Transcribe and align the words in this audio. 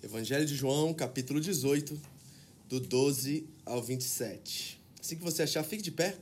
Evangelho 0.00 0.46
de 0.46 0.54
João, 0.54 0.94
capítulo 0.94 1.40
18, 1.40 2.00
do 2.68 2.78
12 2.78 3.44
ao 3.66 3.82
27. 3.82 4.78
Assim 5.00 5.16
que 5.16 5.24
você 5.24 5.42
achar, 5.42 5.64
fique 5.64 5.82
de 5.82 5.90
pé. 5.90 6.16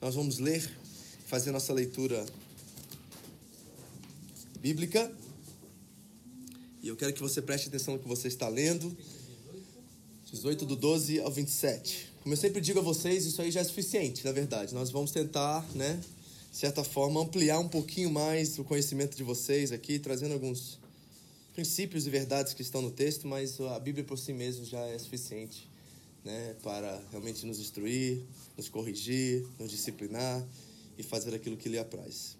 Nós 0.00 0.14
vamos 0.14 0.38
ler, 0.38 0.66
fazer 1.26 1.50
nossa 1.50 1.74
leitura 1.74 2.24
bíblica. 4.60 5.12
E 6.82 6.88
eu 6.88 6.96
quero 6.96 7.12
que 7.12 7.20
você 7.20 7.42
preste 7.42 7.68
atenção 7.68 7.94
no 7.94 8.00
que 8.00 8.08
você 8.08 8.28
está 8.28 8.48
lendo. 8.48 8.96
18 10.32 10.64
do 10.64 10.74
12 10.74 11.20
ao 11.20 11.30
27. 11.30 12.10
Como 12.22 12.32
eu 12.32 12.36
sempre 12.38 12.62
digo 12.62 12.78
a 12.78 12.82
vocês, 12.82 13.26
isso 13.26 13.42
aí 13.42 13.50
já 13.50 13.60
é 13.60 13.64
suficiente, 13.64 14.24
na 14.24 14.32
verdade. 14.32 14.72
Nós 14.72 14.90
vamos 14.90 15.10
tentar, 15.10 15.66
né, 15.74 16.00
de 16.50 16.56
certa 16.56 16.82
forma, 16.82 17.20
ampliar 17.20 17.58
um 17.58 17.68
pouquinho 17.68 18.10
mais 18.10 18.58
o 18.58 18.64
conhecimento 18.64 19.18
de 19.18 19.22
vocês 19.22 19.70
aqui, 19.70 19.98
trazendo 19.98 20.32
alguns 20.32 20.78
princípios 21.58 22.06
e 22.06 22.10
verdades 22.10 22.54
que 22.54 22.62
estão 22.62 22.80
no 22.80 22.92
texto, 22.92 23.26
mas 23.26 23.60
a 23.60 23.80
Bíblia 23.80 24.04
por 24.04 24.16
si 24.16 24.32
mesma 24.32 24.64
já 24.64 24.78
é 24.78 24.96
suficiente 24.96 25.68
né, 26.24 26.54
para 26.62 27.02
realmente 27.10 27.44
nos 27.44 27.58
instruir, 27.58 28.22
nos 28.56 28.68
corrigir, 28.68 29.44
nos 29.58 29.68
disciplinar 29.68 30.46
e 30.96 31.02
fazer 31.02 31.34
aquilo 31.34 31.56
que 31.56 31.68
lhe 31.68 31.76
apraz. 31.76 32.36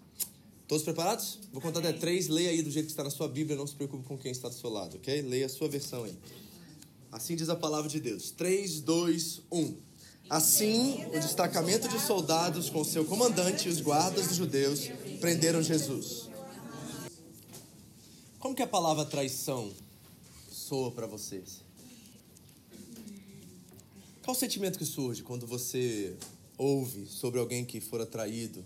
Todos 0.69 0.85
preparados? 0.85 1.37
Vou 1.51 1.61
contar 1.61 1.79
até 1.79 1.91
três, 1.91 2.29
leia 2.29 2.51
aí 2.51 2.61
do 2.61 2.71
jeito 2.71 2.85
que 2.85 2.93
está 2.93 3.03
na 3.03 3.09
sua 3.09 3.27
Bíblia, 3.27 3.57
não 3.57 3.67
se 3.67 3.75
preocupe 3.75 4.05
com 4.05 4.17
quem 4.17 4.31
está 4.31 4.47
do 4.47 4.55
seu 4.55 4.69
lado, 4.69 4.95
ok? 4.95 5.21
Leia 5.21 5.47
a 5.47 5.49
sua 5.49 5.67
versão 5.67 6.05
aí. 6.05 6.17
Assim 7.11 7.35
diz 7.35 7.49
a 7.49 7.57
palavra 7.57 7.89
de 7.89 7.99
Deus. 7.99 8.31
3, 8.31 8.79
2, 8.79 9.41
1. 9.51 9.77
Assim, 10.29 11.03
o 11.07 11.19
destacamento 11.19 11.89
de 11.89 11.99
soldados 11.99 12.69
com 12.69 12.85
seu 12.85 13.03
comandante 13.03 13.67
e 13.67 13.69
os 13.69 13.81
guardas 13.81 14.27
dos 14.27 14.37
judeus 14.37 14.87
prenderam 15.19 15.61
Jesus. 15.61 16.28
Como 18.39 18.55
que 18.55 18.63
a 18.63 18.67
palavra 18.67 19.03
traição 19.03 19.69
soa 20.49 20.91
para 20.91 21.05
vocês? 21.05 21.61
Qual 24.23 24.33
o 24.33 24.39
sentimento 24.39 24.79
que 24.79 24.85
surge 24.85 25.21
quando 25.23 25.45
você 25.45 26.15
ouve 26.57 27.05
sobre 27.05 27.37
alguém 27.37 27.65
que 27.65 27.81
fora 27.81 28.05
traído? 28.05 28.63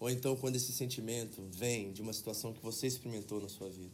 Ou 0.00 0.08
então 0.08 0.34
quando 0.34 0.56
esse 0.56 0.72
sentimento 0.72 1.42
vem 1.52 1.92
de 1.92 2.00
uma 2.00 2.14
situação 2.14 2.54
que 2.54 2.62
você 2.62 2.86
experimentou 2.86 3.38
na 3.38 3.50
sua 3.50 3.68
vida? 3.68 3.92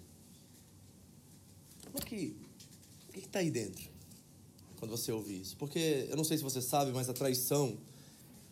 Como 1.84 1.98
é 1.98 2.00
que. 2.02 2.36
O 3.08 3.12
que 3.12 3.20
está 3.20 3.40
aí 3.40 3.50
dentro 3.50 3.90
quando 4.78 4.92
você 4.92 5.10
ouve 5.10 5.40
isso? 5.40 5.56
Porque 5.56 6.06
eu 6.10 6.16
não 6.16 6.24
sei 6.24 6.38
se 6.38 6.44
você 6.44 6.62
sabe, 6.62 6.92
mas 6.92 7.08
a 7.08 7.12
traição 7.12 7.76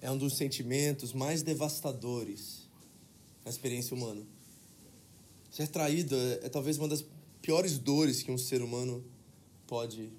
é 0.02 0.10
um 0.10 0.18
dos 0.18 0.36
sentimentos 0.36 1.12
mais 1.12 1.42
devastadores 1.42 2.68
na 3.44 3.50
experiência 3.52 3.94
humana. 3.94 4.39
Ser 5.50 5.68
traído 5.68 6.14
é, 6.14 6.46
é 6.46 6.48
talvez 6.48 6.78
uma 6.78 6.88
das 6.88 7.04
piores 7.42 7.78
dores 7.78 8.22
que 8.22 8.30
um 8.30 8.38
ser 8.38 8.62
humano 8.62 9.04
pode 9.66 10.10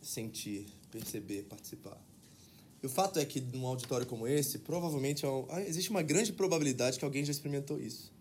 sentir, 0.00 0.66
perceber, 0.90 1.44
participar. 1.44 2.00
E 2.82 2.86
o 2.86 2.88
fato 2.88 3.18
é 3.18 3.24
que 3.24 3.40
num 3.40 3.66
auditório 3.66 4.06
como 4.06 4.26
esse, 4.26 4.58
provavelmente 4.58 5.24
ah, 5.50 5.62
existe 5.62 5.90
uma 5.90 6.02
grande 6.02 6.32
probabilidade 6.32 6.98
que 6.98 7.04
alguém 7.04 7.24
já 7.24 7.30
experimentou 7.30 7.80
isso. 7.80 8.12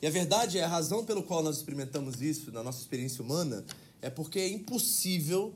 E 0.00 0.06
a 0.06 0.10
verdade 0.10 0.58
é 0.58 0.62
a 0.62 0.68
razão 0.68 1.04
pelo 1.04 1.22
qual 1.22 1.42
nós 1.42 1.56
experimentamos 1.56 2.22
isso 2.22 2.50
na 2.52 2.62
nossa 2.62 2.80
experiência 2.80 3.22
humana 3.22 3.64
é 4.00 4.08
porque 4.08 4.38
é 4.38 4.48
impossível 4.48 5.54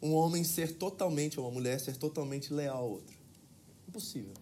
um 0.00 0.14
homem 0.14 0.42
ser 0.42 0.76
totalmente, 0.76 1.38
ou 1.38 1.46
uma 1.46 1.52
mulher 1.52 1.78
ser 1.78 1.96
totalmente 1.96 2.52
leal 2.52 2.78
ao 2.78 2.90
outro. 2.90 3.16
Impossível. 3.88 4.34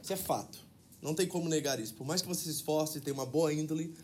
Isso 0.00 0.12
é 0.12 0.16
fato. 0.16 0.58
Não 1.02 1.14
tem 1.14 1.26
como 1.26 1.48
negar 1.48 1.80
isso. 1.80 1.94
Por 1.94 2.06
mais 2.06 2.22
que 2.22 2.28
você 2.28 2.44
se 2.44 2.50
esforce 2.50 2.98
e 2.98 3.00
tenha 3.00 3.14
uma 3.14 3.26
boa 3.26 3.52
índole, 3.52 3.94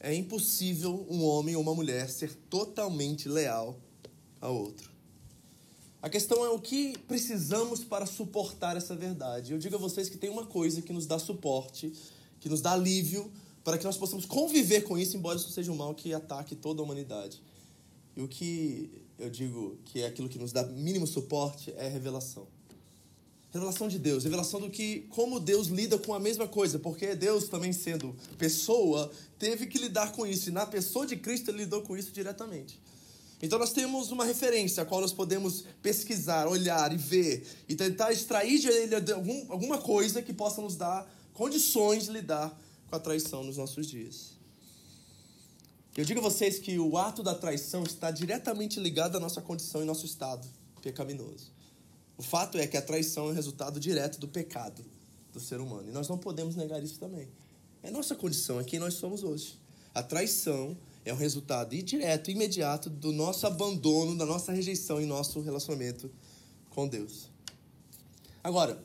é 0.00 0.14
impossível 0.14 1.06
um 1.08 1.24
homem 1.24 1.56
ou 1.56 1.62
uma 1.62 1.74
mulher 1.74 2.08
ser 2.08 2.34
totalmente 2.48 3.28
leal 3.28 3.78
ao 4.40 4.56
outro. 4.56 4.90
A 6.00 6.08
questão 6.08 6.44
é 6.44 6.48
o 6.48 6.60
que 6.60 6.96
precisamos 7.08 7.82
para 7.82 8.06
suportar 8.06 8.76
essa 8.76 8.94
verdade. 8.94 9.52
Eu 9.52 9.58
digo 9.58 9.74
a 9.74 9.78
vocês 9.78 10.08
que 10.08 10.16
tem 10.16 10.30
uma 10.30 10.46
coisa 10.46 10.80
que 10.80 10.92
nos 10.92 11.06
dá 11.06 11.18
suporte, 11.18 11.92
que 12.38 12.48
nos 12.48 12.60
dá 12.60 12.72
alívio, 12.72 13.30
para 13.64 13.76
que 13.76 13.84
nós 13.84 13.96
possamos 13.96 14.24
conviver 14.24 14.82
com 14.82 14.96
isso, 14.96 15.16
embora 15.16 15.36
isso 15.36 15.50
seja 15.50 15.72
um 15.72 15.76
mal 15.76 15.94
que 15.94 16.14
ataque 16.14 16.54
toda 16.54 16.80
a 16.80 16.84
humanidade. 16.84 17.42
E 18.16 18.22
o 18.22 18.28
que 18.28 18.90
eu 19.18 19.28
digo 19.28 19.76
que 19.84 20.00
é 20.00 20.06
aquilo 20.06 20.28
que 20.28 20.38
nos 20.38 20.52
dá 20.52 20.62
mínimo 20.62 21.06
suporte 21.06 21.74
é 21.76 21.86
a 21.86 21.90
revelação. 21.90 22.46
Revelação 23.50 23.88
de 23.88 23.98
Deus, 23.98 24.24
revelação 24.24 24.60
do 24.60 24.68
que 24.68 25.06
como 25.08 25.40
Deus 25.40 25.68
lida 25.68 25.98
com 25.98 26.12
a 26.12 26.20
mesma 26.20 26.46
coisa, 26.46 26.78
porque 26.78 27.14
Deus 27.14 27.48
também 27.48 27.72
sendo 27.72 28.14
pessoa, 28.36 29.10
teve 29.38 29.66
que 29.66 29.78
lidar 29.78 30.12
com 30.12 30.26
isso 30.26 30.50
e 30.50 30.52
na 30.52 30.66
pessoa 30.66 31.06
de 31.06 31.16
Cristo 31.16 31.50
ele 31.50 31.58
lidou 31.58 31.80
com 31.80 31.96
isso 31.96 32.12
diretamente. 32.12 32.78
Então 33.40 33.58
nós 33.58 33.72
temos 33.72 34.10
uma 34.10 34.24
referência 34.24 34.82
a 34.82 34.86
qual 34.86 35.00
nós 35.00 35.12
podemos 35.12 35.64
pesquisar, 35.80 36.46
olhar 36.46 36.92
e 36.92 36.96
ver 36.96 37.46
e 37.68 37.74
tentar 37.74 38.12
extrair 38.12 38.58
de 38.58 38.68
ele 38.68 38.94
algum, 39.12 39.50
alguma 39.50 39.78
coisa 39.78 40.20
que 40.20 40.34
possa 40.34 40.60
nos 40.60 40.76
dar 40.76 41.08
condições 41.32 42.04
de 42.04 42.10
lidar 42.10 42.54
com 42.88 42.96
a 42.96 43.00
traição 43.00 43.44
nos 43.44 43.56
nossos 43.56 43.86
dias. 43.86 44.36
Eu 45.96 46.04
digo 46.04 46.20
a 46.20 46.22
vocês 46.22 46.58
que 46.58 46.78
o 46.78 46.98
ato 46.98 47.22
da 47.22 47.34
traição 47.34 47.82
está 47.82 48.10
diretamente 48.10 48.78
ligado 48.78 49.16
à 49.16 49.20
nossa 49.20 49.40
condição 49.40 49.82
e 49.82 49.84
nosso 49.84 50.04
estado 50.04 50.46
pecaminoso. 50.82 51.57
O 52.18 52.22
fato 52.22 52.58
é 52.58 52.66
que 52.66 52.76
a 52.76 52.82
traição 52.82 53.30
é 53.30 53.32
resultado 53.32 53.78
direto 53.78 54.18
do 54.18 54.26
pecado 54.26 54.84
do 55.32 55.38
ser 55.38 55.60
humano. 55.60 55.88
E 55.88 55.92
nós 55.92 56.08
não 56.08 56.18
podemos 56.18 56.56
negar 56.56 56.82
isso 56.82 56.98
também. 56.98 57.28
É 57.80 57.92
nossa 57.92 58.16
condição, 58.16 58.58
é 58.58 58.64
quem 58.64 58.80
nós 58.80 58.94
somos 58.94 59.22
hoje. 59.22 59.56
A 59.94 60.02
traição 60.02 60.76
é 61.04 61.12
o 61.12 61.16
resultado 61.16 61.80
direto, 61.80 62.30
imediato 62.30 62.90
do 62.90 63.12
nosso 63.12 63.46
abandono, 63.46 64.16
da 64.16 64.26
nossa 64.26 64.52
rejeição 64.52 65.00
em 65.00 65.06
nosso 65.06 65.40
relacionamento 65.40 66.10
com 66.70 66.88
Deus. 66.88 67.28
Agora, 68.42 68.82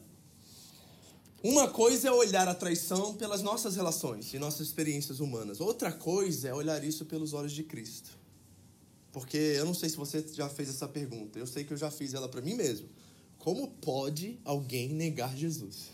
uma 1.43 1.67
coisa 1.67 2.07
é 2.07 2.11
olhar 2.11 2.47
a 2.47 2.53
traição 2.53 3.15
pelas 3.15 3.41
nossas 3.41 3.75
relações 3.75 4.33
e 4.33 4.39
nossas 4.39 4.67
experiências 4.67 5.19
humanas. 5.19 5.59
Outra 5.59 5.91
coisa 5.91 6.49
é 6.49 6.53
olhar 6.53 6.83
isso 6.83 7.03
pelos 7.05 7.33
olhos 7.33 7.51
de 7.51 7.63
Cristo. 7.63 8.11
Porque 9.11 9.37
eu 9.37 9.65
não 9.65 9.73
sei 9.73 9.89
se 9.89 9.97
você 9.97 10.23
já 10.33 10.47
fez 10.47 10.69
essa 10.69 10.87
pergunta, 10.87 11.37
eu 11.37 11.45
sei 11.45 11.63
que 11.63 11.73
eu 11.73 11.77
já 11.77 11.91
fiz 11.91 12.13
ela 12.13 12.29
para 12.29 12.41
mim 12.41 12.53
mesmo. 12.53 12.87
Como 13.43 13.67
pode 13.67 14.39
alguém 14.45 14.87
negar 14.87 15.35
Jesus? 15.35 15.89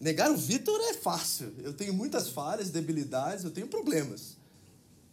Negar 0.00 0.30
o 0.30 0.36
Vitor 0.36 0.80
é 0.80 0.94
fácil. 0.94 1.52
Eu 1.58 1.74
tenho 1.74 1.92
muitas 1.92 2.30
falhas, 2.30 2.70
debilidades, 2.70 3.44
eu 3.44 3.50
tenho 3.50 3.68
problemas. 3.68 4.38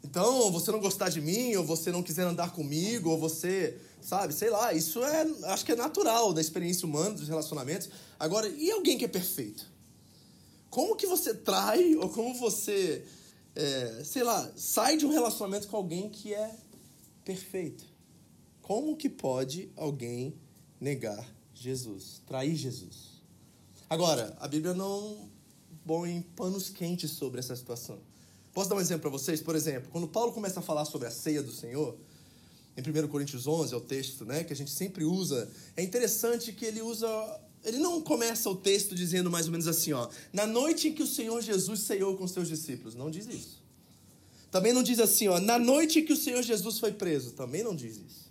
Então, 0.02 0.50
você 0.50 0.72
não 0.72 0.80
gostar 0.80 1.10
de 1.10 1.20
mim, 1.20 1.54
ou 1.58 1.66
você 1.66 1.92
não 1.92 2.02
quiser 2.02 2.24
andar 2.24 2.54
comigo, 2.54 3.10
ou 3.10 3.20
você, 3.20 3.78
sabe, 4.00 4.34
sei 4.34 4.50
lá, 4.50 4.74
isso 4.74 5.04
é, 5.04 5.28
acho 5.48 5.66
que 5.66 5.74
é 5.74 5.76
natural 5.76 6.32
da 6.32 6.40
experiência 6.40 6.88
humana, 6.88 7.16
dos 7.16 7.28
relacionamentos. 7.28 7.90
Agora, 8.18 8.48
e 8.48 8.72
alguém 8.72 8.98
que 8.98 9.04
é 9.04 9.10
perfeito? 9.10 9.70
Como 10.70 10.96
que 10.96 11.06
você 11.06 11.34
trai, 11.34 11.98
ou 11.98 12.08
como 12.08 12.34
você, 12.36 13.06
é, 13.54 14.04
sei 14.06 14.24
lá, 14.24 14.50
sai 14.56 14.96
de 14.96 15.06
um 15.06 15.12
relacionamento 15.12 15.68
com 15.68 15.76
alguém 15.76 16.08
que 16.08 16.34
é 16.34 16.56
perfeito? 17.26 17.95
Como 18.66 18.98
que 18.98 19.08
pode 19.08 19.70
alguém 19.76 20.34
negar 20.82 21.24
Jesus, 21.54 22.20
trair 22.26 22.56
Jesus? 22.56 23.22
Agora, 23.88 24.36
a 24.40 24.48
Bíblia 24.48 24.74
não 24.74 25.30
põe 25.86 26.26
panos 26.36 26.68
quentes 26.70 27.12
sobre 27.12 27.40
essa 27.40 27.56
situação. 27.56 28.00
Posso 28.56 28.68
dar 28.68 28.78
um 28.78 28.80
exemplo 28.80 29.04
para 29.04 29.12
vocês? 29.12 29.40
Por 29.40 29.56
exemplo, 29.56 29.92
quando 29.92 30.08
Paulo 30.08 30.34
começa 30.34 30.62
a 30.62 30.64
falar 30.64 30.86
sobre 30.86 31.08
a 31.08 31.12
ceia 31.12 31.44
do 31.44 31.52
Senhor, 31.52 31.96
em 32.76 32.82
1 32.82 33.08
Coríntios 33.08 33.46
11, 33.46 33.72
é 33.72 33.78
o 33.78 33.82
texto 33.82 34.26
né, 34.26 34.44
que 34.44 34.52
a 34.52 34.56
gente 34.56 34.72
sempre 34.72 35.04
usa, 35.04 35.48
é 35.78 35.84
interessante 35.84 36.52
que 36.52 36.66
ele 36.66 36.82
usa. 36.82 37.08
Ele 37.64 37.78
não 37.78 38.02
começa 38.02 38.50
o 38.50 38.56
texto 38.56 38.96
dizendo 38.96 39.30
mais 39.30 39.46
ou 39.46 39.52
menos 39.52 39.68
assim, 39.68 39.94
ó, 39.94 40.10
na 40.34 40.48
noite 40.48 40.88
em 40.88 40.92
que 40.92 41.04
o 41.04 41.08
Senhor 41.08 41.40
Jesus 41.40 41.82
ceiou 41.82 42.18
com 42.18 42.28
seus 42.28 42.48
discípulos. 42.48 42.96
Não 42.96 43.12
diz 43.12 43.28
isso. 43.28 43.64
Também 44.50 44.74
não 44.74 44.82
diz 44.82 45.00
assim, 45.00 45.28
ó, 45.28 45.40
na 45.40 45.60
noite 45.60 46.00
em 46.00 46.06
que 46.06 46.14
o 46.14 46.18
Senhor 46.18 46.42
Jesus 46.42 46.80
foi 46.80 46.94
preso. 46.94 47.34
Também 47.34 47.64
não 47.64 47.76
diz 47.76 47.98
isso. 47.98 48.25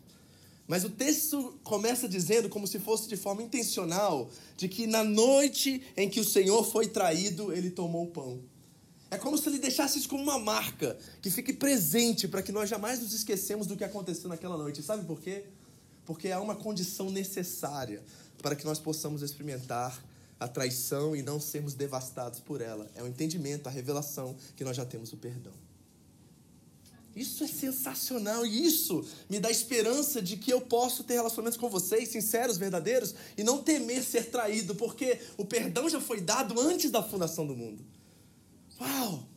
Mas 0.66 0.84
o 0.84 0.90
texto 0.90 1.58
começa 1.62 2.08
dizendo, 2.08 2.48
como 2.48 2.66
se 2.66 2.78
fosse 2.78 3.06
de 3.08 3.16
forma 3.16 3.42
intencional, 3.42 4.30
de 4.56 4.66
que 4.66 4.86
na 4.86 5.04
noite 5.04 5.82
em 5.96 6.08
que 6.08 6.20
o 6.20 6.24
Senhor 6.24 6.64
foi 6.64 6.88
traído, 6.88 7.52
ele 7.52 7.70
tomou 7.70 8.04
o 8.04 8.10
pão. 8.10 8.40
É 9.10 9.18
como 9.18 9.36
se 9.36 9.48
ele 9.48 9.58
deixasse 9.58 9.98
isso 9.98 10.08
como 10.08 10.22
uma 10.22 10.38
marca 10.38 10.98
que 11.22 11.30
fique 11.30 11.52
presente 11.52 12.26
para 12.26 12.42
que 12.42 12.50
nós 12.50 12.68
jamais 12.68 13.00
nos 13.00 13.12
esquecemos 13.12 13.66
do 13.66 13.76
que 13.76 13.84
aconteceu 13.84 14.28
naquela 14.28 14.56
noite. 14.56 14.82
Sabe 14.82 15.04
por 15.04 15.20
quê? 15.20 15.44
Porque 16.04 16.30
há 16.30 16.40
uma 16.40 16.56
condição 16.56 17.10
necessária 17.10 18.02
para 18.42 18.56
que 18.56 18.64
nós 18.64 18.78
possamos 18.78 19.22
experimentar 19.22 20.02
a 20.40 20.48
traição 20.48 21.14
e 21.14 21.22
não 21.22 21.38
sermos 21.38 21.74
devastados 21.74 22.40
por 22.40 22.60
ela. 22.60 22.90
É 22.94 23.02
o 23.02 23.06
entendimento, 23.06 23.68
a 23.68 23.70
revelação 23.70 24.34
que 24.56 24.64
nós 24.64 24.76
já 24.76 24.84
temos 24.84 25.12
o 25.12 25.16
perdão. 25.16 25.52
Isso 27.14 27.44
é 27.44 27.46
sensacional 27.46 28.44
e 28.44 28.66
isso 28.66 29.04
me 29.30 29.38
dá 29.38 29.50
esperança 29.50 30.20
de 30.20 30.36
que 30.36 30.52
eu 30.52 30.60
posso 30.60 31.04
ter 31.04 31.14
relacionamentos 31.14 31.58
com 31.58 31.68
vocês, 31.68 32.08
sinceros, 32.08 32.56
verdadeiros, 32.56 33.14
e 33.36 33.44
não 33.44 33.62
temer 33.62 34.02
ser 34.02 34.30
traído, 34.30 34.74
porque 34.74 35.20
o 35.36 35.44
perdão 35.44 35.88
já 35.88 36.00
foi 36.00 36.20
dado 36.20 36.58
antes 36.60 36.90
da 36.90 37.02
fundação 37.02 37.46
do 37.46 37.54
mundo. 37.54 37.84
Uau! 38.80 39.28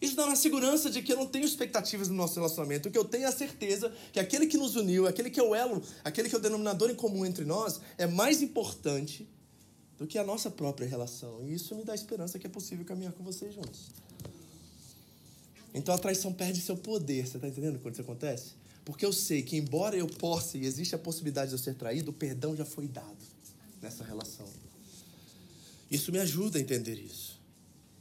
Isso 0.00 0.16
dá 0.16 0.24
uma 0.24 0.34
segurança 0.34 0.90
de 0.90 1.02
que 1.02 1.12
eu 1.12 1.16
não 1.16 1.26
tenho 1.26 1.44
expectativas 1.44 2.08
no 2.08 2.14
nosso 2.14 2.34
relacionamento. 2.34 2.88
O 2.88 2.92
que 2.92 2.96
eu 2.96 3.04
tenho 3.04 3.24
é 3.24 3.26
a 3.26 3.32
certeza 3.32 3.92
que 4.12 4.18
aquele 4.18 4.46
que 4.46 4.56
nos 4.56 4.74
uniu, 4.74 5.06
aquele 5.06 5.28
que 5.28 5.38
é 5.38 5.42
o 5.42 5.54
elo, 5.54 5.82
aquele 6.02 6.28
que 6.28 6.34
é 6.34 6.38
o 6.38 6.40
denominador 6.40 6.90
em 6.90 6.94
comum 6.94 7.26
entre 7.26 7.44
nós, 7.44 7.80
é 7.98 8.06
mais 8.06 8.40
importante 8.40 9.28
do 9.98 10.06
que 10.06 10.18
a 10.18 10.24
nossa 10.24 10.50
própria 10.50 10.88
relação. 10.88 11.44
E 11.44 11.52
isso 11.52 11.74
me 11.76 11.84
dá 11.84 11.94
esperança 11.94 12.38
que 12.38 12.46
é 12.46 12.50
possível 12.50 12.84
caminhar 12.84 13.12
com 13.12 13.22
vocês 13.22 13.54
juntos. 13.54 13.90
Então 15.72 15.94
a 15.94 15.98
traição 15.98 16.32
perde 16.32 16.60
seu 16.60 16.76
poder, 16.76 17.26
você 17.26 17.36
está 17.36 17.48
entendendo 17.48 17.78
quando 17.78 17.94
isso 17.94 18.02
acontece? 18.02 18.52
Porque 18.84 19.04
eu 19.04 19.12
sei 19.12 19.42
que, 19.42 19.56
embora 19.56 19.96
eu 19.96 20.06
possa 20.06 20.58
e 20.58 20.64
existe 20.64 20.94
a 20.94 20.98
possibilidade 20.98 21.50
de 21.50 21.54
eu 21.54 21.58
ser 21.58 21.74
traído, 21.74 22.10
o 22.10 22.14
perdão 22.14 22.56
já 22.56 22.64
foi 22.64 22.88
dado 22.88 23.18
nessa 23.80 24.02
relação. 24.02 24.46
Isso 25.90 26.10
me 26.12 26.18
ajuda 26.18 26.58
a 26.58 26.60
entender 26.60 26.94
isso. 26.94 27.38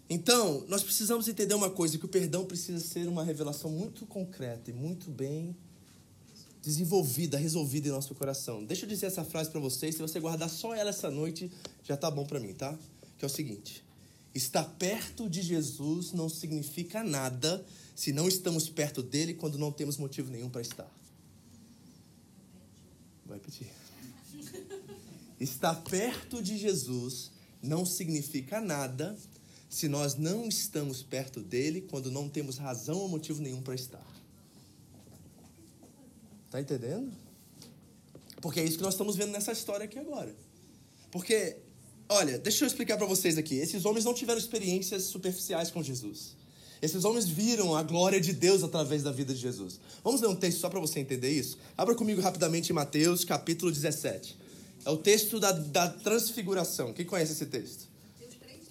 Então, 0.10 0.66
nós 0.68 0.84
precisamos 0.84 1.28
entender 1.28 1.54
uma 1.54 1.70
coisa: 1.70 1.98
que 1.98 2.06
o 2.06 2.10
perdão 2.10 2.46
precisa 2.46 2.80
ser 2.80 3.08
uma 3.08 3.24
revelação 3.24 3.70
muito 3.72 4.06
concreta 4.06 4.72
e 4.72 4.74
muito 4.74 5.10
bem 5.12 5.56
desenvolvida, 6.62 7.38
resolvida 7.38 7.88
em 7.88 7.92
nosso 7.92 8.14
coração. 8.16 8.64
Deixa 8.64 8.86
eu 8.86 8.90
dizer 8.90 9.06
essa 9.06 9.24
frase 9.24 9.50
para 9.50 9.60
vocês, 9.60 9.96
se 9.96 10.02
você 10.02 10.20
guardar 10.20 10.50
só 10.50 10.74
ela 10.74 10.90
essa 10.90 11.10
noite, 11.10 11.52
já 11.84 11.96
tá 11.96 12.10
bom 12.10 12.26
para 12.26 12.40
mim, 12.40 12.54
tá? 12.54 12.78
Que 13.18 13.26
é 13.26 13.28
o 13.28 13.30
seguinte: 13.30 13.84
Estar 14.34 14.64
perto 14.64 15.30
de 15.30 15.42
Jesus 15.42 16.12
não 16.14 16.30
significa 16.30 17.04
nada 17.04 17.66
se 17.96 18.14
não 18.14 18.28
estamos 18.28 18.70
perto 18.70 19.02
dele 19.02 19.34
quando 19.34 19.58
não 19.58 19.72
temos 19.72 19.98
motivo 19.98 20.32
nenhum 20.32 20.50
para 20.50 20.62
estar. 20.62 20.90
Vou 23.26 23.36
repetir. 23.36 23.68
Estar 25.40 25.76
perto 25.84 26.42
de 26.42 26.58
Jesus 26.58 27.32
não 27.62 27.86
significa 27.86 28.62
nada 28.62 29.18
se 29.70 29.88
nós 29.88 30.16
não 30.16 30.48
estamos 30.48 31.04
perto 31.04 31.42
dele 31.42 31.82
quando 31.82 32.12
não 32.12 32.28
temos 32.28 32.58
razão 32.58 32.98
ou 32.98 33.08
motivo 33.08 33.42
nenhum 33.42 33.62
para 33.62 33.76
estar. 33.76 34.06
Tá 36.50 36.60
entendendo? 36.60 37.12
Porque 38.42 38.60
é 38.60 38.64
isso 38.64 38.78
que 38.78 38.84
nós 38.84 38.94
estamos 38.94 39.16
vendo 39.16 39.32
nessa 39.32 39.52
história 39.52 39.86
aqui 39.86 40.00
agora. 40.00 40.36
Porque 41.12 41.58
Olha, 42.12 42.40
deixa 42.40 42.64
eu 42.64 42.68
explicar 42.68 42.98
para 42.98 43.06
vocês 43.06 43.38
aqui. 43.38 43.56
Esses 43.56 43.86
homens 43.86 44.04
não 44.04 44.16
tiveram 44.16 44.40
experiências 44.40 45.04
superficiais 45.04 45.70
com 45.70 45.84
Jesus. 45.84 46.36
Esses 46.82 47.06
homens 47.06 47.28
viram 47.28 47.76
a 47.76 47.84
glória 47.84 48.20
de 48.20 48.34
Deus 48.34 48.64
através 48.64 49.04
da 49.04 49.12
vida 49.12 49.32
de 49.32 49.40
Jesus. 49.40 49.80
Vamos 50.04 50.20
ler 50.20 50.28
um 50.28 50.36
texto 50.36 50.60
só 50.60 50.70
para 50.70 50.80
você 50.80 51.00
entender 51.00 51.30
isso? 51.30 51.60
Abra 51.78 51.94
comigo 51.94 52.20
rapidamente 52.20 52.72
em 52.72 52.74
Mateus, 52.74 53.24
capítulo 53.24 53.72
17. 53.72 54.36
É 54.86 54.90
o 54.90 54.98
texto 54.98 55.40
da, 55.40 55.52
da 55.52 55.88
transfiguração. 55.88 56.94
Quem 56.94 57.06
conhece 57.06 57.34
esse 57.34 57.46
texto? 57.46 57.88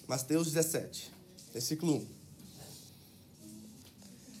Mateus 0.05 0.47
17, 0.47 1.09
versículo 1.53 1.97
1. 1.97 2.07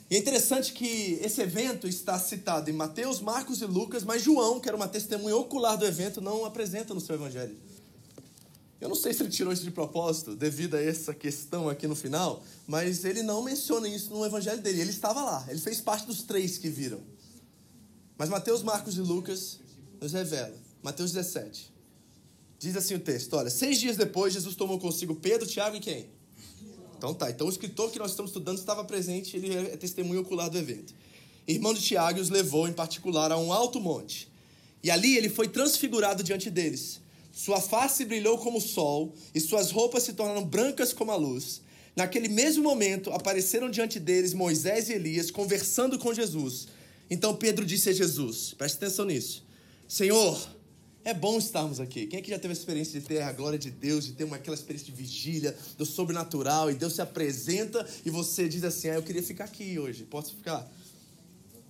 E 0.09 0.15
é 0.15 0.17
interessante 0.17 0.73
que 0.73 1.19
esse 1.21 1.39
evento 1.39 1.87
está 1.87 2.17
citado 2.19 2.69
em 2.69 2.73
Mateus, 2.73 3.21
Marcos 3.21 3.61
e 3.61 3.65
Lucas, 3.65 4.03
mas 4.03 4.23
João, 4.23 4.59
que 4.59 4.67
era 4.67 4.75
uma 4.75 4.87
testemunha 4.87 5.37
ocular 5.37 5.77
do 5.77 5.85
evento, 5.85 6.19
não 6.19 6.43
apresenta 6.43 6.95
no 6.95 6.99
seu 6.99 7.13
evangelho. 7.13 7.55
Eu 8.81 8.87
não 8.87 8.95
sei 8.95 9.13
se 9.13 9.21
ele 9.21 9.29
tirou 9.29 9.51
isso 9.51 9.63
de 9.63 9.71
propósito, 9.71 10.35
devido 10.35 10.75
a 10.75 10.81
essa 10.81 11.13
questão 11.13 11.67
aqui 11.67 11.85
no 11.85 11.95
final, 11.95 12.41
mas 12.65 13.03
ele 13.03 13.21
não 13.21 13.43
menciona 13.43 13.87
isso 13.89 14.09
no 14.09 14.25
evangelho 14.25 14.61
dele. 14.61 14.81
Ele 14.81 14.89
estava 14.89 15.21
lá, 15.21 15.45
ele 15.49 15.59
fez 15.59 15.81
parte 15.81 16.05
dos 16.05 16.23
três 16.23 16.57
que 16.57 16.69
viram. 16.69 17.01
Mas 18.17 18.29
Mateus, 18.29 18.63
Marcos 18.63 18.95
e 18.97 19.01
Lucas 19.01 19.59
nos 19.99 20.13
revela. 20.13 20.55
Mateus 20.81 21.11
17. 21.11 21.73
Diz 22.57 22.75
assim 22.75 22.95
o 22.95 22.99
texto: 22.99 23.33
Olha, 23.33 23.49
seis 23.49 23.79
dias 23.79 23.97
depois, 23.97 24.33
Jesus 24.33 24.55
tomou 24.55 24.79
consigo 24.79 25.15
Pedro, 25.15 25.47
Tiago 25.47 25.75
e 25.75 25.79
quem? 25.79 26.09
Então 26.97 27.13
tá, 27.13 27.29
então 27.29 27.47
o 27.47 27.49
escritor 27.49 27.91
que 27.91 27.97
nós 27.99 28.11
estamos 28.11 28.31
estudando 28.31 28.57
estava 28.57 28.83
presente, 28.83 29.37
ele 29.37 29.55
é 29.55 29.77
testemunho 29.77 30.21
ocular 30.21 30.49
do 30.49 30.57
evento. 30.57 30.93
Irmão 31.47 31.73
de 31.73 31.81
Tiago 31.81 32.19
os 32.19 32.29
levou 32.29 32.67
em 32.67 32.73
particular 32.73 33.31
a 33.31 33.37
um 33.37 33.51
alto 33.51 33.79
monte. 33.79 34.29
E 34.83 34.91
ali 34.91 35.17
ele 35.17 35.29
foi 35.29 35.47
transfigurado 35.47 36.21
diante 36.23 36.49
deles. 36.49 37.01
Sua 37.31 37.61
face 37.61 38.05
brilhou 38.05 38.37
como 38.37 38.57
o 38.57 38.61
sol 38.61 39.13
e 39.33 39.39
suas 39.39 39.71
roupas 39.71 40.03
se 40.03 40.13
tornaram 40.13 40.43
brancas 40.43 40.91
como 40.93 41.11
a 41.11 41.15
luz. 41.15 41.61
Naquele 41.95 42.29
mesmo 42.29 42.63
momento, 42.63 43.11
apareceram 43.11 43.69
diante 43.69 43.99
deles 43.99 44.33
Moisés 44.33 44.89
e 44.89 44.93
Elias 44.93 45.31
conversando 45.31 45.99
com 45.99 46.13
Jesus. 46.13 46.67
Então 47.09 47.35
Pedro 47.35 47.65
disse 47.65 47.89
a 47.89 47.93
Jesus: 47.93 48.53
preste 48.53 48.77
atenção 48.77 49.05
nisso, 49.05 49.43
Senhor, 49.87 50.39
é 51.03 51.13
bom 51.13 51.37
estarmos 51.37 51.79
aqui. 51.79 52.07
Quem 52.07 52.19
aqui 52.19 52.29
já 52.29 52.37
teve 52.37 52.53
a 52.53 52.57
experiência 52.57 52.99
de 52.99 53.05
ter 53.05 53.21
a 53.21 53.31
glória 53.31 53.57
de 53.57 53.71
Deus, 53.71 54.05
de 54.05 54.13
ter 54.13 54.23
uma, 54.23 54.35
aquela 54.35 54.55
experiência 54.55 54.85
de 54.85 54.91
vigília, 54.91 55.57
do 55.77 55.85
sobrenatural, 55.85 56.69
e 56.69 56.75
Deus 56.75 56.93
se 56.93 57.01
apresenta 57.01 57.87
e 58.05 58.09
você 58.09 58.47
diz 58.47 58.63
assim: 58.63 58.89
ah, 58.89 58.95
eu 58.95 59.03
queria 59.03 59.23
ficar 59.23 59.45
aqui 59.45 59.79
hoje, 59.79 60.03
posso 60.03 60.35
ficar? 60.35 60.69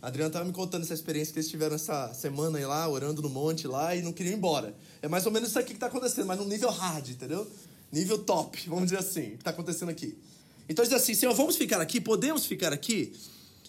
A 0.01 0.07
Adriana 0.07 0.29
estava 0.29 0.45
me 0.45 0.53
contando 0.53 0.83
essa 0.83 0.93
experiência 0.93 1.33
que 1.33 1.39
eles 1.39 1.49
tiveram 1.49 1.75
essa 1.75 2.13
semana 2.13 2.57
aí 2.57 2.65
lá, 2.65 2.87
orando 2.87 3.21
no 3.21 3.29
monte 3.29 3.67
lá 3.67 3.93
e 3.93 4.01
não 4.01 4.13
queriam 4.13 4.33
ir 4.33 4.37
embora. 4.37 4.73
É 5.01 5.09
mais 5.09 5.25
ou 5.25 5.31
menos 5.31 5.49
isso 5.49 5.59
aqui 5.59 5.69
que 5.69 5.73
está 5.73 5.87
acontecendo, 5.87 6.25
mas 6.25 6.39
num 6.39 6.45
nível 6.45 6.69
hard, 6.69 7.09
entendeu? 7.09 7.45
Nível 7.91 8.19
top, 8.19 8.69
vamos 8.69 8.85
dizer 8.85 8.99
assim, 8.99 9.31
que 9.31 9.35
está 9.35 9.49
acontecendo 9.49 9.89
aqui. 9.89 10.17
Então 10.69 10.85
diz 10.85 10.93
assim, 10.93 11.13
Senhor, 11.13 11.33
vamos 11.33 11.57
ficar 11.57 11.81
aqui? 11.81 11.99
Podemos 11.99 12.45
ficar 12.45 12.71
aqui? 12.71 13.11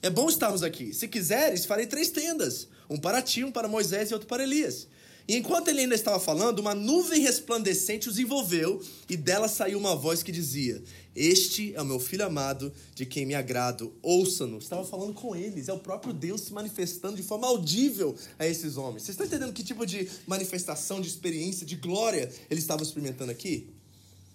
É 0.03 0.09
bom 0.09 0.29
estarmos 0.29 0.63
aqui. 0.63 0.95
Se 0.95 1.09
quiseres, 1.09 1.65
farei 1.65 1.87
três 1.87 2.11
tendas. 2.11 2.69
Um 2.89 2.97
para 2.97 3.21
ti, 3.21 3.43
um 3.43 3.51
para 3.51 3.67
Moisés 3.67 4.11
e 4.11 4.15
outro 4.15 4.29
para 4.29 4.45
Elias. 4.45 4.87
E 5.29 5.37
enquanto 5.37 5.69
ele 5.69 5.81
ainda 5.81 5.95
estava 5.95 6.19
falando, 6.19 6.59
uma 6.59 6.75
nuvem 6.75 7.21
resplandecente 7.21 8.09
os 8.09 8.19
envolveu 8.19 8.83
e 9.09 9.17
dela 9.17 9.49
saiu 9.49 9.79
uma 9.79 9.95
voz 9.95 10.23
que 10.23 10.33
dizia: 10.33 10.83
Este 11.15 11.75
é 11.75 11.83
o 11.83 11.85
meu 11.85 12.01
filho 12.01 12.25
amado, 12.25 12.73
de 12.95 13.07
quem 13.07 13.27
me 13.27 13.35
agrado, 13.35 13.93
ouça-no. 14.03 14.59
Estava 14.59 14.85
falando 14.85 15.15
com 15.15 15.37
eles, 15.37 15.69
é 15.69 15.73
o 15.73 15.79
próprio 15.79 16.13
Deus 16.13 16.43
se 16.43 16.53
manifestando 16.53 17.17
de 17.17 17.23
forma 17.23 17.47
audível 17.47 18.17
a 18.39 18.47
esses 18.47 18.77
homens. 18.77 19.05
Vocês 19.05 19.11
estão 19.15 19.27
entendendo 19.27 19.53
que 19.53 19.63
tipo 19.63 19.87
de 19.87 20.09
manifestação, 20.27 21.01
de 21.01 21.09
experiência, 21.09 21.65
de 21.67 21.77
glória 21.77 22.31
eles 22.51 22.65
estavam 22.65 22.85
experimentando 22.85 23.31
aqui? 23.31 23.69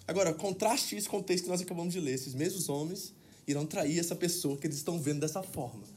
Agora, 0.08 0.34
contraste 0.34 0.96
isso 0.96 1.10
com 1.10 1.18
o 1.18 1.24
texto 1.24 1.46
que 1.46 1.50
nós 1.50 1.62
acabamos 1.62 1.94
de 1.94 2.00
ler. 2.00 2.14
Esses 2.14 2.34
mesmos 2.34 2.70
homens 2.70 3.12
irão 3.48 3.66
trair 3.66 4.00
essa 4.00 4.16
pessoa 4.16 4.58
que 4.58 4.68
eles 4.68 4.78
estão 4.78 5.00
vendo 5.00 5.20
dessa 5.20 5.42
forma. 5.42 5.95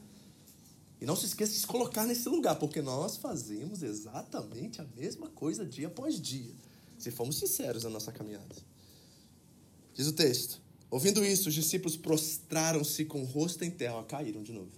E 1.01 1.05
não 1.05 1.15
se 1.15 1.25
esqueça 1.25 1.53
de 1.53 1.59
se 1.59 1.67
colocar 1.67 2.05
nesse 2.05 2.27
lugar, 2.27 2.55
porque 2.55 2.81
nós 2.81 3.17
fazemos 3.17 3.83
exatamente 3.83 4.81
a 4.81 4.85
mesma 4.97 5.29
coisa 5.29 5.65
dia 5.65 5.87
após 5.87 6.19
dia, 6.19 6.53
se 6.97 7.09
formos 7.09 7.37
sinceros 7.37 7.83
na 7.83 7.89
nossa 7.89 8.11
caminhada. 8.11 8.55
Diz 9.93 10.07
o 10.07 10.13
texto: 10.13 10.61
Ouvindo 10.91 11.23
isso, 11.23 11.49
os 11.49 11.55
discípulos 11.55 11.95
prostraram-se 11.95 13.05
com 13.05 13.21
o 13.21 13.25
rosto 13.25 13.63
em 13.63 13.71
terra, 13.71 14.03
caíram 14.03 14.43
de 14.43 14.51
novo, 14.51 14.71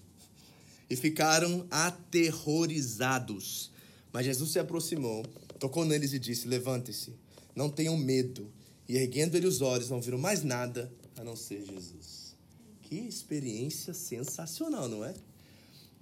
e 0.90 0.96
ficaram 0.96 1.66
aterrorizados. 1.72 3.72
Mas 4.14 4.26
Jesus 4.26 4.52
se 4.52 4.60
aproximou, 4.60 5.26
tocou 5.58 5.86
neles 5.86 6.14
e 6.14 6.20
disse: 6.20 6.48
Levante-se, 6.48 7.16
não 7.56 7.70
tenham 7.70 7.98
medo. 7.98 8.52
E 8.88 8.98
erguendo 8.98 9.38
ele 9.38 9.48
os 9.48 9.62
olhos, 9.62 9.90
não 9.90 10.02
viram 10.02 10.18
mais 10.18 10.44
nada 10.44 10.92
a 11.16 11.24
não 11.24 11.36
ser 11.36 11.66
Jesus. 11.66 12.36
Que 12.82 12.96
experiência 12.96 13.94
sensacional, 13.94 14.90
não 14.90 15.06
é? 15.06 15.14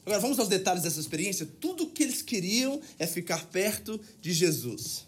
Agora 0.06 0.20
vamos 0.20 0.40
aos 0.40 0.50
detalhes 0.50 0.84
dessa 0.84 1.00
experiência. 1.00 1.48
Tudo 1.60 1.84
o 1.84 1.90
que 1.90 2.04
eles 2.04 2.22
queriam 2.22 2.82
é 2.98 3.06
ficar 3.06 3.46
perto 3.46 4.00
de 4.22 4.34
Jesus. 4.34 5.08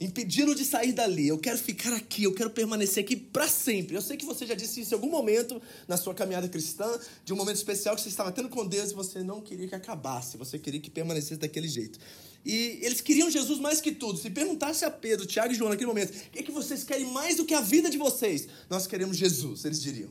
Impedindo 0.00 0.54
de 0.54 0.64
sair 0.64 0.92
dali. 0.92 1.28
Eu 1.28 1.38
quero 1.38 1.56
ficar 1.56 1.92
aqui, 1.92 2.24
eu 2.24 2.34
quero 2.34 2.50
permanecer 2.50 3.04
aqui 3.04 3.14
para 3.14 3.48
sempre. 3.48 3.94
Eu 3.94 4.02
sei 4.02 4.16
que 4.16 4.24
você 4.24 4.44
já 4.44 4.54
disse 4.54 4.80
isso 4.80 4.92
em 4.92 4.96
algum 4.96 5.08
momento 5.08 5.62
na 5.86 5.96
sua 5.96 6.12
caminhada 6.12 6.48
cristã, 6.48 6.98
de 7.24 7.32
um 7.32 7.36
momento 7.36 7.56
especial 7.56 7.94
que 7.94 8.02
você 8.02 8.08
estava 8.08 8.32
tendo 8.32 8.48
com 8.48 8.66
Deus 8.66 8.90
e 8.90 8.94
você 8.94 9.22
não 9.22 9.40
queria 9.40 9.68
que 9.68 9.74
acabasse, 9.74 10.36
você 10.36 10.58
queria 10.58 10.80
que 10.80 10.90
permanecesse 10.90 11.36
daquele 11.36 11.68
jeito. 11.68 12.00
E 12.44 12.80
eles 12.82 13.00
queriam 13.00 13.30
Jesus 13.30 13.60
mais 13.60 13.80
que 13.80 13.92
tudo. 13.92 14.18
Se 14.18 14.28
perguntasse 14.28 14.84
a 14.84 14.90
Pedro, 14.90 15.24
Tiago 15.24 15.52
e 15.52 15.54
João 15.54 15.70
naquele 15.70 15.86
momento, 15.86 16.10
o 16.10 16.30
que, 16.30 16.40
é 16.40 16.42
que 16.42 16.50
vocês 16.50 16.82
querem 16.82 17.06
mais 17.12 17.36
do 17.36 17.44
que 17.44 17.54
a 17.54 17.60
vida 17.60 17.88
de 17.88 17.96
vocês? 17.96 18.48
Nós 18.68 18.88
queremos 18.88 19.16
Jesus, 19.16 19.64
eles 19.64 19.80
diriam 19.80 20.10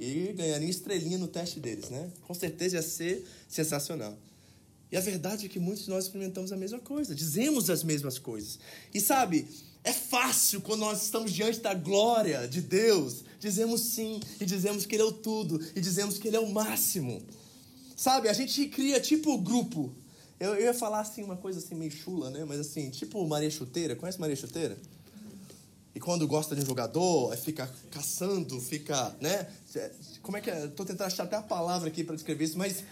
e 0.00 0.32
ganharia 0.32 0.68
estrelinha 0.68 1.18
no 1.18 1.28
teste 1.28 1.60
deles, 1.60 1.90
né? 1.90 2.10
Com 2.22 2.34
certeza 2.34 2.76
ia 2.76 2.82
ser 2.82 3.24
sensacional. 3.48 4.16
E 4.90 4.96
a 4.96 5.00
verdade 5.00 5.46
é 5.46 5.48
que 5.48 5.60
muitos 5.60 5.84
de 5.84 5.90
nós 5.90 6.04
experimentamos 6.04 6.50
a 6.52 6.56
mesma 6.56 6.80
coisa, 6.80 7.14
dizemos 7.14 7.70
as 7.70 7.84
mesmas 7.84 8.18
coisas. 8.18 8.58
E 8.92 9.00
sabe, 9.00 9.46
É 9.82 9.92
fácil 9.92 10.60
quando 10.60 10.80
nós 10.80 11.02
estamos 11.02 11.32
diante 11.32 11.60
da 11.60 11.72
glória 11.72 12.46
de 12.46 12.60
Deus, 12.60 13.24
dizemos 13.38 13.80
sim 13.80 14.20
e 14.38 14.44
dizemos 14.44 14.84
que 14.84 14.94
Ele 14.94 15.02
é 15.02 15.06
o 15.06 15.12
tudo 15.12 15.58
e 15.74 15.80
dizemos 15.80 16.18
que 16.18 16.28
Ele 16.28 16.36
é 16.36 16.40
o 16.40 16.50
máximo. 16.50 17.22
Sabe, 17.96 18.28
a 18.28 18.32
gente 18.34 18.66
cria 18.66 19.00
tipo 19.00 19.38
grupo. 19.38 19.90
Eu, 20.38 20.54
eu 20.54 20.64
ia 20.64 20.74
falar 20.74 21.00
assim 21.00 21.22
uma 21.22 21.36
coisa 21.36 21.60
assim 21.60 21.74
meio 21.74 21.90
chula, 21.90 22.30
né? 22.30 22.44
Mas 22.46 22.60
assim, 22.60 22.90
tipo 22.90 23.26
Maria 23.26 23.50
Chuteira. 23.50 23.96
Conhece 23.96 24.20
Maria 24.20 24.36
Chuteira? 24.36 24.76
E 25.94 25.98
quando 25.98 26.26
gosta 26.26 26.54
de 26.54 26.62
um 26.62 26.66
jogador, 26.66 27.36
fica 27.36 27.70
caçando, 27.90 28.60
fica, 28.60 29.16
né? 29.20 29.46
Como 30.22 30.36
é 30.36 30.40
que 30.40 30.50
é? 30.50 30.68
Tô 30.68 30.84
tentando 30.84 31.06
achar 31.06 31.24
até 31.24 31.36
a 31.36 31.42
palavra 31.42 31.88
aqui 31.88 32.04
para 32.04 32.14
descrever 32.14 32.44
isso, 32.44 32.56
mas 32.56 32.84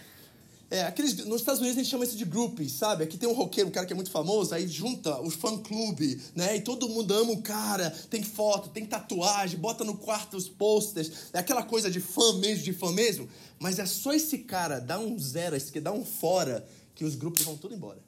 é, 0.71 0.83
aqueles, 0.83 1.25
nos 1.25 1.41
Estados 1.41 1.59
Unidos 1.61 1.77
a 1.77 1.81
gente 1.81 1.89
chama 1.89 2.03
isso 2.03 2.15
de 2.15 2.25
groupies, 2.25 2.73
sabe? 2.73 3.03
Aqui 3.03 3.17
tem 3.17 3.27
um 3.27 3.33
roqueiro, 3.33 3.69
um 3.69 3.71
cara 3.71 3.87
que 3.87 3.93
é 3.93 3.95
muito 3.95 4.11
famoso, 4.11 4.53
aí 4.53 4.67
junta 4.67 5.19
os 5.19 5.33
fã-clube, 5.33 6.21
né? 6.35 6.57
E 6.57 6.61
todo 6.61 6.87
mundo 6.87 7.11
ama 7.11 7.31
o 7.31 7.41
cara, 7.41 7.89
tem 8.09 8.21
foto, 8.21 8.69
tem 8.69 8.85
tatuagem, 8.85 9.57
bota 9.57 9.83
no 9.83 9.97
quarto 9.97 10.37
os 10.37 10.47
posters. 10.47 11.11
É 11.33 11.39
aquela 11.39 11.63
coisa 11.63 11.89
de 11.89 11.99
fã 11.99 12.33
mesmo, 12.33 12.63
de 12.63 12.73
fã 12.73 12.91
mesmo. 12.91 13.27
Mas 13.57 13.79
é 13.79 13.85
só 13.87 14.13
esse 14.13 14.39
cara 14.39 14.79
dar 14.79 14.99
um 14.99 15.17
zero, 15.17 15.55
esse 15.55 15.71
que 15.71 15.79
dá 15.79 15.91
um 15.91 16.05
fora, 16.05 16.67
que 16.93 17.03
os 17.03 17.15
grupos 17.15 17.41
vão 17.41 17.57
tudo 17.57 17.73
embora. 17.73 17.99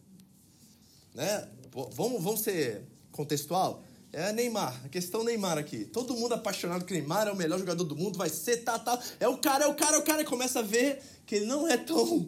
Né? 1.15 1.47
Vamos, 1.93 2.21
vamos 2.21 2.41
ser 2.41 2.83
contextual? 3.11 3.83
É 4.13 4.33
Neymar, 4.33 4.81
a 4.83 4.89
questão 4.89 5.23
Neymar 5.23 5.57
aqui. 5.57 5.85
Todo 5.85 6.13
mundo 6.13 6.33
apaixonado 6.33 6.83
que 6.83 6.93
Neymar 6.93 7.27
é 7.27 7.31
o 7.31 7.35
melhor 7.35 7.57
jogador 7.57 7.83
do 7.85 7.95
mundo, 7.95 8.17
vai 8.17 8.29
ser, 8.29 8.57
tá, 8.57 8.77
tá. 8.77 8.99
É 9.19 9.27
o 9.27 9.37
cara, 9.37 9.65
é 9.65 9.67
o 9.67 9.73
cara, 9.73 9.95
é 9.95 9.99
o 9.99 10.03
cara. 10.03 10.21
E 10.21 10.25
começa 10.25 10.59
a 10.59 10.61
ver 10.61 11.01
que 11.25 11.35
ele 11.35 11.45
não 11.45 11.65
é 11.65 11.77
tão 11.77 12.27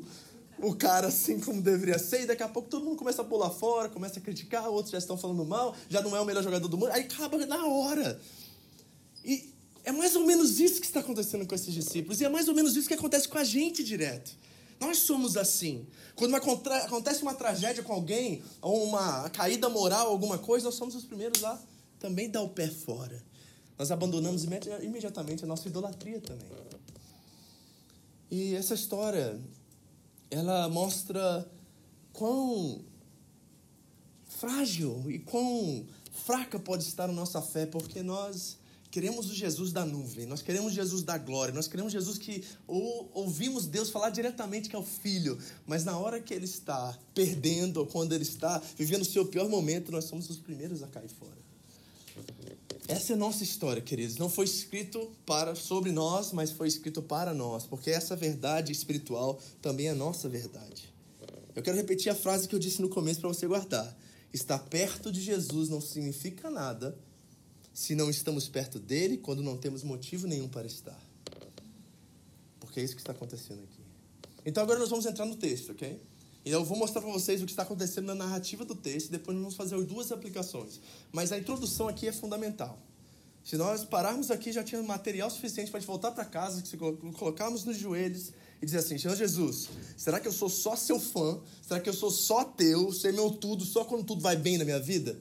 o 0.60 0.74
cara 0.74 1.08
assim 1.08 1.40
como 1.42 1.62
deveria 1.62 2.00
ser, 2.00 2.22
e 2.22 2.26
daqui 2.26 2.42
a 2.42 2.48
pouco 2.48 2.70
todo 2.70 2.86
mundo 2.86 2.96
começa 2.96 3.22
a 3.22 3.26
pular 3.26 3.50
fora, 3.50 3.90
começa 3.90 4.20
a 4.20 4.22
criticar, 4.22 4.70
outros 4.70 4.92
já 4.92 4.98
estão 4.98 5.18
falando 5.18 5.44
mal, 5.44 5.76
já 5.90 6.02
não 6.02 6.16
é 6.16 6.22
o 6.22 6.26
melhor 6.26 6.42
jogador 6.42 6.70
do 6.70 6.78
mundo, 6.78 6.92
aí 6.92 7.02
acaba 7.02 7.46
na 7.46 7.66
hora. 7.66 8.22
E 9.26 9.54
é 9.84 9.92
mais 9.92 10.16
ou 10.16 10.26
menos 10.26 10.62
isso 10.62 10.80
que 10.80 10.86
está 10.86 11.02
acontecendo 11.02 11.46
com 11.46 11.54
esses 11.54 11.74
discípulos, 11.74 12.22
e 12.22 12.26
é 12.26 12.30
mais 12.30 12.48
ou 12.48 12.56
menos 12.56 12.78
isso 12.78 12.88
que 12.88 12.94
acontece 12.94 13.28
com 13.28 13.38
a 13.38 13.44
gente 13.44 13.84
direto. 13.84 14.32
Nós 14.80 15.00
somos 15.00 15.36
assim. 15.36 15.86
Quando 16.16 16.32
uma, 16.32 16.38
acontece 16.38 17.22
uma 17.22 17.34
tragédia 17.34 17.84
com 17.84 17.92
alguém, 17.92 18.42
ou 18.62 18.84
uma 18.86 19.30
caída 19.32 19.68
moral, 19.68 20.08
alguma 20.08 20.38
coisa, 20.38 20.66
nós 20.66 20.76
somos 20.76 20.96
os 20.96 21.04
primeiros 21.04 21.44
a 21.44 21.60
também 22.04 22.30
dar 22.30 22.42
o 22.42 22.50
pé 22.50 22.68
fora. 22.68 23.24
Nós 23.80 23.90
abandonamos 23.90 24.44
imediatamente 24.44 25.46
a 25.46 25.48
nossa 25.48 25.70
idolatria 25.70 26.20
também. 26.20 26.50
E 28.30 28.56
essa 28.56 28.74
história 28.74 29.40
ela 30.30 30.68
mostra 30.68 31.50
quão 32.12 32.84
frágil 34.28 35.10
e 35.10 35.18
quão 35.20 35.86
fraca 36.12 36.60
pode 36.60 36.84
estar 36.84 37.10
a 37.10 37.14
nossa 37.14 37.42
fé, 37.42 37.66
porque 37.66 38.04
nós 38.04 38.58
queremos 38.92 39.32
o 39.32 39.34
Jesus 39.34 39.72
da 39.72 39.86
nuvem, 39.86 40.26
nós 40.26 40.42
queremos 40.42 40.74
Jesus 40.74 41.04
da 41.04 41.18
glória, 41.18 41.54
nós 41.54 41.70
queremos 41.70 41.94
Jesus 41.94 42.18
que 42.18 42.44
ou, 42.68 43.10
ouvimos 43.14 43.66
Deus 43.66 43.90
falar 43.90 44.10
diretamente 44.10 44.68
que 44.68 44.76
é 44.76 44.80
o 44.80 44.84
Filho, 44.84 45.40
mas 45.66 45.86
na 45.86 45.98
hora 45.98 46.20
que 46.20 46.34
ele 46.34 46.46
está 46.46 47.00
perdendo, 47.14 47.78
ou 47.78 47.88
quando 47.88 48.12
ele 48.12 48.24
está 48.24 48.62
vivendo 48.76 49.04
o 49.04 49.06
seu 49.06 49.26
pior 49.26 49.48
momento, 49.48 49.90
nós 49.90 50.04
somos 50.04 50.30
os 50.30 50.38
primeiros 50.38 50.84
a 50.84 50.88
cair 50.88 51.08
fora. 51.08 51.53
Essa 52.88 53.14
é 53.14 53.16
nossa 53.16 53.44
história, 53.44 53.82
queridos. 53.82 54.18
Não 54.18 54.30
foi 54.30 54.46
escrito 54.46 55.12
para 55.26 55.56
sobre 55.56 55.92
nós, 55.92 56.32
mas 56.34 56.52
foi 56.52 56.68
escrito 56.68 57.02
para 57.02 57.34
nós, 57.34 57.66
porque 57.66 57.90
essa 57.90 58.16
verdade 58.16 58.72
espiritual 58.72 59.40
também 59.62 59.88
é 59.88 59.94
nossa 59.94 60.28
verdade. 60.28 60.94
Eu 61.56 61.64
quero 61.64 61.78
repetir 61.78 62.12
a 62.12 62.16
frase 62.16 62.48
que 62.48 62.56
eu 62.56 62.60
disse 62.60 62.82
no 62.82 62.90
começo 62.90 63.20
para 63.22 63.30
você 63.30 63.48
guardar. 63.48 63.96
Estar 64.34 64.60
perto 64.60 65.12
de 65.12 65.22
Jesus 65.22 65.70
não 65.70 65.80
significa 65.80 66.50
nada 66.50 66.98
se 67.74 67.96
não 67.96 68.10
estamos 68.10 68.48
perto 68.48 68.80
dele 68.80 69.18
quando 69.18 69.42
não 69.42 69.58
temos 69.58 69.84
motivo 69.84 70.28
nenhum 70.28 70.48
para 70.48 70.68
estar. 70.68 71.00
Porque 72.60 72.80
é 72.80 72.84
isso 72.84 72.96
que 72.96 73.02
está 73.02 73.12
acontecendo 73.12 73.64
aqui. 73.64 73.82
Então 74.46 74.62
agora 74.64 74.80
nós 74.80 74.90
vamos 74.90 75.06
entrar 75.06 75.26
no 75.26 75.36
texto, 75.36 75.72
ok? 75.72 76.00
E 76.46 76.52
eu 76.52 76.64
vou 76.64 76.78
mostrar 76.78 77.02
para 77.02 77.12
vocês 77.12 77.42
o 77.42 77.46
que 77.46 77.52
está 77.52 77.64
acontecendo 77.64 78.06
na 78.08 78.16
narrativa 78.16 78.66
do 78.66 78.76
texto, 78.76 79.10
depois 79.10 79.38
vamos 79.38 79.56
fazer 79.56 79.76
as 79.76 79.86
duas 79.86 80.12
aplicações. 80.12 80.80
Mas 81.12 81.32
a 81.32 81.38
introdução 81.38 81.88
aqui 81.88 82.08
é 82.08 82.12
fundamental. 82.12 82.78
Se 83.44 83.58
nós 83.58 83.84
pararmos 83.84 84.32
aqui, 84.32 84.52
já 84.52 84.64
tinha 84.64 84.82
material 84.82 85.30
suficiente 85.30 85.70
para 85.70 85.78
a 85.78 85.82
gente 85.82 85.88
voltar 85.88 86.12
para 86.12 86.24
casa, 86.24 86.64
se 86.66 86.78
colocarmos 86.78 87.66
nos 87.66 87.78
joelhos 87.78 88.32
e 88.62 88.66
dizer 88.66 88.78
assim: 88.78 88.98
Senhor 88.98 89.16
Jesus, 89.16 89.70
será 89.98 90.20
que 90.20 90.28
eu 90.28 90.32
sou 90.32 90.48
só 90.48 90.76
seu 90.76 90.98
fã? 91.00 91.42
Será 91.62 91.80
que 91.80 91.90
eu 91.90 91.94
sou 91.94 92.10
só 92.10 92.46
teu? 92.46 92.92
Ser 92.94 93.12
meu 93.12 93.32
tudo 93.32 93.66
só 93.66 93.84
quando 93.84 94.06
tudo 94.06 94.22
vai 94.22 94.38
bem 94.38 94.58
na 94.58 94.64
minha 94.64 94.80
vida? 94.80 95.20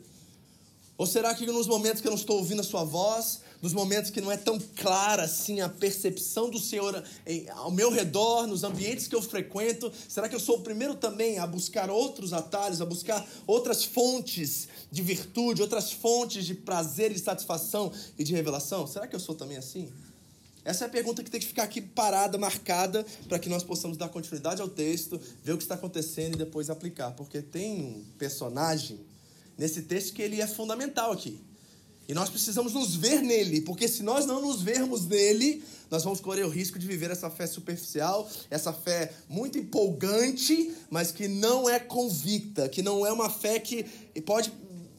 Ou 0.96 1.06
será 1.06 1.34
que 1.34 1.44
nos 1.46 1.66
momentos 1.66 2.00
que 2.00 2.06
eu 2.06 2.12
não 2.12 2.18
estou 2.18 2.38
ouvindo 2.38 2.60
a 2.60 2.64
sua 2.64 2.84
voz, 2.84 3.40
nos 3.62 3.72
momentos 3.72 4.10
que 4.10 4.20
não 4.20 4.30
é 4.30 4.36
tão 4.36 4.58
clara 4.58 5.22
assim 5.22 5.60
a 5.60 5.68
percepção 5.68 6.50
do 6.50 6.58
Senhor 6.58 7.02
ao 7.54 7.70
meu 7.70 7.92
redor, 7.92 8.48
nos 8.48 8.64
ambientes 8.64 9.06
que 9.06 9.14
eu 9.14 9.22
frequento, 9.22 9.90
será 10.08 10.28
que 10.28 10.34
eu 10.34 10.40
sou 10.40 10.56
o 10.56 10.60
primeiro 10.62 10.96
também 10.96 11.38
a 11.38 11.46
buscar 11.46 11.88
outros 11.88 12.32
atalhos, 12.32 12.80
a 12.80 12.84
buscar 12.84 13.24
outras 13.46 13.84
fontes 13.84 14.66
de 14.90 15.00
virtude, 15.00 15.62
outras 15.62 15.92
fontes 15.92 16.44
de 16.44 16.54
prazer, 16.54 17.12
de 17.12 17.20
satisfação 17.20 17.92
e 18.18 18.24
de 18.24 18.34
revelação? 18.34 18.84
Será 18.88 19.06
que 19.06 19.14
eu 19.14 19.20
sou 19.20 19.36
também 19.36 19.56
assim? 19.56 19.88
Essa 20.64 20.84
é 20.84 20.86
a 20.86 20.90
pergunta 20.90 21.22
que 21.22 21.30
tem 21.30 21.40
que 21.40 21.46
ficar 21.46 21.64
aqui 21.64 21.80
parada, 21.80 22.36
marcada, 22.38 23.06
para 23.28 23.38
que 23.38 23.48
nós 23.48 23.62
possamos 23.62 23.96
dar 23.96 24.08
continuidade 24.08 24.60
ao 24.60 24.68
texto, 24.68 25.20
ver 25.42 25.52
o 25.52 25.56
que 25.56 25.64
está 25.64 25.74
acontecendo 25.74 26.34
e 26.34 26.38
depois 26.38 26.70
aplicar. 26.70 27.12
Porque 27.12 27.42
tem 27.42 27.80
um 27.80 28.04
personagem 28.16 29.00
nesse 29.58 29.82
texto 29.82 30.14
que 30.14 30.22
ele 30.22 30.40
é 30.40 30.46
fundamental 30.46 31.12
aqui. 31.12 31.40
E 32.12 32.14
nós 32.14 32.28
precisamos 32.28 32.74
nos 32.74 32.94
ver 32.94 33.22
nele, 33.22 33.62
porque 33.62 33.88
se 33.88 34.02
nós 34.02 34.26
não 34.26 34.42
nos 34.42 34.60
vermos 34.60 35.06
nele, 35.06 35.64
nós 35.90 36.04
vamos 36.04 36.20
correr 36.20 36.44
o 36.44 36.50
risco 36.50 36.78
de 36.78 36.86
viver 36.86 37.10
essa 37.10 37.30
fé 37.30 37.46
superficial, 37.46 38.28
essa 38.50 38.70
fé 38.70 39.14
muito 39.30 39.56
empolgante, 39.56 40.76
mas 40.90 41.10
que 41.10 41.26
não 41.26 41.70
é 41.70 41.80
convicta, 41.80 42.68
que 42.68 42.82
não 42.82 43.06
é 43.06 43.10
uma 43.10 43.30
fé 43.30 43.58
que 43.58 43.84
pode 44.26 44.52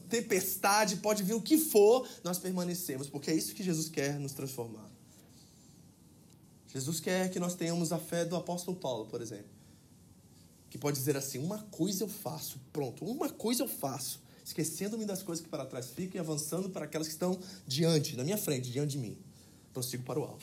tempestade, 0.08 0.96
pode 0.96 1.22
vir 1.22 1.34
o 1.34 1.40
que 1.40 1.56
for, 1.56 2.04
nós 2.24 2.40
permanecemos, 2.40 3.08
porque 3.08 3.30
é 3.30 3.34
isso 3.34 3.54
que 3.54 3.62
Jesus 3.62 3.88
quer 3.88 4.18
nos 4.18 4.32
transformar. 4.32 4.90
Jesus 6.72 6.98
quer 6.98 7.30
que 7.30 7.38
nós 7.38 7.54
tenhamos 7.54 7.92
a 7.92 7.98
fé 8.00 8.24
do 8.24 8.34
apóstolo 8.34 8.76
Paulo, 8.76 9.06
por 9.06 9.22
exemplo, 9.22 9.52
que 10.68 10.76
pode 10.76 10.98
dizer 10.98 11.16
assim: 11.16 11.38
uma 11.38 11.58
coisa 11.70 12.02
eu 12.02 12.08
faço, 12.08 12.58
pronto, 12.72 13.04
uma 13.04 13.30
coisa 13.30 13.62
eu 13.62 13.68
faço 13.68 14.23
esquecendo-me 14.44 15.04
das 15.04 15.22
coisas 15.22 15.42
que 15.42 15.48
para 15.48 15.64
trás 15.64 15.86
ficam 15.86 16.16
e 16.16 16.20
avançando 16.20 16.68
para 16.68 16.84
aquelas 16.84 17.06
que 17.06 17.14
estão 17.14 17.38
diante, 17.66 18.16
na 18.16 18.24
minha 18.24 18.36
frente, 18.36 18.70
diante 18.70 18.92
de 18.92 18.98
mim. 18.98 19.16
Prossigo 19.72 20.02
para 20.04 20.20
o 20.20 20.22
alvo. 20.22 20.42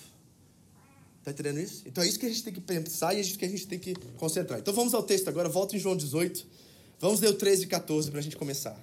Está 1.19 1.29
entendendo 1.29 1.59
isso? 1.59 1.83
Então 1.85 2.03
é 2.03 2.07
isso 2.07 2.17
que 2.17 2.25
a 2.25 2.29
gente 2.29 2.43
tem 2.43 2.53
que 2.53 2.61
pensar 2.61 3.13
e 3.13 3.17
é 3.17 3.21
isso 3.21 3.37
que 3.37 3.45
a 3.45 3.49
gente 3.49 3.67
tem 3.67 3.77
que 3.77 3.93
concentrar. 4.17 4.59
Então 4.59 4.73
vamos 4.73 4.93
ao 4.95 5.03
texto 5.03 5.27
agora, 5.27 5.47
volta 5.47 5.75
em 5.75 5.79
João 5.79 5.95
18. 5.95 6.45
Vamos 6.99 7.19
ler 7.19 7.29
o 7.29 7.33
13 7.35 7.63
e 7.63 7.67
14 7.67 8.09
para 8.09 8.19
a 8.19 8.23
gente 8.23 8.35
começar. 8.35 8.79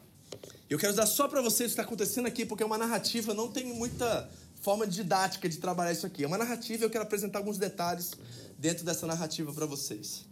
Eu 0.71 0.79
quero 0.79 0.95
dar 0.95 1.07
só 1.07 1.27
para 1.27 1.41
vocês 1.41 1.73
o 1.73 1.75
que 1.75 1.81
está 1.81 1.83
acontecendo 1.83 2.27
aqui, 2.27 2.47
porque 2.47 2.63
é 2.63 2.67
uma 2.67 2.79
narrativa, 2.79 3.35
não 3.35 3.51
tem 3.51 3.67
muita 3.67 4.31
forma 4.61 4.87
didática 4.87 5.49
de 5.49 5.57
trabalhar 5.57 5.93
isso 5.93 6.07
aqui. 6.07 6.23
É 6.23 6.27
uma 6.27 6.39
narrativa 6.39 6.85
e 6.85 6.87
eu 6.87 6.91
quero 6.91 7.05
apresentar 7.05 7.39
alguns 7.39 7.59
detalhes 7.59 8.13
dentro 8.57 8.85
dessa 8.85 9.07
narrativa 9.07 9.53
para 9.53 9.67
vocês. 9.67 10.25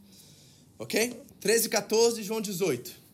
Ok? 0.78 1.21
13 1.40 1.66
e 1.66 1.69
14, 1.71 2.23
João 2.23 2.40
18. 2.40 3.06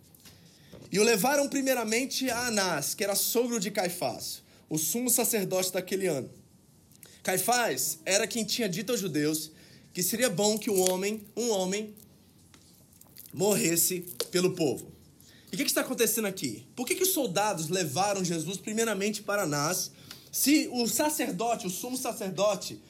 E 0.93 0.99
o 0.99 1.03
levaram 1.03 1.49
primeiramente 1.49 2.29
a 2.29 2.49
Anás, 2.49 2.95
que 2.95 3.03
era 3.03 3.15
sogro 3.15 3.59
de 3.59 3.71
Caifás, 3.71 4.43
o 4.69 4.77
sumo 4.77 5.09
sacerdote 5.09 5.73
daquele 5.73 6.07
ano. 6.07 6.31
Caifás 7.23 7.99
era 8.05 8.27
quem 8.27 8.45
tinha 8.45 8.69
dito 8.69 8.93
aos 8.93 9.01
judeus 9.01 9.51
que 9.95 10.03
seria 10.03 10.29
bom 10.29 10.59
que 10.59 10.71
um 10.71 10.91
homem, 10.91 11.27
um 11.35 11.51
homem, 11.51 11.95
morresse 13.33 14.01
pelo 14.31 14.55
povo. 14.55 14.93
E 15.51 15.55
o 15.55 15.59
que, 15.59 15.65
está 15.65 15.81
acontecendo 15.83 16.27
aqui? 16.27 16.67
Por 16.77 16.87
que, 16.87 16.95
que 16.95 17.03
os 17.03 17.13
soldados 17.13 17.69
levaram 17.69 18.25
Jesus 18.25 18.59
primeiramente 18.59 19.23
para 19.23 19.43
Anás, 19.43 19.91
se 20.31 20.69
o 20.73 20.87
sacerdote, 20.87 21.67
o 21.67 21.71
sumo 21.71 21.97
sacerdote, 21.97 22.81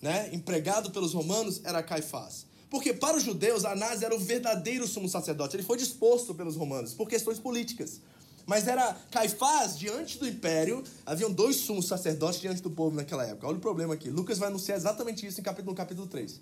né, 0.00 0.30
empregado 0.32 0.90
pelos 0.90 1.12
romanos, 1.12 1.60
era 1.64 1.82
Caifás? 1.82 2.46
Porque 2.72 2.94
para 2.94 3.18
os 3.18 3.22
judeus, 3.22 3.66
Anás 3.66 4.02
era 4.02 4.14
o 4.14 4.18
verdadeiro 4.18 4.88
sumo 4.88 5.06
sacerdote. 5.06 5.54
Ele 5.54 5.62
foi 5.62 5.76
disposto 5.76 6.34
pelos 6.34 6.56
romanos 6.56 6.94
por 6.94 7.06
questões 7.06 7.38
políticas. 7.38 8.00
Mas 8.46 8.66
era 8.66 8.96
Caifás 9.10 9.78
diante 9.78 10.18
do 10.18 10.26
império, 10.26 10.82
haviam 11.04 11.30
dois 11.30 11.56
sumos 11.56 11.86
sacerdotes 11.86 12.40
diante 12.40 12.62
do 12.62 12.70
povo 12.70 12.96
naquela 12.96 13.26
época. 13.26 13.46
Olha 13.46 13.58
o 13.58 13.60
problema 13.60 13.92
aqui. 13.92 14.08
Lucas 14.08 14.38
vai 14.38 14.48
anunciar 14.48 14.78
exatamente 14.78 15.26
isso 15.26 15.42
capítulo, 15.42 15.72
no 15.72 15.76
capítulo 15.76 16.06
3. 16.06 16.40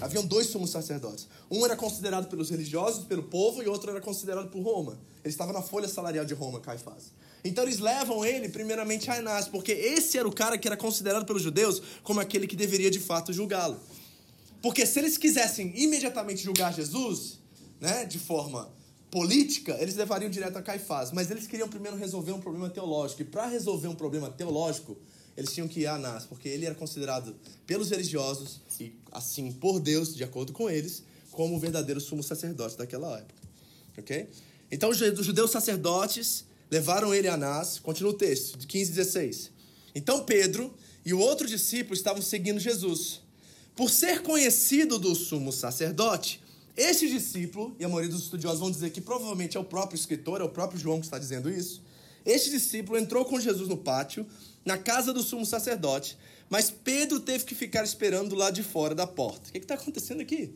Haviam 0.00 0.24
dois 0.24 0.46
sumos 0.46 0.70
sacerdotes. 0.70 1.26
Um 1.50 1.64
era 1.64 1.74
considerado 1.74 2.28
pelos 2.28 2.48
religiosos, 2.48 3.04
pelo 3.04 3.24
povo, 3.24 3.60
e 3.60 3.66
outro 3.66 3.90
era 3.90 4.00
considerado 4.00 4.50
por 4.50 4.62
Roma. 4.62 4.96
Ele 5.24 5.32
estava 5.32 5.52
na 5.52 5.62
folha 5.62 5.88
salarial 5.88 6.24
de 6.24 6.32
Roma, 6.32 6.60
Caifás. 6.60 7.10
Então 7.44 7.64
eles 7.64 7.80
levam 7.80 8.24
ele 8.24 8.48
primeiramente 8.48 9.10
a 9.10 9.14
Anás, 9.14 9.48
porque 9.48 9.72
esse 9.72 10.16
era 10.16 10.28
o 10.28 10.32
cara 10.32 10.56
que 10.56 10.68
era 10.68 10.76
considerado 10.76 11.26
pelos 11.26 11.42
judeus 11.42 11.82
como 12.04 12.20
aquele 12.20 12.46
que 12.46 12.54
deveria 12.54 12.88
de 12.88 13.00
fato 13.00 13.32
julgá-lo. 13.32 13.80
Porque 14.62 14.86
se 14.86 15.00
eles 15.00 15.18
quisessem 15.18 15.72
imediatamente 15.74 16.42
julgar 16.42 16.72
Jesus, 16.72 17.40
né, 17.80 18.06
de 18.06 18.18
forma 18.18 18.72
política, 19.10 19.76
eles 19.80 19.96
levariam 19.96 20.30
direto 20.30 20.56
a 20.56 20.62
Caifás, 20.62 21.10
mas 21.10 21.30
eles 21.30 21.46
queriam 21.46 21.68
primeiro 21.68 21.96
resolver 21.98 22.32
um 22.32 22.40
problema 22.40 22.70
teológico. 22.70 23.22
E 23.22 23.24
para 23.24 23.46
resolver 23.46 23.88
um 23.88 23.94
problema 23.94 24.30
teológico, 24.30 24.96
eles 25.36 25.52
tinham 25.52 25.66
que 25.66 25.80
ir 25.80 25.86
a 25.86 25.96
Anás, 25.96 26.24
porque 26.24 26.48
ele 26.48 26.64
era 26.64 26.74
considerado 26.74 27.34
pelos 27.66 27.90
religiosos 27.90 28.60
e 28.80 28.94
assim 29.10 29.50
por 29.52 29.80
Deus, 29.80 30.14
de 30.14 30.22
acordo 30.22 30.52
com 30.52 30.70
eles, 30.70 31.02
como 31.30 31.56
o 31.56 31.58
verdadeiro 31.58 32.00
sumo 32.00 32.22
sacerdote 32.22 32.78
daquela 32.78 33.18
época. 33.18 33.42
OK? 33.98 34.28
Então 34.70 34.90
os 34.90 34.96
judeus 34.96 35.50
sacerdotes 35.50 36.46
levaram 36.70 37.14
ele 37.14 37.28
a 37.28 37.34
Anás, 37.34 37.78
continua 37.78 38.12
o 38.12 38.16
texto, 38.16 38.56
de 38.56 38.66
15 38.66 38.92
e 38.92 38.94
16. 38.94 39.50
Então 39.94 40.24
Pedro 40.24 40.72
e 41.04 41.12
o 41.12 41.18
outro 41.18 41.46
discípulo 41.46 41.94
estavam 41.94 42.22
seguindo 42.22 42.60
Jesus. 42.60 43.20
Por 43.74 43.90
ser 43.90 44.22
conhecido 44.22 44.98
do 44.98 45.14
sumo 45.14 45.52
sacerdote, 45.52 46.42
este 46.76 47.08
discípulo, 47.08 47.74
e 47.78 47.84
a 47.84 47.88
maioria 47.88 48.10
dos 48.10 48.22
estudiosos 48.22 48.60
vão 48.60 48.70
dizer 48.70 48.90
que 48.90 49.00
provavelmente 49.00 49.56
é 49.56 49.60
o 49.60 49.64
próprio 49.64 49.96
escritor, 49.96 50.40
é 50.40 50.44
o 50.44 50.48
próprio 50.48 50.80
João 50.80 51.00
que 51.00 51.06
está 51.06 51.18
dizendo 51.18 51.50
isso. 51.50 51.82
Este 52.24 52.50
discípulo 52.50 52.98
entrou 52.98 53.24
com 53.24 53.40
Jesus 53.40 53.68
no 53.68 53.76
pátio, 53.76 54.26
na 54.64 54.78
casa 54.78 55.12
do 55.12 55.22
sumo 55.22 55.44
sacerdote, 55.44 56.16
mas 56.48 56.70
Pedro 56.70 57.18
teve 57.18 57.44
que 57.44 57.54
ficar 57.54 57.82
esperando 57.82 58.30
do 58.30 58.36
lado 58.36 58.54
de 58.54 58.62
fora 58.62 58.94
da 58.94 59.06
porta. 59.06 59.48
O 59.48 59.52
que 59.52 59.58
está 59.58 59.74
acontecendo 59.74 60.20
aqui? 60.20 60.54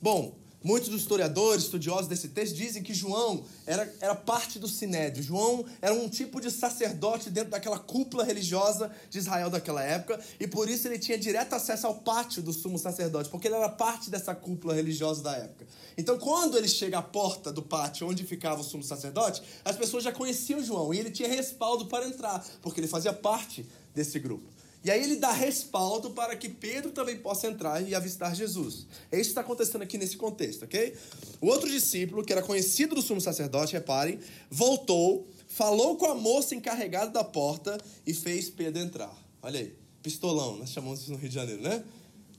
Bom, 0.00 0.34
Muitos 0.64 0.88
dos 0.88 1.02
historiadores, 1.02 1.64
estudiosos 1.64 2.08
desse 2.08 2.28
texto, 2.28 2.54
dizem 2.54 2.82
que 2.82 2.94
João 2.94 3.44
era, 3.66 3.94
era 4.00 4.14
parte 4.14 4.58
do 4.58 4.66
sinédrio. 4.66 5.22
João 5.22 5.62
era 5.82 5.92
um 5.92 6.08
tipo 6.08 6.40
de 6.40 6.50
sacerdote 6.50 7.28
dentro 7.28 7.50
daquela 7.50 7.78
cúpula 7.78 8.24
religiosa 8.24 8.90
de 9.10 9.18
Israel 9.18 9.50
daquela 9.50 9.82
época, 9.82 10.18
e 10.40 10.46
por 10.46 10.66
isso 10.70 10.88
ele 10.88 10.98
tinha 10.98 11.18
direto 11.18 11.52
acesso 11.52 11.86
ao 11.86 11.96
pátio 11.96 12.42
do 12.42 12.50
sumo 12.50 12.78
sacerdote, 12.78 13.28
porque 13.28 13.46
ele 13.46 13.56
era 13.56 13.68
parte 13.68 14.08
dessa 14.08 14.34
cúpula 14.34 14.72
religiosa 14.72 15.22
da 15.22 15.36
época. 15.36 15.66
Então, 15.98 16.18
quando 16.18 16.56
ele 16.56 16.66
chega 16.66 16.96
à 16.96 17.02
porta 17.02 17.52
do 17.52 17.62
pátio 17.62 18.08
onde 18.08 18.24
ficava 18.24 18.62
o 18.62 18.64
sumo 18.64 18.82
sacerdote, 18.82 19.42
as 19.62 19.76
pessoas 19.76 20.02
já 20.02 20.12
conheciam 20.12 20.64
João, 20.64 20.94
e 20.94 20.98
ele 20.98 21.10
tinha 21.10 21.28
respaldo 21.28 21.88
para 21.88 22.08
entrar, 22.08 22.42
porque 22.62 22.80
ele 22.80 22.88
fazia 22.88 23.12
parte 23.12 23.66
desse 23.94 24.18
grupo. 24.18 24.53
E 24.84 24.90
aí 24.90 25.02
ele 25.02 25.16
dá 25.16 25.32
respaldo 25.32 26.10
para 26.10 26.36
que 26.36 26.46
Pedro 26.46 26.90
também 26.90 27.16
possa 27.16 27.46
entrar 27.46 27.80
e 27.80 27.94
avistar 27.94 28.34
Jesus. 28.34 28.86
É 29.10 29.16
isso 29.16 29.30
que 29.30 29.30
está 29.30 29.40
acontecendo 29.40 29.80
aqui 29.80 29.96
nesse 29.96 30.18
contexto, 30.18 30.64
ok? 30.64 30.94
O 31.40 31.46
outro 31.46 31.70
discípulo, 31.70 32.22
que 32.22 32.30
era 32.30 32.42
conhecido 32.42 32.94
do 32.94 33.00
sumo 33.00 33.18
sacerdote, 33.18 33.72
reparem, 33.72 34.20
voltou, 34.50 35.26
falou 35.48 35.96
com 35.96 36.04
a 36.04 36.14
moça 36.14 36.54
encarregada 36.54 37.10
da 37.10 37.24
porta 37.24 37.78
e 38.06 38.12
fez 38.12 38.50
Pedro 38.50 38.82
entrar. 38.82 39.16
Olha 39.40 39.58
aí, 39.58 39.74
pistolão, 40.02 40.58
nós 40.58 40.68
chamamos 40.68 41.00
isso 41.00 41.12
no 41.12 41.16
Rio 41.16 41.30
de 41.30 41.34
Janeiro, 41.34 41.62
né? 41.62 41.82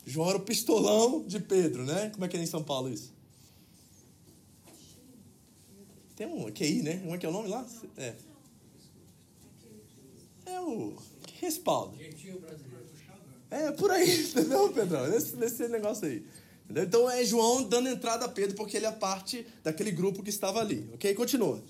João 0.05 0.29
era 0.29 0.37
o 0.37 0.41
pistolão 0.41 1.23
de 1.25 1.39
Pedro, 1.39 1.83
né? 1.83 2.11
Como 2.13 2.25
é 2.25 2.27
que 2.27 2.37
é 2.37 2.39
em 2.39 2.45
São 2.45 2.63
Paulo 2.63 2.89
isso? 2.89 3.11
Tem 6.15 6.27
um 6.27 6.45
QI, 6.51 6.83
né? 6.83 6.99
Como 6.99 7.15
é 7.15 7.17
que 7.17 7.25
é 7.25 7.29
o 7.29 7.31
nome 7.31 7.49
lá? 7.49 7.65
É. 7.97 8.13
É 10.45 10.61
o 10.61 10.95
respaldo. 11.39 11.97
É, 13.49 13.71
por 13.71 13.91
aí, 13.91 14.21
entendeu, 14.25 14.69
Pedrão? 14.69 15.07
Nesse, 15.07 15.35
nesse 15.35 15.67
negócio 15.67 16.07
aí. 16.07 16.25
Entendeu? 16.65 16.83
Então 16.83 17.09
é 17.09 17.23
João 17.23 17.63
dando 17.63 17.89
entrada 17.89 18.25
a 18.25 18.29
Pedro, 18.29 18.55
porque 18.55 18.75
ele 18.75 18.85
é 18.85 18.91
parte 18.91 19.45
daquele 19.63 19.91
grupo 19.91 20.23
que 20.23 20.29
estava 20.29 20.59
ali. 20.59 20.89
Ok? 20.93 21.13
Continua. 21.13 21.63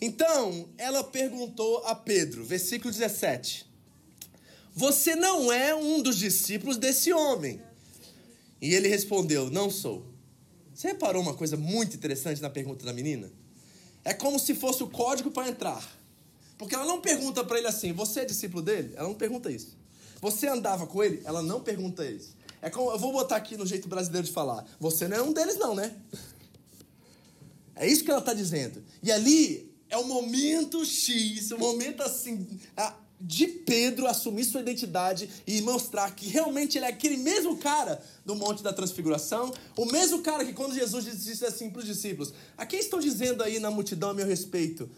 Então, 0.00 0.68
ela 0.76 1.02
perguntou 1.02 1.78
a 1.86 1.94
Pedro, 1.94 2.44
versículo 2.44 2.92
17: 2.92 3.66
Você 4.74 5.16
não 5.16 5.50
é 5.50 5.74
um 5.74 6.02
dos 6.02 6.18
discípulos 6.18 6.76
desse 6.76 7.12
homem? 7.12 7.60
E 8.60 8.74
ele 8.74 8.88
respondeu: 8.88 9.50
Não 9.50 9.70
sou. 9.70 10.06
Você 10.74 10.88
reparou 10.88 11.22
uma 11.22 11.34
coisa 11.34 11.56
muito 11.56 11.96
interessante 11.96 12.42
na 12.42 12.50
pergunta 12.50 12.84
da 12.84 12.92
menina? 12.92 13.32
É 14.04 14.12
como 14.12 14.38
se 14.38 14.54
fosse 14.54 14.82
o 14.82 14.88
código 14.88 15.30
para 15.30 15.48
entrar. 15.48 15.82
Porque 16.58 16.74
ela 16.74 16.84
não 16.84 17.00
pergunta 17.00 17.44
para 17.44 17.58
ele 17.58 17.66
assim: 17.66 17.92
Você 17.92 18.20
é 18.20 18.24
discípulo 18.24 18.62
dele? 18.62 18.94
Ela 18.96 19.08
não 19.08 19.14
pergunta 19.14 19.50
isso. 19.50 19.76
Você 20.20 20.46
andava 20.46 20.86
com 20.86 21.02
ele? 21.02 21.22
Ela 21.24 21.42
não 21.42 21.60
pergunta 21.60 22.04
isso. 22.04 22.34
É 22.62 22.70
como, 22.70 22.90
eu 22.90 22.98
vou 22.98 23.12
botar 23.12 23.36
aqui 23.36 23.56
no 23.56 23.66
jeito 23.66 23.88
brasileiro 23.88 24.26
de 24.26 24.32
falar: 24.32 24.64
Você 24.80 25.06
não 25.06 25.16
é 25.16 25.22
um 25.22 25.32
deles, 25.32 25.56
não, 25.56 25.74
né? 25.74 25.94
É 27.74 27.86
isso 27.86 28.02
que 28.02 28.10
ela 28.10 28.20
está 28.20 28.32
dizendo. 28.32 28.82
E 29.02 29.12
ali 29.12 29.70
é 29.90 29.96
o 29.98 30.04
momento 30.04 30.84
X, 30.84 31.50
o 31.50 31.58
momento 31.58 32.02
assim 32.02 32.46
de 33.20 33.46
Pedro 33.46 34.06
assumir 34.06 34.44
sua 34.44 34.60
identidade 34.60 35.28
e 35.46 35.60
mostrar 35.62 36.14
que 36.14 36.28
realmente 36.28 36.76
ele 36.76 36.84
é 36.84 36.88
aquele 36.88 37.16
mesmo 37.16 37.56
cara 37.56 38.02
do 38.24 38.34
Monte 38.34 38.62
da 38.62 38.72
Transfiguração, 38.72 39.52
o 39.76 39.86
mesmo 39.86 40.20
cara 40.20 40.44
que 40.44 40.52
quando 40.52 40.74
Jesus 40.74 41.04
disse 41.04 41.44
assim 41.44 41.70
para 41.70 41.80
os 41.80 41.86
discípulos: 41.86 42.32
A 42.56 42.66
quem 42.66 42.80
estão 42.80 42.98
dizendo 42.98 43.42
aí 43.42 43.58
na 43.58 43.70
multidão 43.70 44.10
a 44.10 44.14
meu 44.14 44.26
respeito? 44.26 44.88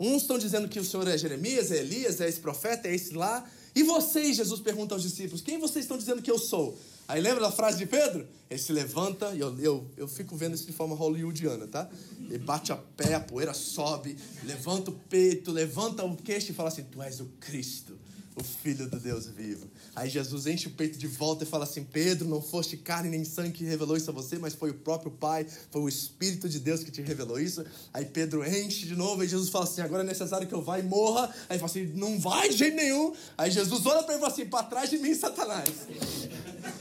Uns 0.00 0.22
estão 0.22 0.38
dizendo 0.38 0.66
que 0.66 0.80
o 0.80 0.84
Senhor 0.84 1.06
é 1.06 1.18
Jeremias, 1.18 1.70
é 1.70 1.76
Elias, 1.76 2.22
é 2.22 2.28
esse 2.28 2.40
profeta, 2.40 2.88
é 2.88 2.94
esse 2.94 3.12
lá. 3.12 3.46
E 3.74 3.82
vocês, 3.82 4.34
Jesus 4.34 4.58
pergunta 4.60 4.94
aos 4.94 5.02
discípulos, 5.02 5.42
quem 5.42 5.58
vocês 5.58 5.84
estão 5.84 5.98
dizendo 5.98 6.22
que 6.22 6.30
eu 6.30 6.38
sou? 6.38 6.78
Aí 7.06 7.20
lembra 7.20 7.40
da 7.40 7.52
frase 7.52 7.76
de 7.76 7.84
Pedro? 7.84 8.26
Ele 8.48 8.58
se 8.58 8.72
levanta, 8.72 9.34
e 9.34 9.40
eu, 9.40 9.54
eu, 9.60 9.86
eu 9.98 10.08
fico 10.08 10.34
vendo 10.36 10.54
isso 10.54 10.64
de 10.64 10.72
forma 10.72 10.96
hollywoodiana, 10.96 11.66
tá? 11.66 11.90
Ele 12.18 12.38
bate 12.38 12.72
a 12.72 12.76
pé, 12.76 13.14
a 13.14 13.20
poeira 13.20 13.52
sobe, 13.52 14.16
levanta 14.44 14.90
o 14.90 14.94
peito, 14.94 15.50
levanta 15.50 16.02
o 16.04 16.16
queixo 16.16 16.50
e 16.50 16.54
fala 16.54 16.68
assim: 16.68 16.84
Tu 16.84 17.02
és 17.02 17.20
o 17.20 17.26
Cristo, 17.38 17.98
o 18.40 18.44
Filho 18.44 18.88
do 18.88 18.98
Deus 18.98 19.26
vivo. 19.26 19.70
Aí 19.94 20.08
Jesus 20.08 20.46
enche 20.46 20.68
o 20.68 20.70
peito 20.70 20.98
de 20.98 21.06
volta 21.06 21.44
e 21.44 21.46
fala 21.46 21.64
assim: 21.64 21.84
Pedro, 21.84 22.26
não 22.26 22.40
foste 22.40 22.76
carne 22.76 23.10
nem 23.10 23.24
sangue 23.24 23.52
que 23.52 23.64
revelou 23.64 23.96
isso 23.96 24.10
a 24.10 24.12
você, 24.12 24.38
mas 24.38 24.54
foi 24.54 24.70
o 24.70 24.74
próprio 24.74 25.10
Pai, 25.10 25.46
foi 25.70 25.82
o 25.82 25.88
Espírito 25.88 26.48
de 26.48 26.58
Deus 26.58 26.82
que 26.82 26.90
te 26.90 27.02
revelou 27.02 27.38
isso. 27.38 27.64
Aí 27.92 28.04
Pedro 28.04 28.44
enche 28.44 28.86
de 28.86 28.96
novo 28.96 29.22
e 29.22 29.28
Jesus 29.28 29.50
fala 29.50 29.64
assim: 29.64 29.82
agora 29.82 30.02
é 30.02 30.06
necessário 30.06 30.46
que 30.46 30.54
eu 30.54 30.62
vá 30.62 30.78
e 30.78 30.82
morra. 30.82 31.26
Aí 31.48 31.56
ele 31.56 31.58
fala 31.58 31.70
assim: 31.70 31.86
não 31.94 32.18
vai 32.18 32.48
de 32.48 32.56
jeito 32.56 32.76
nenhum. 32.76 33.14
Aí 33.36 33.50
Jesus 33.50 33.84
olha 33.86 34.02
para 34.02 34.14
ele 34.14 34.22
e 34.22 34.26
fala 34.26 34.32
assim: 34.32 34.46
para 34.46 34.64
trás 34.64 34.90
de 34.90 34.98
mim, 34.98 35.14
Satanás. 35.14 35.70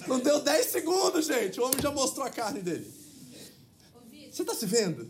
Não 0.07 0.19
deu 0.19 0.41
10 0.41 0.65
segundos, 0.65 1.25
gente. 1.25 1.59
O 1.59 1.65
homem 1.65 1.81
já 1.81 1.91
mostrou 1.91 2.25
a 2.25 2.29
carne 2.29 2.61
dele. 2.61 2.99
Você 4.31 4.43
está 4.43 4.53
se 4.55 4.65
vendo? 4.65 5.09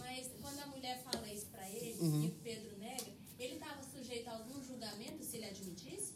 Mas 0.00 0.26
quando 0.40 0.58
a 0.60 0.66
mulher 0.66 1.02
fala 1.04 1.28
isso 1.30 1.46
para 1.46 1.68
ele, 1.68 1.96
uhum. 2.00 2.32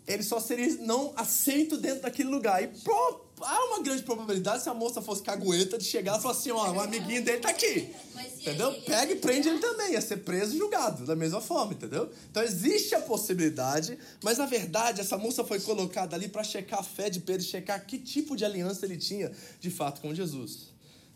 Ele 0.09 0.23
só 0.23 0.41
seria 0.41 0.75
não 0.79 1.13
aceito 1.15 1.77
dentro 1.77 2.03
daquele 2.03 2.31
lugar. 2.31 2.63
E 2.63 2.69
pro, 2.69 3.27
há 3.43 3.65
uma 3.67 3.83
grande 3.83 4.03
probabilidade, 4.03 4.63
se 4.63 4.69
a 4.69 4.75
moça 4.75 5.03
fosse 5.03 5.23
cagueta, 5.23 5.77
de 5.77 5.85
chegar 5.85 6.19
e 6.19 6.23
falar 6.23 6.35
assim: 6.35 6.51
ó, 6.51 6.73
o 6.73 6.81
amiguinho 6.81 7.23
dele 7.23 7.39
tá 7.39 7.51
aqui. 7.51 7.95
entendeu? 8.41 8.73
Pega 8.83 9.13
e 9.13 9.17
prende 9.17 9.49
ele 9.49 9.59
também, 9.59 9.93
ia 9.93 10.01
ser 10.01 10.19
preso 10.19 10.55
e 10.55 10.59
julgado, 10.59 11.05
da 11.05 11.15
mesma 11.15 11.43
forma, 11.43 11.75
entendeu? 11.75 12.11
Então 12.31 12.43
existe 12.43 12.95
a 12.95 13.01
possibilidade, 13.03 13.99
mas 14.25 14.39
na 14.39 14.47
verdade 14.47 15.03
essa 15.03 15.19
moça 15.19 15.45
foi 15.45 15.61
colocada 15.61 16.17
ali 16.17 16.27
para 16.27 16.43
checar 16.43 16.81
a 16.81 16.83
fé 16.83 17.11
de 17.11 17.21
Pedro, 17.21 17.47
checar 17.47 17.85
que 17.87 17.99
tipo 17.99 18.35
de 18.35 18.47
aliança 18.47 18.87
ele 18.87 18.97
tinha 18.97 19.31
de 19.61 19.71
fato 19.71 20.01
com 20.01 20.15
Jesus. 20.15 20.69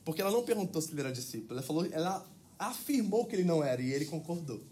Porque 0.05 0.21
ela 0.21 0.31
não 0.31 0.43
perguntou 0.43 0.83
se 0.83 0.91
ele 0.91 1.01
era 1.01 1.13
discípulo, 1.13 1.53
ela 1.53 1.63
falou, 1.63 1.87
ela 1.91 2.27
afirmou 2.59 3.25
que 3.25 3.35
ele 3.35 3.45
não 3.45 3.65
era 3.65 3.81
e 3.81 3.91
ele 3.91 4.05
concordou. 4.05 4.63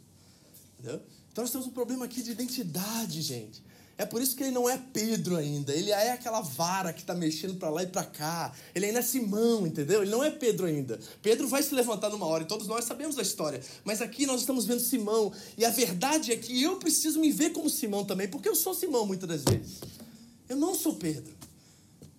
Entendeu? 0.78 1.00
Então 1.32 1.42
nós 1.42 1.50
temos 1.50 1.66
um 1.66 1.70
problema 1.70 2.04
aqui 2.04 2.22
de 2.22 2.32
identidade, 2.32 3.22
gente. 3.22 3.62
É 4.00 4.06
por 4.06 4.22
isso 4.22 4.34
que 4.34 4.42
ele 4.42 4.50
não 4.50 4.66
é 4.66 4.78
Pedro 4.94 5.36
ainda. 5.36 5.74
Ele 5.74 5.90
é 5.90 6.12
aquela 6.12 6.40
vara 6.40 6.90
que 6.90 7.02
está 7.02 7.14
mexendo 7.14 7.56
para 7.56 7.68
lá 7.68 7.82
e 7.82 7.86
para 7.86 8.02
cá. 8.02 8.50
Ele 8.74 8.86
ainda 8.86 9.00
é 9.00 9.02
Simão, 9.02 9.66
entendeu? 9.66 10.00
Ele 10.00 10.10
não 10.10 10.24
é 10.24 10.30
Pedro 10.30 10.64
ainda. 10.64 10.98
Pedro 11.20 11.46
vai 11.46 11.62
se 11.62 11.74
levantar 11.74 12.08
numa 12.08 12.24
hora 12.24 12.42
e 12.42 12.46
todos 12.46 12.66
nós 12.66 12.86
sabemos 12.86 13.18
a 13.18 13.22
história. 13.22 13.60
Mas 13.84 14.00
aqui 14.00 14.24
nós 14.24 14.40
estamos 14.40 14.64
vendo 14.64 14.80
Simão. 14.80 15.30
E 15.58 15.66
a 15.66 15.70
verdade 15.70 16.32
é 16.32 16.36
que 16.38 16.62
eu 16.62 16.76
preciso 16.76 17.20
me 17.20 17.30
ver 17.30 17.50
como 17.50 17.68
Simão 17.68 18.02
também, 18.02 18.26
porque 18.26 18.48
eu 18.48 18.54
sou 18.54 18.72
Simão 18.72 19.04
muitas 19.04 19.28
das 19.28 19.44
vezes. 19.44 19.80
Eu 20.48 20.56
não 20.56 20.74
sou 20.74 20.94
Pedro. 20.94 21.39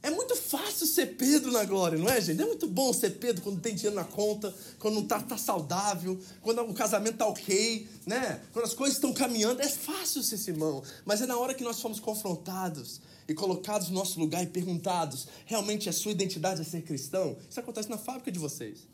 É 0.04 0.10
muito 0.10 0.36
fácil 0.36 0.88
ser 0.88 1.16
Pedro 1.16 1.52
na 1.52 1.64
glória, 1.64 1.96
não 1.96 2.10
é, 2.10 2.20
gente? 2.20 2.42
É 2.42 2.46
muito 2.46 2.68
bom 2.68 2.92
ser 2.92 3.12
Pedro 3.12 3.44
quando 3.44 3.62
tem 3.62 3.76
dinheiro 3.76 3.96
na 3.96 4.04
conta, 4.04 4.54
quando 4.80 4.96
não 4.96 5.06
tá, 5.06 5.22
tá 5.22 5.38
saudável, 5.38 6.20
quando 6.42 6.60
o 6.64 6.74
casamento 6.74 7.18
tá 7.18 7.28
ok, 7.28 7.88
né? 8.08 8.42
Quando 8.52 8.66
as 8.66 8.74
coisas 8.74 8.98
estão 8.98 9.14
caminhando. 9.14 9.62
É 9.62 9.70
fácil 9.70 10.24
ser 10.24 10.38
Simão. 10.38 10.82
Mas 11.06 11.22
é 11.22 11.28
na 11.28 11.38
hora 11.38 11.54
que 11.54 11.64
nós 11.64 11.76
somos 11.76 12.00
confrontados 12.00 13.00
e 13.28 13.34
colocados 13.36 13.90
no 13.90 13.96
nosso 13.96 14.20
lugar 14.20 14.42
e 14.42 14.48
perguntados: 14.48 15.28
realmente 15.46 15.88
a 15.88 15.94
sua 15.94 16.12
identidade 16.12 16.62
é 16.62 16.64
ser 16.64 16.82
cristão? 16.82 17.38
Isso 17.48 17.60
acontece 17.60 17.90
na 17.90 17.98
fábrica 17.98 18.32
de 18.32 18.40
vocês. 18.40 18.88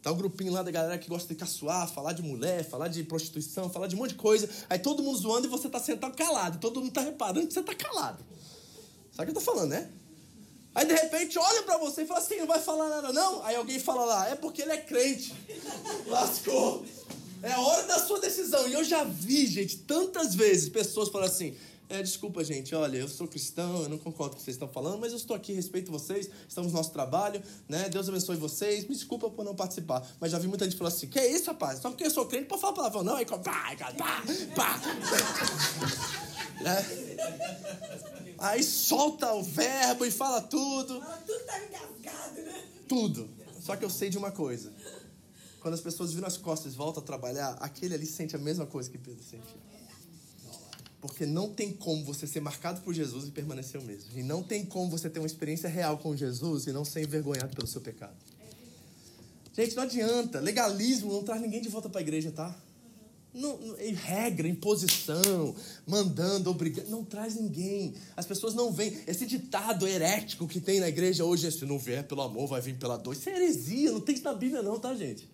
Tá 0.00 0.12
um 0.12 0.16
grupinho 0.16 0.52
lá 0.52 0.62
da 0.62 0.70
galera 0.70 0.96
que 0.96 1.08
gosta 1.08 1.26
de 1.26 1.34
caçoar, 1.34 1.92
falar 1.92 2.12
de 2.12 2.22
mulher, 2.22 2.62
falar 2.64 2.86
de 2.86 3.02
prostituição, 3.02 3.68
falar 3.68 3.88
de 3.88 3.96
um 3.96 3.98
monte 3.98 4.10
de 4.10 4.14
coisa. 4.14 4.48
Aí 4.70 4.78
todo 4.78 5.02
mundo 5.02 5.18
zoando 5.18 5.48
e 5.48 5.50
você 5.50 5.68
tá 5.68 5.80
sentado 5.80 6.16
calado. 6.16 6.58
Todo 6.58 6.80
mundo 6.80 6.92
tá 6.92 7.00
reparando 7.00 7.48
que 7.48 7.52
você 7.52 7.62
tá 7.64 7.74
calado. 7.74 8.24
Sabe 9.10 9.30
o 9.30 9.32
que 9.32 9.38
eu 9.38 9.44
tô 9.44 9.52
falando, 9.52 9.70
né? 9.70 9.90
Aí 10.76 10.84
de 10.84 10.92
repente 10.92 11.38
olha 11.38 11.62
para 11.62 11.78
você 11.78 12.02
e 12.02 12.06
fala 12.06 12.20
assim: 12.20 12.36
não 12.36 12.46
vai 12.46 12.60
falar 12.60 12.90
nada 12.90 13.10
não? 13.10 13.42
Aí 13.46 13.56
alguém 13.56 13.80
fala 13.80 14.04
lá: 14.04 14.28
é 14.28 14.34
porque 14.34 14.60
ele 14.60 14.72
é 14.72 14.76
crente. 14.76 15.32
Lascou. 16.06 16.84
É 17.42 17.52
a 17.52 17.60
hora 17.60 17.84
da 17.84 17.98
sua 17.98 18.20
decisão. 18.20 18.68
E 18.68 18.74
eu 18.74 18.84
já 18.84 19.02
vi, 19.02 19.46
gente, 19.46 19.78
tantas 19.78 20.34
vezes 20.34 20.68
pessoas 20.68 21.08
falam 21.08 21.28
assim: 21.28 21.56
é, 21.88 22.02
desculpa, 22.02 22.42
gente, 22.42 22.74
olha, 22.74 22.98
eu 22.98 23.08
sou 23.08 23.28
cristão, 23.28 23.82
eu 23.82 23.88
não 23.88 23.98
concordo 23.98 24.30
com 24.30 24.36
o 24.36 24.38
que 24.38 24.44
vocês 24.44 24.56
estão 24.56 24.68
falando, 24.68 24.98
mas 24.98 25.12
eu 25.12 25.18
estou 25.18 25.36
aqui, 25.36 25.52
respeito 25.52 25.90
vocês, 25.90 26.28
estamos 26.48 26.72
no 26.72 26.78
nosso 26.78 26.90
trabalho, 26.90 27.40
né? 27.68 27.88
Deus 27.88 28.08
abençoe 28.08 28.36
vocês, 28.36 28.84
me 28.88 28.94
desculpa 28.94 29.30
por 29.30 29.44
não 29.44 29.54
participar. 29.54 30.04
Mas 30.20 30.32
já 30.32 30.38
vi 30.38 30.48
muita 30.48 30.64
gente 30.64 30.76
falar 30.76 30.88
assim: 30.88 31.06
que 31.06 31.18
é 31.18 31.30
isso, 31.30 31.46
rapaz? 31.46 31.78
Só 31.80 31.90
porque 31.90 32.04
eu 32.04 32.10
sou 32.10 32.26
crente, 32.26 32.46
pode 32.46 32.60
falar 32.60 32.72
palavrão, 32.72 33.04
não? 33.04 33.14
Aí, 33.14 33.24
pá, 33.24 33.38
pá, 33.38 33.76
pá, 34.54 34.80
né? 36.60 36.86
Aí 38.38 38.62
solta 38.62 39.32
o 39.32 39.42
verbo 39.42 40.04
e 40.04 40.10
fala 40.10 40.40
tudo. 40.42 41.00
Tudo 41.26 41.44
tá 41.46 41.58
engasgado, 41.64 42.42
né? 42.42 42.64
Tudo. 42.88 43.30
Só 43.60 43.76
que 43.76 43.84
eu 43.84 43.90
sei 43.90 44.10
de 44.10 44.18
uma 44.18 44.32
coisa. 44.32 44.72
Quando 45.60 45.74
as 45.74 45.80
pessoas 45.80 46.12
viram 46.12 46.26
as 46.26 46.36
costas 46.36 46.74
e 46.74 46.76
voltam 46.76 47.02
a 47.02 47.06
trabalhar, 47.06 47.56
aquele 47.60 47.94
ali 47.94 48.06
sente 48.06 48.36
a 48.36 48.38
mesma 48.38 48.66
coisa 48.66 48.90
que 48.90 48.98
Pedro 48.98 49.22
sentia. 49.22 49.75
Porque 51.00 51.26
não 51.26 51.52
tem 51.52 51.72
como 51.72 52.04
você 52.04 52.26
ser 52.26 52.40
marcado 52.40 52.80
por 52.80 52.94
Jesus 52.94 53.28
e 53.28 53.30
permanecer 53.30 53.80
o 53.80 53.84
mesmo. 53.84 54.10
E 54.14 54.22
não 54.22 54.42
tem 54.42 54.64
como 54.64 54.90
você 54.90 55.10
ter 55.10 55.18
uma 55.18 55.26
experiência 55.26 55.68
real 55.68 55.98
com 55.98 56.16
Jesus 56.16 56.66
e 56.66 56.72
não 56.72 56.84
ser 56.84 57.02
envergonhado 57.02 57.54
pelo 57.54 57.66
seu 57.66 57.80
pecado. 57.80 58.16
Gente, 59.52 59.74
não 59.74 59.82
adianta. 59.84 60.40
Legalismo 60.40 61.12
não 61.12 61.22
traz 61.22 61.40
ninguém 61.40 61.62
de 61.62 61.68
volta 61.68 61.88
para 61.88 62.00
a 62.00 62.02
igreja, 62.02 62.30
tá? 62.30 62.54
Não, 63.36 63.58
não, 63.58 63.76
regra, 63.76 64.48
imposição, 64.48 65.54
mandando, 65.86 66.48
obrigando, 66.50 66.88
não 66.88 67.04
traz 67.04 67.34
ninguém. 67.34 67.94
As 68.16 68.24
pessoas 68.24 68.54
não 68.54 68.72
vêm. 68.72 68.98
Esse 69.06 69.26
ditado 69.26 69.86
herético 69.86 70.48
que 70.48 70.58
tem 70.58 70.80
na 70.80 70.88
igreja 70.88 71.22
hoje 71.22 71.46
é: 71.46 71.50
se 71.50 71.66
não 71.66 71.78
vier 71.78 72.02
pelo 72.04 72.22
amor, 72.22 72.46
vai 72.46 72.62
vir 72.62 72.78
pela 72.78 72.96
dor. 72.96 73.12
Isso 73.12 73.28
é 73.28 73.36
heresia, 73.36 73.92
não 73.92 74.00
tem 74.00 74.14
isso 74.14 74.24
na 74.24 74.32
Bíblia, 74.32 74.62
não, 74.62 74.78
tá, 74.78 74.94
gente? 74.94 75.28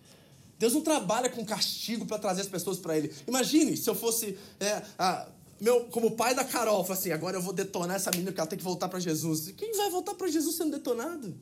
Deus 0.59 0.73
não 0.73 0.81
trabalha 0.81 1.29
com 1.29 1.45
castigo 1.45 2.05
para 2.05 2.19
trazer 2.19 2.41
as 2.41 2.47
pessoas 2.47 2.77
para 2.77 2.97
Ele. 2.97 3.09
Imagine 3.25 3.77
se 3.77 3.89
eu 3.89 3.95
fosse 3.95 4.37
é, 4.59 4.81
a, 4.99 5.27
meu, 5.63 5.85
como 5.85 6.11
pai 6.11 6.35
da 6.35 6.43
Carol, 6.43 6.85
assim, 6.91 7.11
agora 7.11 7.37
eu 7.37 7.41
vou 7.41 7.53
detonar 7.53 7.95
essa 7.95 8.11
menina 8.11 8.31
porque 8.31 8.41
ela 8.41 8.49
tem 8.49 8.57
que 8.59 8.63
voltar 8.63 8.89
para 8.89 8.99
Jesus. 8.99 9.53
Quem 9.55 9.75
vai 9.77 9.89
voltar 9.89 10.13
para 10.13 10.27
Jesus 10.27 10.57
sendo 10.57 10.71
detonado? 10.71 11.33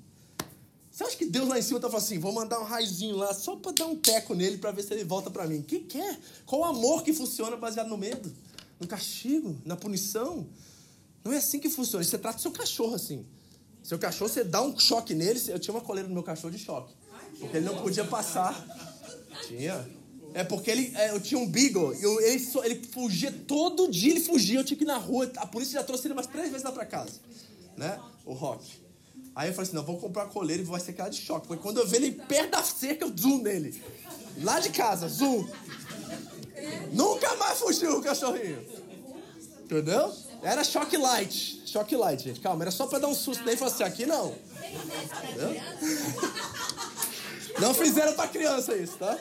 Você 0.91 1.03
acha 1.03 1.17
que 1.17 1.25
Deus 1.25 1.47
lá 1.47 1.57
em 1.57 1.61
cima 1.63 1.79
tá 1.79 1.89
falando 1.89 2.05
assim, 2.05 2.19
vou 2.19 2.31
mandar 2.31 2.59
um 2.59 2.63
raizinho 2.63 3.15
lá 3.15 3.33
só 3.33 3.55
para 3.55 3.71
dar 3.71 3.87
um 3.87 3.95
teco 3.95 4.35
nele 4.35 4.59
para 4.59 4.69
ver 4.69 4.83
se 4.83 4.93
ele 4.93 5.03
volta 5.03 5.31
para 5.31 5.47
mim? 5.47 5.63
Quem 5.63 5.83
quer? 5.83 6.19
Qual 6.45 6.61
o 6.61 6.65
amor 6.65 7.01
que 7.01 7.13
funciona 7.13 7.57
baseado 7.57 7.87
no 7.87 7.97
medo? 7.97 8.31
No 8.79 8.85
castigo? 8.85 9.59
Na 9.65 9.75
punição? 9.75 10.47
Não 11.23 11.33
é 11.33 11.37
assim 11.37 11.59
que 11.59 11.69
funciona. 11.69 12.03
Você 12.03 12.17
trata 12.19 12.37
seu 12.37 12.51
cachorro 12.51 12.93
assim. 12.93 13.25
Seu 13.81 13.97
cachorro, 13.97 14.29
você 14.29 14.43
dá 14.43 14.61
um 14.61 14.77
choque 14.77 15.15
nele. 15.15 15.41
Eu 15.47 15.57
tinha 15.57 15.73
uma 15.73 15.81
coleira 15.81 16.07
no 16.07 16.13
meu 16.13 16.23
cachorro 16.23 16.51
de 16.51 16.59
choque. 16.59 16.93
Porque 17.39 17.57
ele 17.57 17.65
não 17.65 17.81
podia 17.81 18.05
passar. 18.05 18.53
Tinha. 19.47 19.99
É 20.33 20.43
porque 20.43 20.71
ele, 20.71 20.93
é, 20.95 21.11
eu 21.11 21.19
tinha 21.19 21.39
um 21.39 21.45
beagle, 21.45 21.93
eu, 21.95 22.21
ele, 22.21 22.47
ele 22.63 22.87
fugia, 22.87 23.31
todo 23.47 23.89
dia 23.89 24.11
ele 24.11 24.21
fugia, 24.21 24.59
eu 24.59 24.63
tinha 24.63 24.77
que 24.77 24.83
ir 24.83 24.87
na 24.87 24.97
rua, 24.97 25.29
a 25.37 25.45
polícia 25.45 25.79
já 25.79 25.85
trouxe 25.85 26.07
ele 26.07 26.13
umas 26.13 26.27
três 26.27 26.49
vezes 26.49 26.63
lá 26.63 26.71
pra 26.71 26.85
casa, 26.85 27.19
né, 27.75 27.99
o 28.25 28.33
Rock. 28.33 28.79
Aí 29.35 29.49
eu 29.49 29.53
falei 29.53 29.67
assim, 29.67 29.75
não, 29.75 29.83
vou 29.83 29.97
comprar 29.97 30.25
coleira 30.27 30.61
e 30.61 30.65
vai 30.65 30.79
ser 30.79 30.93
cara 30.93 31.09
de 31.09 31.19
choque, 31.19 31.47
porque 31.47 31.61
quando 31.61 31.79
eu 31.79 31.87
ver 31.87 31.97
ele 31.97 32.11
perto 32.11 32.51
da 32.51 32.63
cerca, 32.63 33.05
eu 33.05 33.13
zoom 33.17 33.41
nele, 33.41 33.81
lá 34.41 34.59
de 34.59 34.69
casa, 34.69 35.07
zoom. 35.09 35.47
Nunca 36.93 37.35
mais 37.35 37.59
fugiu 37.59 37.97
o 37.97 38.01
cachorrinho, 38.01 38.65
entendeu? 39.63 40.13
Era 40.41 40.63
choque 40.63 40.95
light, 40.95 41.61
choque 41.65 41.95
light, 41.95 42.23
gente, 42.23 42.39
calma, 42.39 42.63
era 42.63 42.71
só 42.71 42.87
pra 42.87 42.99
dar 42.99 43.07
um 43.07 43.15
susto 43.15 43.43
nele 43.43 43.55
e 43.55 43.59
falar 43.59 43.71
assim, 43.71 43.83
aqui 43.83 44.05
não. 44.05 44.33
Entendeu? 45.29 45.61
Não 47.59 47.73
fizeram 47.73 48.13
pra 48.13 48.27
criança 48.27 48.75
isso, 48.75 48.97
tá? 48.97 49.17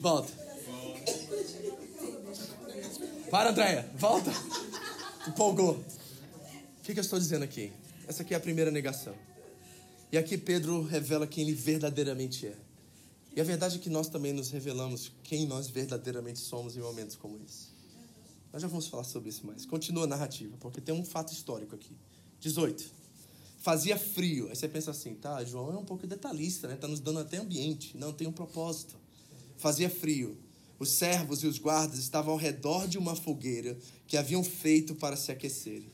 Volta. 0.00 0.32
Para, 3.30 3.50
Andréia. 3.50 3.90
Volta. 3.96 4.30
Empolgou. 5.26 5.72
O 5.74 6.82
que, 6.82 6.92
que 6.92 7.00
eu 7.00 7.02
estou 7.02 7.18
dizendo 7.18 7.42
aqui? 7.42 7.72
Essa 8.06 8.22
aqui 8.22 8.34
é 8.34 8.36
a 8.36 8.40
primeira 8.40 8.70
negação. 8.70 9.14
E 10.12 10.18
aqui 10.18 10.38
Pedro 10.38 10.82
revela 10.82 11.26
quem 11.26 11.42
ele 11.44 11.54
verdadeiramente 11.54 12.46
é. 12.46 12.54
E 13.34 13.40
a 13.40 13.44
verdade 13.44 13.76
é 13.76 13.78
que 13.80 13.90
nós 13.90 14.08
também 14.08 14.32
nos 14.32 14.50
revelamos 14.50 15.10
quem 15.24 15.46
nós 15.46 15.68
verdadeiramente 15.68 16.38
somos 16.38 16.76
em 16.76 16.80
momentos 16.80 17.16
como 17.16 17.40
esse. 17.44 17.73
Nós 18.54 18.62
já 18.62 18.68
vamos 18.68 18.86
falar 18.86 19.02
sobre 19.02 19.30
isso 19.30 19.44
mais. 19.44 19.66
Continua 19.66 20.04
a 20.04 20.06
narrativa, 20.06 20.56
porque 20.60 20.80
tem 20.80 20.94
um 20.94 21.04
fato 21.04 21.32
histórico 21.32 21.74
aqui. 21.74 21.90
18. 22.38 22.84
Fazia 23.58 23.98
frio. 23.98 24.48
Aí 24.48 24.54
você 24.54 24.68
pensa 24.68 24.92
assim, 24.92 25.12
tá, 25.16 25.44
João 25.44 25.72
é 25.72 25.76
um 25.76 25.84
pouco 25.84 26.06
detalhista, 26.06 26.68
né? 26.68 26.76
Tá 26.76 26.86
nos 26.86 27.00
dando 27.00 27.18
até 27.18 27.38
ambiente. 27.38 27.96
Não, 27.96 28.12
tem 28.12 28.28
um 28.28 28.32
propósito. 28.32 28.94
Fazia 29.56 29.90
frio. 29.90 30.38
Os 30.78 30.90
servos 30.90 31.42
e 31.42 31.48
os 31.48 31.58
guardas 31.58 31.98
estavam 31.98 32.32
ao 32.32 32.38
redor 32.38 32.86
de 32.86 32.96
uma 32.96 33.16
fogueira 33.16 33.76
que 34.06 34.16
haviam 34.16 34.44
feito 34.44 34.94
para 34.94 35.16
se 35.16 35.32
aquecerem. 35.32 35.90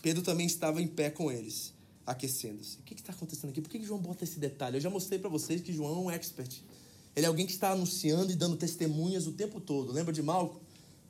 Pedro 0.00 0.22
também 0.22 0.46
estava 0.46 0.80
em 0.80 0.86
pé 0.86 1.10
com 1.10 1.32
eles, 1.32 1.74
aquecendo-se. 2.06 2.78
O 2.78 2.82
que 2.84 2.94
está 2.94 3.12
acontecendo 3.12 3.50
aqui? 3.50 3.60
Por 3.60 3.70
que, 3.70 3.80
que 3.80 3.84
João 3.84 3.98
bota 3.98 4.22
esse 4.22 4.38
detalhe? 4.38 4.76
Eu 4.76 4.80
já 4.80 4.88
mostrei 4.88 5.18
para 5.18 5.28
vocês 5.28 5.60
que 5.62 5.72
João 5.72 5.96
é 5.96 5.98
um 5.98 6.10
expert. 6.12 6.62
Ele 7.16 7.26
é 7.26 7.28
alguém 7.28 7.44
que 7.44 7.52
está 7.54 7.72
anunciando 7.72 8.30
e 8.30 8.36
dando 8.36 8.56
testemunhas 8.56 9.26
o 9.26 9.32
tempo 9.32 9.60
todo. 9.60 9.90
Lembra 9.90 10.12
de 10.12 10.22
Malco? 10.22 10.67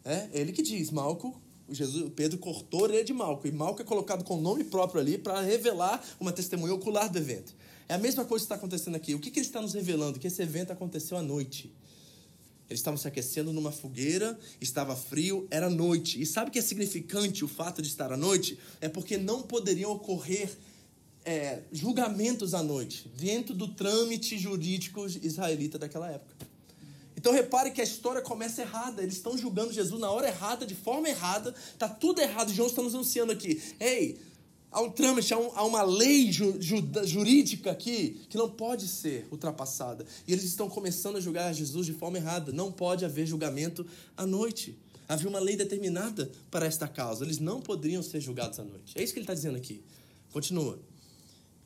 É 0.09 0.31
ele 0.33 0.53
que 0.53 0.62
diz, 0.62 0.90
Malco, 0.90 1.38
Jesus, 1.68 2.11
Pedro 2.16 2.38
cortou 2.38 2.81
a 2.81 2.83
orelha 2.85 3.05
de 3.05 3.12
Malco, 3.12 3.47
e 3.47 3.53
Malco 3.53 3.83
é 3.83 3.85
colocado 3.85 4.25
com 4.25 4.38
o 4.38 4.40
nome 4.40 4.64
próprio 4.64 5.01
ali 5.03 5.18
para 5.18 5.42
revelar 5.42 6.03
uma 6.18 6.33
testemunha 6.33 6.73
ocular 6.73 7.11
do 7.12 7.18
evento. 7.18 7.55
É 7.87 7.94
a 7.94 7.99
mesma 7.99 8.25
coisa 8.25 8.42
que 8.42 8.47
está 8.47 8.55
acontecendo 8.55 8.94
aqui. 8.94 9.14
O 9.14 9.18
que, 9.18 9.31
que 9.31 9.38
ele 9.38 9.47
está 9.47 9.61
nos 9.61 9.75
revelando? 9.75 10.18
Que 10.18 10.27
esse 10.27 10.40
evento 10.40 10.73
aconteceu 10.73 11.18
à 11.18 11.23
noite. 11.23 11.71
Eles 12.71 12.81
estavam 12.81 12.97
se 12.97 13.07
aquecendo 13.07 13.53
numa 13.53 13.71
fogueira, 13.71 14.38
estava 14.61 14.97
frio, 14.97 15.47
era 15.51 15.68
noite. 15.68 16.21
E 16.21 16.25
sabe 16.25 16.49
o 16.49 16.53
que 16.53 16.59
é 16.59 16.62
significante 16.62 17.44
o 17.44 17.49
fato 17.49 17.83
de 17.83 17.88
estar 17.88 18.11
à 18.11 18.16
noite? 18.16 18.59
É 18.81 18.88
porque 18.88 19.18
não 19.18 19.42
poderiam 19.42 19.92
ocorrer 19.92 20.51
é, 21.25 21.61
julgamentos 21.71 22.55
à 22.55 22.62
noite, 22.62 23.11
dentro 23.18 23.55
do 23.55 23.68
trâmite 23.68 24.38
jurídico 24.38 25.07
israelita 25.07 25.79
daquela 25.79 26.11
época. 26.11 26.48
Então 27.18 27.33
repare 27.33 27.72
que 27.72 27.81
a 27.81 27.85
história 27.85 28.22
começa 28.22 28.62
errada. 28.62 29.02
Eles 29.02 29.16
estão 29.16 29.37
julgando 29.37 29.72
Jesus 29.72 30.00
na 30.00 30.09
hora 30.09 30.28
errada, 30.28 30.64
de 30.64 30.76
forma 30.76 31.09
errada. 31.09 31.52
Está 31.72 31.88
tudo 31.88 32.20
errado. 32.20 32.52
João 32.54 32.68
está 32.68 32.81
nos 32.81 32.94
anunciando 32.94 33.33
aqui. 33.33 33.61
Ei, 33.81 34.20
há 34.70 34.81
um 34.81 34.88
trâmite, 34.88 35.35
há, 35.35 35.38
um, 35.38 35.50
há 35.52 35.64
uma 35.64 35.83
lei 35.83 36.31
ju, 36.31 36.62
ju, 36.62 36.76
jurídica 37.04 37.72
aqui 37.72 38.20
que 38.28 38.38
não 38.38 38.48
pode 38.48 38.87
ser 38.87 39.26
ultrapassada. 39.33 40.07
E 40.28 40.33
eles 40.33 40.44
estão 40.44 40.68
começando 40.68 41.16
a 41.16 41.20
julgar 41.20 41.52
Jesus 41.52 41.87
de 41.87 41.92
forma 41.92 42.18
errada. 42.18 42.52
Não 42.52 42.70
pode 42.70 43.04
haver 43.04 43.26
julgamento 43.26 43.85
à 44.16 44.24
noite. 44.24 44.78
Havia 45.09 45.28
uma 45.28 45.40
lei 45.40 45.57
determinada 45.57 46.31
para 46.52 46.66
esta 46.66 46.87
causa. 46.87 47.24
Eles 47.24 47.40
não 47.40 47.61
poderiam 47.61 48.00
ser 48.00 48.20
julgados 48.20 48.61
à 48.61 48.62
noite. 48.62 48.92
É 48.94 49.02
isso 49.02 49.12
que 49.12 49.18
ele 49.18 49.24
está 49.24 49.35
dizendo 49.35 49.57
aqui. 49.57 49.83
Continua. 50.31 50.78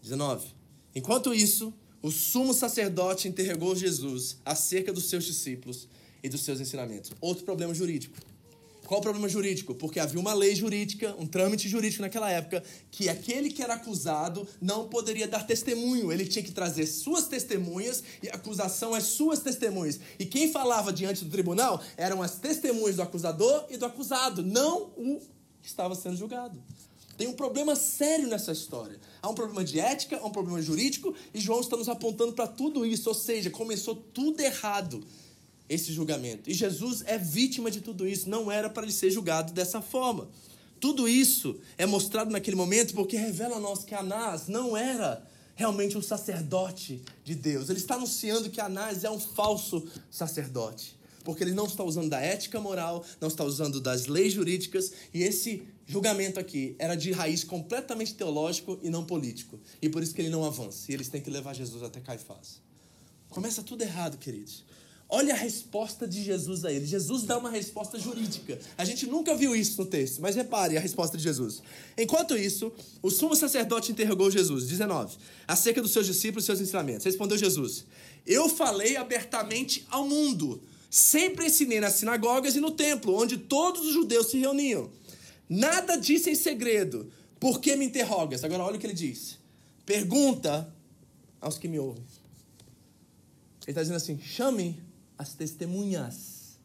19. 0.00 0.46
Enquanto 0.94 1.34
isso, 1.34 1.74
o 2.02 2.10
sumo 2.10 2.52
sacerdote 2.52 3.28
interrogou 3.28 3.76
Jesus 3.76 4.36
acerca 4.44 4.92
dos 4.92 5.08
seus 5.08 5.24
discípulos 5.24 5.88
e 6.22 6.28
dos 6.28 6.42
seus 6.42 6.60
ensinamentos. 6.60 7.12
Outro 7.20 7.44
problema 7.44 7.72
jurídico. 7.72 8.16
Qual 8.84 8.98
o 8.98 9.02
problema 9.02 9.28
jurídico? 9.28 9.74
Porque 9.74 10.00
havia 10.00 10.20
uma 10.20 10.34
lei 10.34 10.54
jurídica, 10.54 11.14
um 11.18 11.26
trâmite 11.26 11.68
jurídico 11.68 12.02
naquela 12.02 12.28
época, 12.30 12.62
que 12.90 13.08
aquele 13.08 13.48
que 13.48 13.62
era 13.62 13.74
acusado 13.74 14.46
não 14.60 14.88
poderia 14.88 15.28
dar 15.28 15.46
testemunho. 15.46 16.12
Ele 16.12 16.26
tinha 16.26 16.44
que 16.44 16.50
trazer 16.50 16.86
suas 16.86 17.28
testemunhas 17.28 18.02
e 18.22 18.28
a 18.28 18.34
acusação 18.34 18.92
as 18.92 19.04
suas 19.04 19.38
testemunhas. 19.38 20.00
E 20.18 20.26
quem 20.26 20.50
falava 20.50 20.92
diante 20.92 21.24
do 21.24 21.30
tribunal 21.30 21.80
eram 21.96 22.20
as 22.20 22.38
testemunhas 22.38 22.96
do 22.96 23.02
acusador 23.02 23.66
e 23.70 23.76
do 23.76 23.86
acusado, 23.86 24.42
não 24.42 24.90
o 24.96 25.22
que 25.62 25.68
estava 25.68 25.94
sendo 25.94 26.16
julgado. 26.16 26.60
Tem 27.16 27.28
um 27.28 27.34
problema 27.34 27.76
sério 27.76 28.28
nessa 28.28 28.52
história. 28.52 28.98
Há 29.20 29.28
um 29.28 29.34
problema 29.34 29.64
de 29.64 29.78
ética, 29.78 30.18
há 30.18 30.26
um 30.26 30.30
problema 30.30 30.60
jurídico, 30.60 31.14
e 31.32 31.40
João 31.40 31.60
está 31.60 31.76
nos 31.76 31.88
apontando 31.88 32.32
para 32.32 32.46
tudo 32.46 32.84
isso. 32.84 33.08
Ou 33.08 33.14
seja, 33.14 33.50
começou 33.50 33.94
tudo 33.94 34.40
errado 34.40 35.04
esse 35.68 35.92
julgamento. 35.92 36.50
E 36.50 36.54
Jesus 36.54 37.02
é 37.06 37.16
vítima 37.16 37.70
de 37.70 37.80
tudo 37.80 38.06
isso. 38.06 38.28
Não 38.28 38.50
era 38.50 38.68
para 38.68 38.82
ele 38.82 38.92
ser 38.92 39.10
julgado 39.10 39.52
dessa 39.52 39.80
forma. 39.80 40.28
Tudo 40.80 41.08
isso 41.08 41.60
é 41.78 41.86
mostrado 41.86 42.30
naquele 42.30 42.56
momento 42.56 42.94
porque 42.94 43.16
revela 43.16 43.56
a 43.56 43.60
nós 43.60 43.84
que 43.84 43.94
Anás 43.94 44.48
não 44.48 44.76
era 44.76 45.24
realmente 45.54 45.96
um 45.96 46.02
sacerdote 46.02 47.00
de 47.24 47.34
Deus. 47.34 47.70
Ele 47.70 47.78
está 47.78 47.94
anunciando 47.94 48.50
que 48.50 48.60
Anás 48.60 49.04
é 49.04 49.10
um 49.10 49.20
falso 49.20 49.86
sacerdote 50.10 51.00
porque 51.22 51.42
ele 51.42 51.52
não 51.52 51.66
está 51.66 51.82
usando 51.84 52.10
da 52.10 52.20
ética 52.20 52.60
moral, 52.60 53.04
não 53.20 53.28
está 53.28 53.44
usando 53.44 53.80
das 53.80 54.06
leis 54.06 54.32
jurídicas, 54.32 54.92
e 55.14 55.22
esse 55.22 55.62
julgamento 55.92 56.40
aqui 56.40 56.74
era 56.78 56.94
de 56.94 57.12
raiz 57.12 57.44
completamente 57.44 58.14
teológico 58.14 58.78
e 58.82 58.88
não 58.88 59.04
político. 59.04 59.60
E 59.80 59.88
por 59.88 60.02
isso 60.02 60.14
que 60.14 60.22
ele 60.22 60.30
não 60.30 60.44
avança, 60.44 60.90
e 60.90 60.94
eles 60.94 61.08
têm 61.08 61.20
que 61.20 61.30
levar 61.30 61.54
Jesus 61.54 61.82
até 61.82 62.00
Caifás. 62.00 62.60
Começa 63.28 63.62
tudo 63.62 63.82
errado, 63.82 64.16
queridos. 64.16 64.64
Olha 65.14 65.34
a 65.34 65.36
resposta 65.36 66.08
de 66.08 66.22
Jesus 66.22 66.64
a 66.64 66.72
ele. 66.72 66.86
Jesus 66.86 67.24
dá 67.24 67.36
uma 67.36 67.50
resposta 67.50 67.98
jurídica. 67.98 68.58
A 68.78 68.84
gente 68.86 69.06
nunca 69.06 69.34
viu 69.34 69.54
isso 69.54 69.78
no 69.82 69.86
texto, 69.86 70.22
mas 70.22 70.34
repare 70.34 70.78
a 70.78 70.80
resposta 70.80 71.18
de 71.18 71.22
Jesus. 71.22 71.62
Enquanto 71.98 72.34
isso, 72.34 72.72
o 73.02 73.10
sumo 73.10 73.36
sacerdote 73.36 73.92
interrogou 73.92 74.30
Jesus, 74.30 74.66
19, 74.66 75.18
acerca 75.46 75.82
dos 75.82 75.92
seus 75.92 76.06
discípulos 76.06 76.44
e 76.44 76.46
seus 76.46 76.60
ensinamentos. 76.62 77.04
Respondeu 77.04 77.36
Jesus: 77.36 77.84
Eu 78.26 78.48
falei 78.48 78.96
abertamente 78.96 79.86
ao 79.90 80.08
mundo. 80.08 80.62
Sempre 80.88 81.46
ensinei 81.46 81.80
nas 81.80 81.94
sinagogas 81.94 82.54
e 82.54 82.60
no 82.60 82.70
templo, 82.70 83.14
onde 83.14 83.38
todos 83.38 83.86
os 83.86 83.94
judeus 83.94 84.26
se 84.26 84.38
reuniam. 84.38 84.90
Nada 85.48 85.96
disse 85.96 86.30
em 86.30 86.34
segredo. 86.34 87.10
Por 87.38 87.60
que 87.60 87.76
me 87.76 87.84
interrogas? 87.84 88.44
Agora 88.44 88.62
olha 88.62 88.76
o 88.76 88.78
que 88.78 88.86
ele 88.86 88.94
diz. 88.94 89.38
Pergunta 89.84 90.72
aos 91.40 91.58
que 91.58 91.68
me 91.68 91.78
ouvem. 91.78 92.04
Ele 93.62 93.70
está 93.70 93.82
dizendo 93.82 93.96
assim: 93.96 94.18
chame 94.20 94.82
as 95.18 95.34
testemunhas. 95.34 96.58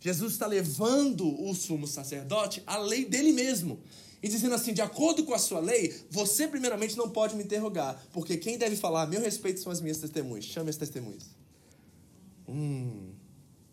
Jesus 0.00 0.32
está 0.32 0.46
levando 0.46 1.28
o 1.42 1.54
sumo 1.54 1.86
sacerdote 1.86 2.62
à 2.66 2.78
lei 2.78 3.04
dele 3.04 3.32
mesmo. 3.32 3.80
E 4.22 4.28
dizendo 4.28 4.54
assim: 4.54 4.72
de 4.72 4.82
acordo 4.82 5.24
com 5.24 5.34
a 5.34 5.38
sua 5.38 5.60
lei, 5.60 5.94
você 6.10 6.46
primeiramente 6.46 6.96
não 6.96 7.08
pode 7.08 7.34
me 7.34 7.42
interrogar, 7.42 8.02
porque 8.12 8.36
quem 8.36 8.58
deve 8.58 8.76
falar 8.76 9.02
a 9.02 9.06
meu 9.06 9.20
respeito 9.20 9.60
são 9.60 9.72
as 9.72 9.80
minhas 9.80 9.98
testemunhas. 9.98 10.44
Chame 10.44 10.70
as 10.70 10.76
testemunhas. 10.76 11.24
Hum, 12.48 13.12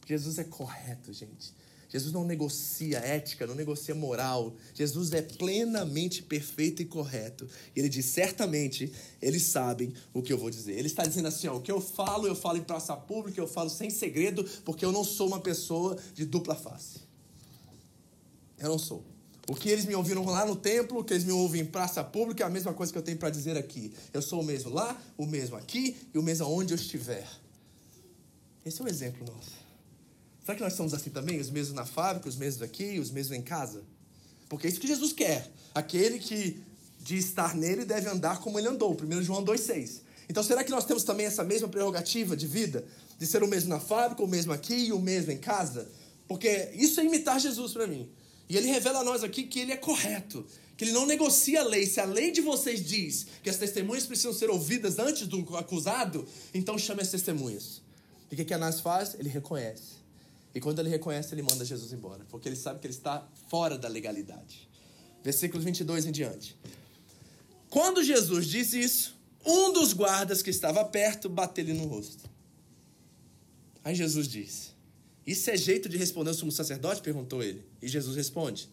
Jesus 0.06 0.38
é 0.40 0.44
correto, 0.44 1.12
gente. 1.12 1.54
Jesus 1.90 2.12
não 2.12 2.26
negocia 2.26 2.98
ética, 2.98 3.48
não 3.48 3.56
negocia 3.56 3.96
moral. 3.96 4.54
Jesus 4.74 5.14
é 5.14 5.22
plenamente 5.22 6.22
perfeito 6.22 6.82
e 6.82 6.86
correto. 6.86 7.48
E 7.76 7.80
ele 7.80 7.90
diz: 7.90 8.06
certamente 8.06 8.92
eles 9.22 9.44
sabem 9.44 9.94
o 10.14 10.22
que 10.22 10.34
eu 10.34 10.38
vou 10.38 10.50
dizer. 10.50 10.74
Ele 10.74 10.88
está 10.88 11.04
dizendo 11.04 11.28
assim: 11.28 11.48
ó, 11.48 11.58
o 11.58 11.62
que 11.62 11.72
eu 11.72 11.80
falo, 11.80 12.28
eu 12.28 12.36
falo 12.36 12.58
em 12.58 12.64
praça 12.64 12.96
pública, 12.96 13.40
eu 13.40 13.48
falo 13.48 13.70
sem 13.70 13.90
segredo, 13.90 14.44
porque 14.66 14.84
eu 14.84 14.92
não 14.92 15.04
sou 15.04 15.28
uma 15.28 15.40
pessoa 15.40 15.98
de 16.14 16.26
dupla 16.26 16.56
face. 16.56 17.00
Eu 18.60 18.70
não 18.70 18.80
sou. 18.80 19.06
O 19.50 19.56
que 19.56 19.70
eles 19.70 19.86
me 19.86 19.96
ouviram 19.96 20.26
lá 20.26 20.46
no 20.46 20.58
templo, 20.58 21.00
o 21.00 21.04
que 21.06 21.14
eles 21.14 21.24
me 21.24 21.32
ouvem 21.32 21.62
em 21.62 21.66
praça 21.66 22.04
pública, 22.04 22.44
é 22.44 22.48
a 22.48 22.50
mesma 22.50 22.74
coisa 22.74 22.92
que 22.92 22.98
eu 22.98 23.04
tenho 23.04 23.18
para 23.18 23.30
dizer 23.30 23.56
aqui. 23.56 23.94
Eu 24.12 24.22
sou 24.22 24.42
o 24.42 24.44
mesmo 24.44 24.72
lá, 24.72 25.02
o 25.18 25.26
mesmo 25.26 25.56
aqui 25.56 25.96
e 26.14 26.18
o 26.18 26.24
mesmo 26.24 26.48
onde 26.48 26.74
eu 26.74 26.76
estiver. 26.76 27.26
Esse 28.66 28.82
é 28.82 28.84
o 28.84 28.90
exemplo 28.90 29.26
nosso. 29.26 29.67
Será 30.48 30.56
que 30.56 30.64
nós 30.64 30.76
somos 30.76 30.94
assim 30.94 31.10
também? 31.10 31.42
Os 31.42 31.50
mesmos 31.50 31.76
na 31.76 31.86
fábrica, 31.86 32.30
os 32.30 32.38
mesmos 32.38 32.64
aqui, 32.64 33.00
os 33.00 33.12
mesmos 33.12 33.38
em 33.38 33.42
casa? 33.42 33.84
Porque 34.48 34.66
é 34.66 34.70
isso 34.70 34.80
que 34.80 34.88
Jesus 34.88 35.12
quer. 35.12 35.52
Aquele 35.76 36.20
que 36.20 36.64
de 37.02 37.18
estar 37.18 37.54
nele 37.54 37.84
deve 37.84 38.08
andar 38.08 38.40
como 38.40 38.58
ele 38.58 38.70
andou. 38.70 38.96
1 38.96 39.24
João 39.24 39.44
2,6. 39.44 40.04
Então 40.30 40.42
será 40.42 40.64
que 40.64 40.72
nós 40.72 40.86
temos 40.86 41.04
também 41.04 41.26
essa 41.26 41.44
mesma 41.44 41.68
prerrogativa 41.68 42.34
de 42.34 42.48
vida? 42.48 42.86
De 43.20 43.28
ser 43.28 43.44
o 43.44 43.48
mesmo 43.48 43.68
na 43.68 43.82
fábrica, 43.82 44.24
o 44.24 44.28
mesmo 44.28 44.54
aqui 44.54 44.74
e 44.74 44.94
o 44.94 45.02
mesmo 45.02 45.34
em 45.34 45.38
casa? 45.38 45.90
Porque 46.30 46.70
isso 46.76 47.02
é 47.02 47.04
imitar 47.04 47.42
Jesus 47.42 47.74
para 47.74 47.86
mim. 47.86 48.10
E 48.48 48.56
ele 48.56 48.68
revela 48.68 49.00
a 49.00 49.04
nós 49.04 49.26
aqui 49.26 49.44
que 49.44 49.60
ele 49.60 49.74
é 49.74 49.78
correto. 49.78 50.46
Que 50.78 50.86
ele 50.86 50.94
não 50.94 51.06
negocia 51.06 51.60
a 51.60 51.66
lei. 51.66 51.86
Se 51.86 52.00
a 52.00 52.06
lei 52.06 52.32
de 52.32 52.40
vocês 52.40 52.86
diz 52.86 53.28
que 53.44 53.50
as 53.50 53.58
testemunhas 53.58 54.06
precisam 54.06 54.32
ser 54.32 54.50
ouvidas 54.50 54.98
antes 54.98 55.28
do 55.28 55.58
acusado, 55.58 56.26
então 56.54 56.78
chame 56.78 57.02
as 57.02 57.12
testemunhas. 57.12 57.82
E 58.32 58.34
o 58.34 58.38
que, 58.38 58.46
que 58.46 58.54
Anás 58.54 58.80
faz? 58.80 59.14
Ele 59.20 59.28
reconhece. 59.28 59.97
E 60.58 60.60
quando 60.60 60.80
ele 60.80 60.90
reconhece, 60.90 61.36
ele 61.36 61.44
manda 61.44 61.64
Jesus 61.64 61.94
embora, 61.94 62.26
porque 62.32 62.50
ele 62.50 62.56
sabe 62.56 62.80
que 62.80 62.88
ele 62.88 62.94
está 62.96 63.30
fora 63.48 63.78
da 63.78 63.88
legalidade. 63.88 64.68
Versículo 65.24 65.62
22 65.62 66.08
em 66.08 66.12
diante. 66.12 66.58
Quando 67.70 68.04
Jesus 68.04 68.48
disse 68.48 68.80
isso, 68.80 69.16
um 69.46 69.72
dos 69.72 69.94
guardas 69.94 70.42
que 70.42 70.50
estava 70.50 70.84
perto 70.84 71.30
bateu-lhe 71.30 71.74
no 71.74 71.86
rosto. 71.86 72.28
Aí 73.84 73.94
Jesus 73.94 74.28
diz: 74.28 74.74
Isso 75.28 75.48
é 75.52 75.56
jeito 75.56 75.88
de 75.88 75.96
responder 75.96 76.32
o 76.32 76.34
sumo 76.34 76.52
sacerdote? 76.52 77.04
perguntou 77.04 77.44
ele. 77.44 77.64
E 77.80 77.88
Jesus 77.88 78.16
responde: 78.16 78.68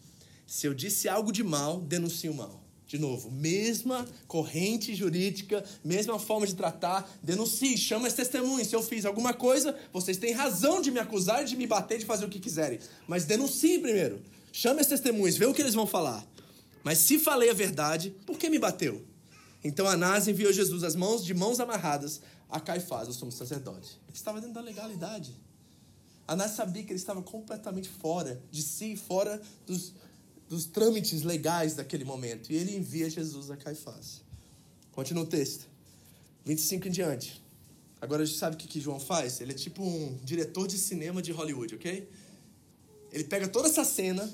Se 0.47 0.65
eu 0.65 0.73
disse 0.73 1.07
algo 1.07 1.31
de 1.31 1.43
mal, 1.43 1.79
denuncie 1.81 2.31
o 2.31 2.33
mal. 2.33 2.64
De 2.95 3.01
novo, 3.01 3.29
mesma 3.29 4.07
corrente 4.25 4.95
jurídica, 4.95 5.65
mesma 5.83 6.17
forma 6.17 6.47
de 6.47 6.55
tratar, 6.55 7.05
denuncie, 7.21 7.77
chama 7.77 8.07
as 8.07 8.13
testemunhas. 8.13 8.67
Se 8.67 8.75
eu 8.77 8.81
fiz 8.81 9.05
alguma 9.05 9.33
coisa, 9.33 9.77
vocês 9.91 10.15
têm 10.15 10.31
razão 10.31 10.81
de 10.81 10.91
me 10.91 10.99
acusar, 10.99 11.43
de 11.43 11.57
me 11.57 11.67
bater, 11.67 11.99
de 11.99 12.05
fazer 12.05 12.23
o 12.23 12.29
que 12.29 12.39
quiserem. 12.39 12.79
Mas 13.05 13.25
denuncie 13.25 13.79
primeiro. 13.79 14.21
Chame 14.53 14.79
as 14.79 14.87
testemunhas, 14.87 15.35
vê 15.35 15.45
o 15.45 15.53
que 15.53 15.61
eles 15.61 15.73
vão 15.73 15.85
falar. 15.85 16.25
Mas 16.85 16.99
se 16.99 17.19
falei 17.19 17.49
a 17.49 17.53
verdade, 17.53 18.15
por 18.25 18.37
que 18.37 18.49
me 18.49 18.57
bateu? 18.59 19.03
Então 19.61 19.85
Anás 19.85 20.29
enviou 20.29 20.53
Jesus 20.53 20.81
as 20.81 20.95
mãos 20.95 21.25
de 21.25 21.33
mãos 21.33 21.59
amarradas 21.59 22.21
a 22.49 22.61
Caifás, 22.61 23.09
o 23.09 23.13
sumo 23.13 23.29
sacerdote. 23.29 23.99
Ele 24.07 24.15
estava 24.15 24.39
dentro 24.39 24.55
da 24.55 24.61
legalidade. 24.61 25.35
Anás 26.25 26.51
sabia 26.51 26.81
que 26.81 26.93
ele 26.93 26.99
estava 26.99 27.21
completamente 27.21 27.89
fora 27.89 28.41
de 28.49 28.61
si, 28.61 28.95
fora 28.95 29.41
dos, 29.67 29.93
dos 30.49 30.65
trâmites 30.65 31.23
legais 31.23 31.75
daquele 31.75 32.03
momento. 32.03 32.51
E 32.51 32.55
ele 32.55 32.75
envia 32.75 33.09
Jesus 33.09 33.49
a 33.49 33.57
Caifás. 33.57 34.21
Continua 34.91 35.23
o 35.23 35.27
texto. 35.27 35.67
25 36.45 36.87
em 36.87 36.91
diante. 36.91 37.43
Agora 37.99 38.23
a 38.23 38.25
gente 38.25 38.37
sabe 38.37 38.55
o 38.55 38.59
que, 38.59 38.67
que 38.67 38.79
João 38.79 38.99
faz? 38.99 39.41
Ele 39.41 39.51
é 39.51 39.55
tipo 39.55 39.83
um 39.83 40.17
diretor 40.23 40.67
de 40.67 40.77
cinema 40.77 41.21
de 41.21 41.31
Hollywood, 41.31 41.75
ok? 41.75 42.07
Ele 43.11 43.23
pega 43.23 43.47
toda 43.47 43.67
essa 43.67 43.83
cena 43.83 44.31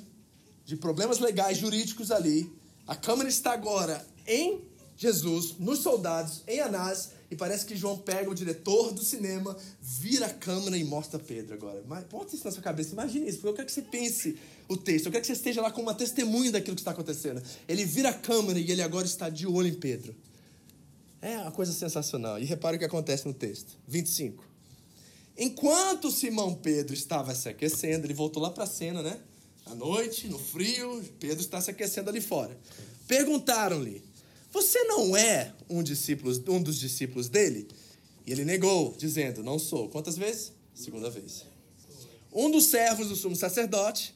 de 0.65 0.75
problemas 0.75 1.19
legais, 1.19 1.57
jurídicos 1.57 2.11
ali. 2.11 2.51
A 2.85 2.95
câmera 2.95 3.29
está 3.29 3.53
agora 3.53 4.05
em 4.27 4.61
Jesus, 4.97 5.55
nos 5.57 5.79
soldados, 5.79 6.43
em 6.47 6.59
Anás, 6.59 7.11
e 7.31 7.35
parece 7.35 7.65
que 7.65 7.77
João 7.77 7.97
pega 7.97 8.29
o 8.29 8.35
diretor 8.35 8.91
do 8.91 9.01
cinema, 9.01 9.55
vira 9.81 10.25
a 10.25 10.29
câmera 10.29 10.77
e 10.77 10.83
mostra 10.83 11.17
Pedro 11.17 11.53
agora. 11.53 11.81
Mas 11.87 12.03
bota 12.03 12.35
isso 12.35 12.43
na 12.43 12.51
sua 12.51 12.61
cabeça, 12.61 12.91
imagine 12.91 13.29
isso, 13.29 13.37
porque 13.37 13.47
eu 13.47 13.53
quero 13.53 13.67
que 13.67 13.71
você 13.71 13.81
pense 13.81 14.37
o 14.67 14.75
texto, 14.75 15.05
eu 15.05 15.11
quero 15.13 15.21
que 15.21 15.27
você 15.27 15.33
esteja 15.33 15.61
lá 15.61 15.71
como 15.71 15.87
uma 15.87 15.95
testemunha 15.95 16.51
daquilo 16.51 16.75
que 16.75 16.81
está 16.81 16.91
acontecendo. 16.91 17.41
Ele 17.69 17.85
vira 17.85 18.09
a 18.09 18.13
câmera 18.13 18.59
e 18.59 18.69
ele 18.69 18.81
agora 18.81 19.07
está 19.07 19.29
de 19.29 19.47
olho 19.47 19.69
em 19.69 19.73
Pedro. 19.73 20.13
É 21.21 21.37
uma 21.37 21.51
coisa 21.51 21.71
sensacional. 21.71 22.37
E 22.37 22.43
repare 22.43 22.75
o 22.75 22.79
que 22.79 22.85
acontece 22.85 23.25
no 23.25 23.33
texto. 23.33 23.77
25. 23.87 24.43
Enquanto 25.37 26.11
Simão 26.11 26.53
Pedro 26.53 26.93
estava 26.93 27.33
se 27.33 27.47
aquecendo, 27.47 28.05
ele 28.05 28.13
voltou 28.13 28.43
lá 28.43 28.49
para 28.49 28.65
a 28.65 28.67
cena, 28.67 29.01
né? 29.01 29.17
À 29.65 29.73
noite, 29.73 30.27
no 30.27 30.37
frio, 30.37 31.01
Pedro 31.19 31.39
está 31.39 31.61
se 31.61 31.71
aquecendo 31.71 32.09
ali 32.09 32.19
fora. 32.19 32.59
Perguntaram-lhe: 33.07 34.03
Você 34.51 34.83
não 34.83 35.15
é 35.15 35.53
um, 35.69 35.81
discípulo, 35.81 36.31
um 36.49 36.61
dos 36.61 36.79
discípulos 36.79 37.29
dele? 37.29 37.67
E 38.25 38.31
ele 38.31 38.45
negou, 38.45 38.93
dizendo: 38.97 39.43
Não 39.43 39.57
sou. 39.57 39.89
Quantas 39.89 40.17
vezes? 40.17 40.51
Segunda 40.73 41.09
vez. 41.09 41.45
Um 42.33 42.49
dos 42.49 42.65
servos 42.65 43.09
do 43.09 43.15
sumo 43.15 43.35
sacerdote. 43.35 44.15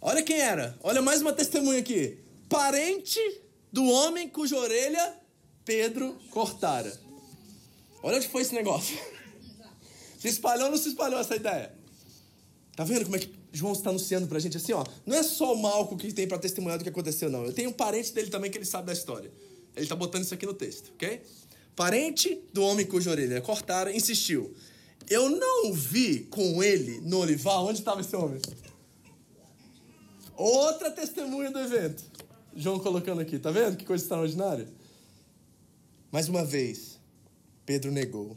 Olha 0.00 0.22
quem 0.22 0.38
era. 0.38 0.76
Olha 0.82 1.00
mais 1.00 1.20
uma 1.20 1.32
testemunha 1.32 1.78
aqui. 1.78 2.18
Parente 2.48 3.20
do 3.72 3.84
homem 3.84 4.28
cuja 4.28 4.56
orelha 4.56 5.16
Pedro 5.64 6.16
cortara. 6.30 6.92
Olha 8.02 8.16
onde 8.16 8.28
foi 8.28 8.42
esse 8.42 8.54
negócio. 8.54 8.98
Se 10.18 10.28
espalhou 10.28 10.66
ou 10.66 10.70
não 10.70 10.78
se 10.78 10.88
espalhou 10.88 11.18
essa 11.18 11.34
ideia? 11.34 11.72
Tá 12.76 12.84
vendo 12.84 13.04
como 13.04 13.16
é 13.16 13.18
que 13.18 13.32
João 13.52 13.72
está 13.72 13.90
anunciando 13.90 14.28
pra 14.28 14.38
gente 14.38 14.56
assim, 14.56 14.72
ó? 14.72 14.84
Não 15.04 15.16
é 15.16 15.22
só 15.22 15.52
o 15.52 15.60
Malco 15.60 15.96
que 15.96 16.12
tem 16.12 16.28
para 16.28 16.38
testemunhar 16.38 16.78
do 16.78 16.84
que 16.84 16.90
aconteceu, 16.90 17.28
não. 17.28 17.44
Eu 17.44 17.52
tenho 17.52 17.70
um 17.70 17.72
parente 17.72 18.12
dele 18.12 18.30
também 18.30 18.48
que 18.48 18.56
ele 18.56 18.64
sabe 18.64 18.86
da 18.86 18.92
história. 18.92 19.32
Ele 19.76 19.86
tá 19.86 19.96
botando 19.96 20.24
isso 20.24 20.34
aqui 20.34 20.46
no 20.46 20.54
texto, 20.54 20.92
ok? 20.94 21.22
Parente 21.74 22.42
do 22.52 22.62
homem 22.62 22.84
cuja 22.84 23.10
orelha 23.10 23.40
cortara 23.40 23.94
insistiu. 23.94 24.54
Eu 25.08 25.30
não 25.30 25.72
vi 25.72 26.20
com 26.24 26.62
ele 26.62 27.00
no 27.00 27.18
olival. 27.18 27.66
Onde 27.66 27.78
estava 27.78 28.00
esse 28.00 28.14
homem? 28.14 28.40
Outra 30.36 30.90
testemunha 30.90 31.50
do 31.50 31.58
evento. 31.58 32.04
João 32.54 32.78
colocando 32.78 33.20
aqui, 33.20 33.38
tá 33.38 33.50
vendo 33.50 33.76
que 33.76 33.84
coisa 33.84 34.04
extraordinária? 34.04 34.68
Mais 36.10 36.28
uma 36.28 36.44
vez, 36.44 36.98
Pedro 37.64 37.90
negou. 37.90 38.36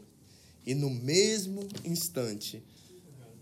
E 0.64 0.74
no 0.74 0.88
mesmo 0.88 1.68
instante, 1.84 2.62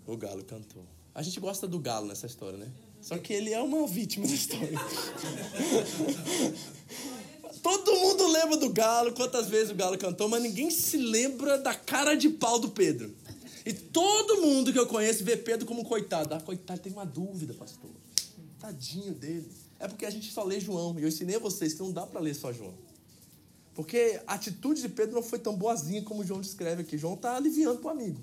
o 0.07 0.17
galo 0.17 0.45
cantou. 0.45 0.85
A 1.15 1.23
gente 1.23 1.39
gosta 1.39 1.69
do 1.69 1.79
galo 1.79 2.07
nessa 2.07 2.27
história, 2.27 2.59
né? 2.59 2.71
Só 3.01 3.17
que 3.19 3.33
ele 3.33 3.53
é 3.53 3.61
uma 3.61 3.87
vítima 3.87 4.27
da 4.27 4.35
história. 4.35 4.79
Todo 7.65 7.97
mundo 7.97 8.27
lembra 8.27 8.59
do 8.59 8.69
galo, 8.69 9.15
quantas 9.15 9.49
vezes 9.49 9.71
o 9.71 9.75
galo 9.75 9.97
cantou, 9.97 10.29
mas 10.29 10.43
ninguém 10.43 10.71
se 10.71 10.99
lembra 10.99 11.57
da 11.57 11.75
cara 11.75 12.15
de 12.15 12.29
pau 12.29 12.59
do 12.59 12.69
Pedro. 12.69 13.11
E 13.65 13.73
todo 13.73 14.43
mundo 14.43 14.71
que 14.71 14.79
eu 14.79 14.87
conheço 14.87 15.25
vê 15.25 15.35
Pedro 15.35 15.65
como 15.65 15.83
coitado. 15.83 16.35
Ah, 16.35 16.41
coitado, 16.43 16.83
tem 16.83 16.93
uma 16.93 17.07
dúvida, 17.07 17.55
pastor. 17.55 17.89
Tadinho 18.61 19.15
dele. 19.15 19.51
É 19.81 19.89
porque 19.89 20.05
a 20.05 20.11
gente 20.11 20.31
só 20.31 20.45
lê 20.45 20.61
João. 20.61 20.99
E 20.99 21.05
eu 21.05 21.09
ensinei 21.09 21.37
a 21.37 21.39
vocês 21.39 21.73
que 21.73 21.81
não 21.81 21.91
dá 21.91 22.07
para 22.07 22.21
ler 22.21 22.35
só 22.35 22.53
João. 22.53 22.75
Porque 23.75 24.21
a 24.27 24.35
atitude 24.35 24.83
de 24.83 24.89
Pedro 24.91 25.15
não 25.15 25.23
foi 25.23 25.39
tão 25.39 25.57
boazinha 25.57 26.03
como 26.03 26.23
João 26.23 26.43
descreve 26.43 26.83
aqui. 26.83 26.99
João 26.99 27.15
está 27.15 27.35
aliviando 27.35 27.79
para 27.79 27.89
o 27.89 27.91
amigo. 27.93 28.21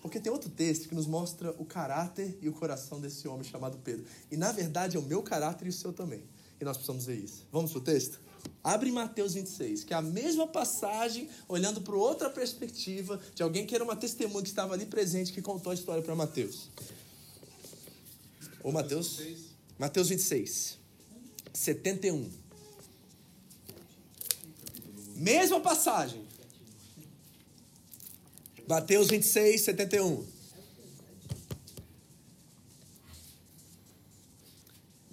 Porque 0.00 0.18
tem 0.18 0.32
outro 0.32 0.50
texto 0.50 0.88
que 0.88 0.96
nos 0.96 1.06
mostra 1.06 1.54
o 1.60 1.64
caráter 1.64 2.36
e 2.42 2.48
o 2.48 2.52
coração 2.52 3.00
desse 3.00 3.28
homem 3.28 3.44
chamado 3.44 3.78
Pedro. 3.84 4.04
E 4.32 4.36
na 4.36 4.50
verdade 4.50 4.96
é 4.96 5.00
o 5.00 5.02
meu 5.04 5.22
caráter 5.22 5.66
e 5.66 5.68
o 5.68 5.72
seu 5.72 5.92
também. 5.92 6.24
E 6.60 6.64
nós 6.64 6.76
precisamos 6.76 7.06
ver 7.06 7.20
isso. 7.20 7.46
Vamos 7.52 7.70
para 7.70 7.78
o 7.78 7.84
texto? 7.84 8.31
Abre 8.64 8.92
Mateus 8.92 9.34
26, 9.34 9.84
que 9.84 9.92
é 9.92 9.96
a 9.96 10.02
mesma 10.02 10.46
passagem, 10.46 11.28
olhando 11.48 11.80
para 11.80 11.96
outra 11.96 12.30
perspectiva, 12.30 13.20
de 13.34 13.42
alguém 13.42 13.66
que 13.66 13.74
era 13.74 13.82
uma 13.82 13.96
testemunha 13.96 14.42
que 14.42 14.48
estava 14.48 14.74
ali 14.74 14.86
presente, 14.86 15.32
que 15.32 15.42
contou 15.42 15.72
a 15.72 15.74
história 15.74 16.02
para 16.02 16.14
Mateus. 16.14 16.68
Ou 18.62 18.70
Mateus? 18.70 19.20
Mateus 19.78 20.08
26, 20.10 20.78
71. 21.52 22.30
Mesma 25.16 25.60
passagem. 25.60 26.24
Mateus 28.68 29.08
26, 29.08 29.60
71. 29.60 30.24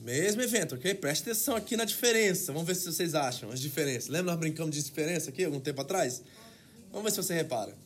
Mesmo 0.10 0.42
evento, 0.42 0.74
ok? 0.74 0.96
Preste 0.96 1.22
atenção 1.22 1.56
aqui 1.56 1.78
na 1.78 1.86
diferença. 1.86 2.52
Vamos 2.52 2.68
ver 2.68 2.74
se 2.74 2.84
vocês 2.92 3.14
acham 3.14 3.52
as 3.52 3.60
diferenças. 3.60 4.10
Lembra 4.10 4.32
nós 4.32 4.40
brincamos 4.40 4.74
de 4.74 4.82
diferença 4.82 5.30
aqui 5.30 5.46
algum 5.46 5.60
tempo 5.60 5.82
atrás? 5.82 6.24
Vamos 6.92 7.04
ver 7.04 7.12
se 7.12 7.18
você 7.18 7.36
repara. 7.36 7.78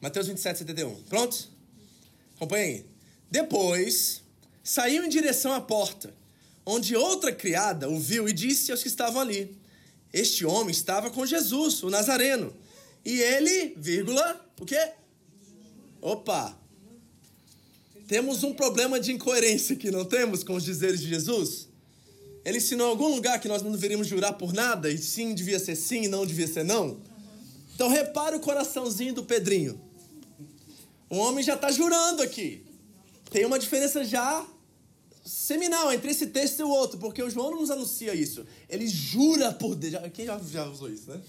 Mateus 0.00 0.28
27, 0.28 0.58
71. 0.58 1.02
Prontos? 1.02 1.50
Acompanhe 2.36 2.64
aí. 2.64 2.86
Depois, 3.28 4.22
saiu 4.62 5.02
em 5.02 5.08
direção 5.08 5.52
à 5.52 5.60
porta, 5.60 6.14
onde 6.64 6.94
outra 6.94 7.32
criada 7.32 7.90
o 7.90 7.98
viu 7.98 8.28
e 8.28 8.32
disse 8.32 8.70
aos 8.70 8.80
que 8.80 8.86
estavam 8.86 9.20
ali: 9.20 9.58
Este 10.12 10.46
homem 10.46 10.70
estava 10.70 11.10
com 11.10 11.26
Jesus, 11.26 11.82
o 11.82 11.90
Nazareno. 11.90 12.54
E 13.04 13.20
ele, 13.20 13.74
vírgula, 13.76 14.48
o 14.60 14.64
quê? 14.64 14.92
Opa! 16.00 16.56
Temos 18.06 18.42
um 18.44 18.52
problema 18.52 19.00
de 19.00 19.12
incoerência 19.12 19.74
aqui, 19.74 19.90
não 19.90 20.04
temos, 20.04 20.44
com 20.44 20.54
os 20.54 20.64
dizeres 20.64 21.00
de 21.00 21.08
Jesus? 21.08 21.68
Ele 22.44 22.58
ensinou 22.58 22.88
em 22.88 22.90
algum 22.90 23.08
lugar 23.08 23.40
que 23.40 23.48
nós 23.48 23.62
não 23.62 23.72
deveríamos 23.72 24.06
jurar 24.06 24.34
por 24.34 24.52
nada, 24.52 24.90
e 24.90 24.98
sim 24.98 25.34
devia 25.34 25.58
ser 25.58 25.74
sim 25.74 26.04
e 26.04 26.08
não 26.08 26.26
devia 26.26 26.46
ser 26.46 26.64
não? 26.64 26.98
Então 27.74 27.88
repare 27.88 28.36
o 28.36 28.40
coraçãozinho 28.40 29.14
do 29.14 29.24
Pedrinho. 29.24 29.80
O 31.08 31.16
homem 31.16 31.42
já 31.42 31.54
está 31.54 31.70
jurando 31.70 32.22
aqui. 32.22 32.62
Tem 33.30 33.44
uma 33.46 33.58
diferença 33.58 34.04
já 34.04 34.46
seminal 35.24 35.90
entre 35.92 36.10
esse 36.10 36.26
texto 36.26 36.60
e 36.60 36.62
o 36.62 36.68
outro, 36.68 36.98
porque 36.98 37.22
o 37.22 37.30
João 37.30 37.50
não 37.50 37.60
nos 37.60 37.70
anuncia 37.70 38.14
isso. 38.14 38.44
Ele 38.68 38.86
jura 38.86 39.52
por 39.52 39.74
Deus. 39.74 39.94
Quem 40.12 40.26
já, 40.26 40.38
já 40.38 40.66
usou 40.66 40.90
isso, 40.90 41.10
né? 41.10 41.20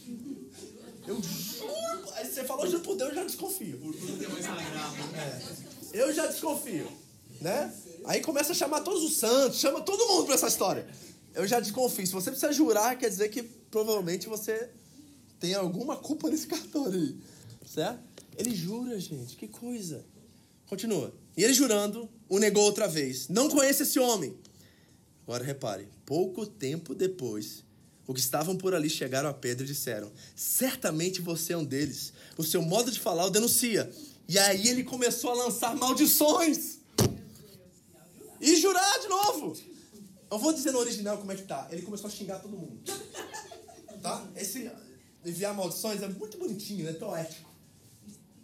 Eu 1.08 1.22
juro. 1.22 2.14
Aí 2.16 2.26
você 2.26 2.44
falou 2.44 2.68
juro 2.68 2.84
por 2.84 2.96
Deus, 2.98 3.10
eu 3.12 3.16
já 3.16 3.24
desconfio. 3.24 3.78
Por 3.78 3.96
tudo 3.96 4.18
tem 4.18 4.28
mais 4.28 4.46
é. 4.46 5.65
Eu 5.96 6.14
já 6.14 6.28
desconfio, 6.28 6.92
né? 7.40 7.74
Aí 8.04 8.20
começa 8.20 8.52
a 8.52 8.56
chamar 8.56 8.82
todos 8.82 9.02
os 9.02 9.16
santos, 9.16 9.62
chama 9.62 9.80
todo 9.80 10.06
mundo 10.10 10.26
para 10.26 10.36
essa 10.36 10.48
história. 10.48 10.86
Eu 11.34 11.48
já 11.48 11.58
desconfio. 11.62 12.06
Se 12.06 12.12
você 12.12 12.32
precisa 12.32 12.52
jurar, 12.52 12.98
quer 12.98 13.10
dizer 13.10 13.30
que 13.30 13.42
provavelmente 13.42 14.28
você 14.28 14.70
tem 15.40 15.54
alguma 15.54 15.96
culpa 15.96 16.30
nesse 16.30 16.48
cartório 16.52 17.00
aí. 17.00 17.16
Certo? 17.66 18.04
Ele 18.38 18.54
jura, 18.54 19.00
gente. 19.00 19.38
Que 19.38 19.48
coisa. 19.48 20.04
Continua. 20.66 21.14
E 21.38 21.46
ele 21.46 21.54
jurando, 21.54 22.10
o 22.28 22.40
negou 22.40 22.64
outra 22.66 22.90
vez. 22.90 23.30
Não 23.30 23.50
conhece 23.50 23.84
esse 23.84 23.98
homem. 23.98 24.38
Agora 25.24 25.46
repare. 25.46 25.88
Pouco 26.06 26.46
tempo 26.46 26.94
depois, 26.94 27.64
os 28.06 28.14
que 28.14 28.20
estavam 28.20 28.58
por 28.58 28.76
ali 28.76 28.90
chegaram 28.90 29.30
a 29.30 29.34
Pedro 29.34 29.64
e 29.64 29.68
disseram: 29.68 30.12
Certamente 30.36 31.22
você 31.22 31.54
é 31.54 31.58
um 31.58 31.64
deles. 31.64 32.12
O 32.38 32.44
seu 32.44 32.62
modo 32.62 32.92
de 32.92 33.00
falar 33.00 33.26
o 33.26 33.30
denuncia. 33.30 33.90
E 34.28 34.40
aí 34.40 34.68
ele 34.68 34.84
começou 34.84 35.32
a 35.32 35.36
lançar 35.36 35.76
maldições. 35.76 36.80
E 38.42 38.56
jurar 38.56 39.00
de 39.00 39.08
novo. 39.08 39.58
Eu 40.32 40.40
vou 40.40 40.52
dizer 40.52 40.72
no 40.72 40.80
original 40.80 41.18
como 41.18 41.32
é 41.32 41.36
que 41.36 41.44
tá. 41.44 41.68
Ele 41.72 41.84
começou 41.84 42.08
a 42.08 42.12
xingar 42.12 42.40
todo 42.40 42.58
mundo. 42.58 42.80
Tá? 44.02 44.28
Esse 44.36 44.70
enviar 45.26 45.54
maldições 45.54 46.02
é 46.02 46.08
muito 46.08 46.38
bonitinho, 46.38 46.86
né? 46.86 46.94
Poético. 46.94 47.50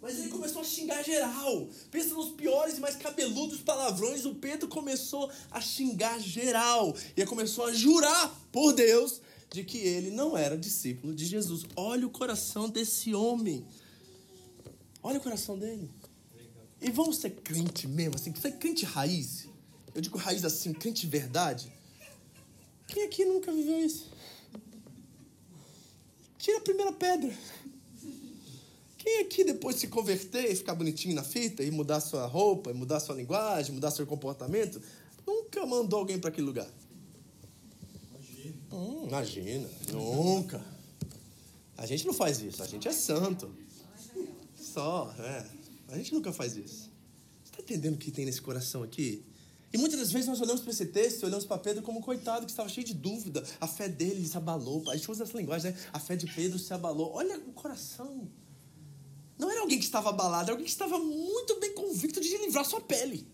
Mas 0.00 0.18
ele 0.18 0.30
começou 0.30 0.62
a 0.62 0.64
xingar 0.64 1.04
geral. 1.04 1.68
Pensa 1.90 2.14
nos 2.14 2.30
piores 2.30 2.78
e 2.78 2.80
mais 2.80 2.96
cabeludos 2.96 3.60
palavrões. 3.60 4.24
O 4.24 4.34
Pedro 4.34 4.66
começou 4.66 5.30
a 5.50 5.60
xingar 5.60 6.18
geral. 6.18 6.92
E 7.16 7.24
começou 7.24 7.66
a 7.66 7.72
jurar 7.72 8.34
por 8.50 8.72
Deus 8.72 9.20
de 9.52 9.62
que 9.62 9.78
ele 9.78 10.10
não 10.10 10.36
era 10.36 10.58
discípulo 10.58 11.14
de 11.14 11.24
Jesus. 11.24 11.62
Olha 11.76 12.06
o 12.06 12.10
coração 12.10 12.68
desse 12.68 13.14
homem. 13.14 13.64
Olha 15.02 15.18
o 15.18 15.22
coração 15.22 15.58
dele. 15.58 15.90
E 16.80 16.90
vamos 16.90 17.18
ser 17.18 17.30
crente 17.30 17.88
mesmo, 17.88 18.14
assim, 18.14 18.34
ser 18.34 18.52
crente 18.52 18.84
raiz. 18.84 19.48
Eu 19.94 20.00
digo 20.00 20.16
raiz 20.16 20.44
assim, 20.44 20.72
crente 20.72 21.06
verdade. 21.06 21.72
Quem 22.86 23.04
aqui 23.04 23.24
nunca 23.24 23.52
viveu 23.52 23.84
isso? 23.84 24.10
Tira 26.38 26.58
a 26.58 26.60
primeira 26.60 26.92
pedra. 26.92 27.32
Quem 28.98 29.20
aqui 29.20 29.42
depois 29.42 29.76
se 29.76 29.88
converter 29.88 30.50
e 30.50 30.54
ficar 30.54 30.74
bonitinho 30.74 31.14
na 31.14 31.24
fita 31.24 31.62
e 31.62 31.70
mudar 31.70 32.00
sua 32.00 32.26
roupa, 32.26 32.70
e 32.70 32.74
mudar 32.74 33.00
sua 33.00 33.16
linguagem, 33.16 33.74
mudar 33.74 33.90
seu 33.90 34.06
comportamento, 34.06 34.80
nunca 35.26 35.66
mandou 35.66 35.98
alguém 35.98 36.18
para 36.18 36.30
aquele 36.30 36.46
lugar? 36.46 36.68
Imagina. 38.10 38.54
Hum, 38.70 39.04
imagina, 39.08 39.70
nunca. 39.92 40.64
A 41.76 41.86
gente 41.86 42.06
não 42.06 42.14
faz 42.14 42.40
isso, 42.40 42.62
a 42.62 42.66
gente 42.66 42.86
é 42.86 42.92
santo 42.92 43.52
só, 44.72 45.14
é. 45.18 45.46
A 45.88 45.96
gente 45.96 46.14
nunca 46.14 46.32
faz 46.32 46.56
isso. 46.56 46.90
Você 47.44 47.50
está 47.50 47.62
entendendo 47.62 47.94
o 47.94 47.98
que 47.98 48.10
tem 48.10 48.24
nesse 48.24 48.40
coração 48.40 48.82
aqui? 48.82 49.22
E 49.72 49.78
muitas 49.78 49.98
das 49.98 50.12
vezes 50.12 50.28
nós 50.28 50.40
olhamos 50.40 50.60
para 50.60 50.70
esse 50.70 50.86
texto, 50.86 51.24
olhamos 51.24 51.44
para 51.44 51.58
Pedro 51.58 51.82
como 51.82 51.98
um 51.98 52.02
coitado 52.02 52.44
que 52.44 52.52
estava 52.52 52.68
cheio 52.68 52.86
de 52.86 52.94
dúvida. 52.94 53.42
A 53.60 53.66
fé 53.66 53.88
dele 53.88 54.26
se 54.26 54.36
abalou. 54.36 54.88
A 54.90 54.96
gente 54.96 55.10
usa 55.10 55.24
essa 55.24 55.36
linguagem, 55.36 55.72
né? 55.72 55.78
A 55.92 55.98
fé 55.98 56.14
de 56.14 56.26
Pedro 56.26 56.58
se 56.58 56.72
abalou. 56.74 57.12
Olha 57.14 57.38
o 57.38 57.52
coração. 57.52 58.28
Não 59.38 59.50
era 59.50 59.60
alguém 59.60 59.78
que 59.78 59.84
estava 59.84 60.10
abalado, 60.10 60.44
era 60.44 60.52
alguém 60.52 60.66
que 60.66 60.70
estava 60.70 60.98
muito 60.98 61.58
bem 61.58 61.74
convicto 61.74 62.20
de 62.20 62.36
livrar 62.38 62.64
sua 62.64 62.80
pele. 62.80 63.26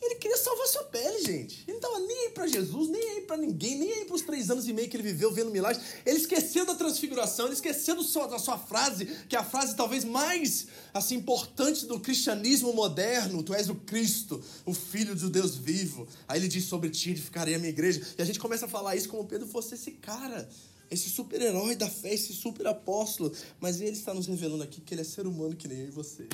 Ele 0.00 0.16
queria 0.16 0.36
salvar 0.36 0.66
sua 0.66 0.84
pele, 0.84 1.24
gente. 1.24 1.64
Ele 1.66 1.78
não 1.78 1.88
estava 1.88 1.98
nem 2.00 2.26
aí 2.26 2.30
para 2.30 2.46
Jesus, 2.46 2.90
nem 2.90 3.10
aí 3.10 3.22
para 3.22 3.38
ninguém, 3.38 3.78
nem 3.78 3.92
aí 3.92 4.04
para 4.04 4.14
os 4.14 4.22
três 4.22 4.50
anos 4.50 4.68
e 4.68 4.72
meio 4.72 4.90
que 4.90 4.96
ele 4.96 5.02
viveu 5.02 5.32
vendo 5.32 5.50
milagres. 5.50 5.82
Ele 6.04 6.18
esqueceu 6.18 6.66
da 6.66 6.74
transfiguração, 6.74 7.46
ele 7.46 7.54
esqueceu 7.54 7.96
da 8.28 8.38
sua 8.38 8.58
frase, 8.58 9.06
que 9.26 9.34
é 9.34 9.38
a 9.38 9.44
frase 9.44 9.74
talvez 9.74 10.04
mais 10.04 10.66
assim 10.92 11.16
importante 11.16 11.86
do 11.86 11.98
cristianismo 11.98 12.74
moderno: 12.74 13.42
Tu 13.42 13.54
és 13.54 13.70
o 13.70 13.74
Cristo, 13.74 14.42
o 14.66 14.74
Filho 14.74 15.16
do 15.16 15.30
Deus 15.30 15.56
vivo. 15.56 16.06
Aí 16.28 16.40
ele 16.40 16.48
diz 16.48 16.64
sobre 16.64 16.90
ti, 16.90 17.10
edificarei 17.10 17.54
a 17.54 17.58
minha 17.58 17.70
igreja. 17.70 18.06
E 18.18 18.22
a 18.22 18.24
gente 18.24 18.38
começa 18.38 18.66
a 18.66 18.68
falar 18.68 18.96
isso 18.96 19.08
como 19.08 19.24
Pedro 19.24 19.48
fosse 19.48 19.74
esse 19.74 19.92
cara, 19.92 20.46
esse 20.90 21.08
super-herói 21.08 21.74
da 21.74 21.88
fé, 21.88 22.12
esse 22.12 22.34
super-apóstolo. 22.34 23.32
Mas 23.58 23.80
ele 23.80 23.92
está 23.92 24.12
nos 24.12 24.26
revelando 24.26 24.62
aqui 24.62 24.82
que 24.82 24.92
ele 24.92 25.00
é 25.00 25.04
ser 25.04 25.26
humano 25.26 25.56
que 25.56 25.66
nem 25.66 25.78
eu 25.78 25.88
e 25.88 25.90
você. 25.90 26.28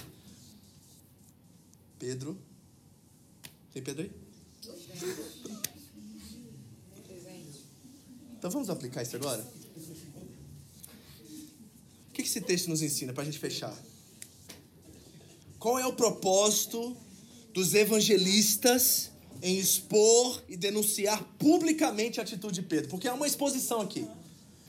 Pedro 1.96 2.37
tem 3.72 3.82
Pedro 3.82 4.02
aí? 4.02 4.11
Então 8.38 8.50
vamos 8.50 8.68
aplicar 8.68 9.02
isso 9.02 9.16
agora? 9.16 9.46
O 12.08 12.12
que 12.12 12.22
esse 12.22 12.40
texto 12.40 12.68
nos 12.68 12.82
ensina 12.82 13.12
para 13.12 13.22
a 13.22 13.24
gente 13.24 13.38
fechar? 13.38 13.74
Qual 15.58 15.78
é 15.78 15.87
o 15.87 15.92
propósito 15.92 16.96
dos 17.54 17.72
evangelistas 17.72 19.11
em 19.40 19.58
expor 19.58 20.42
e 20.48 20.56
denunciar 20.56 21.22
publicamente 21.38 22.20
a 22.20 22.22
atitude 22.22 22.61
de 22.61 22.62
Pedro? 22.66 22.90
Porque 22.90 23.08
há 23.08 23.14
uma 23.14 23.26
exposição 23.26 23.80
aqui. 23.80 24.06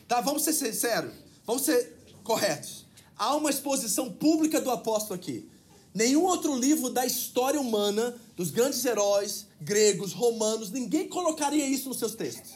Tá? 0.08 0.22
Vamos 0.22 0.44
ser 0.44 0.54
sinceros, 0.54 1.14
vamos 1.46 1.64
ser 1.64 1.98
corretos. 2.24 2.86
Há 3.18 3.36
uma 3.36 3.50
exposição 3.50 4.12
pública 4.12 4.62
do 4.62 4.72
apóstolo 4.72 5.16
aqui. 5.16 5.50
Nenhum 5.94 6.24
outro 6.24 6.58
livro 6.58 6.90
da 6.90 7.06
história 7.06 7.60
humana, 7.60 8.16
dos 8.36 8.52
grandes 8.52 8.84
heróis 8.84 9.48
gregos, 9.62 10.12
romanos, 10.14 10.72
ninguém 10.72 11.08
colocaria 11.08 11.68
isso 11.68 11.90
nos 11.90 12.00
seus 12.00 12.16
textos. 12.16 12.54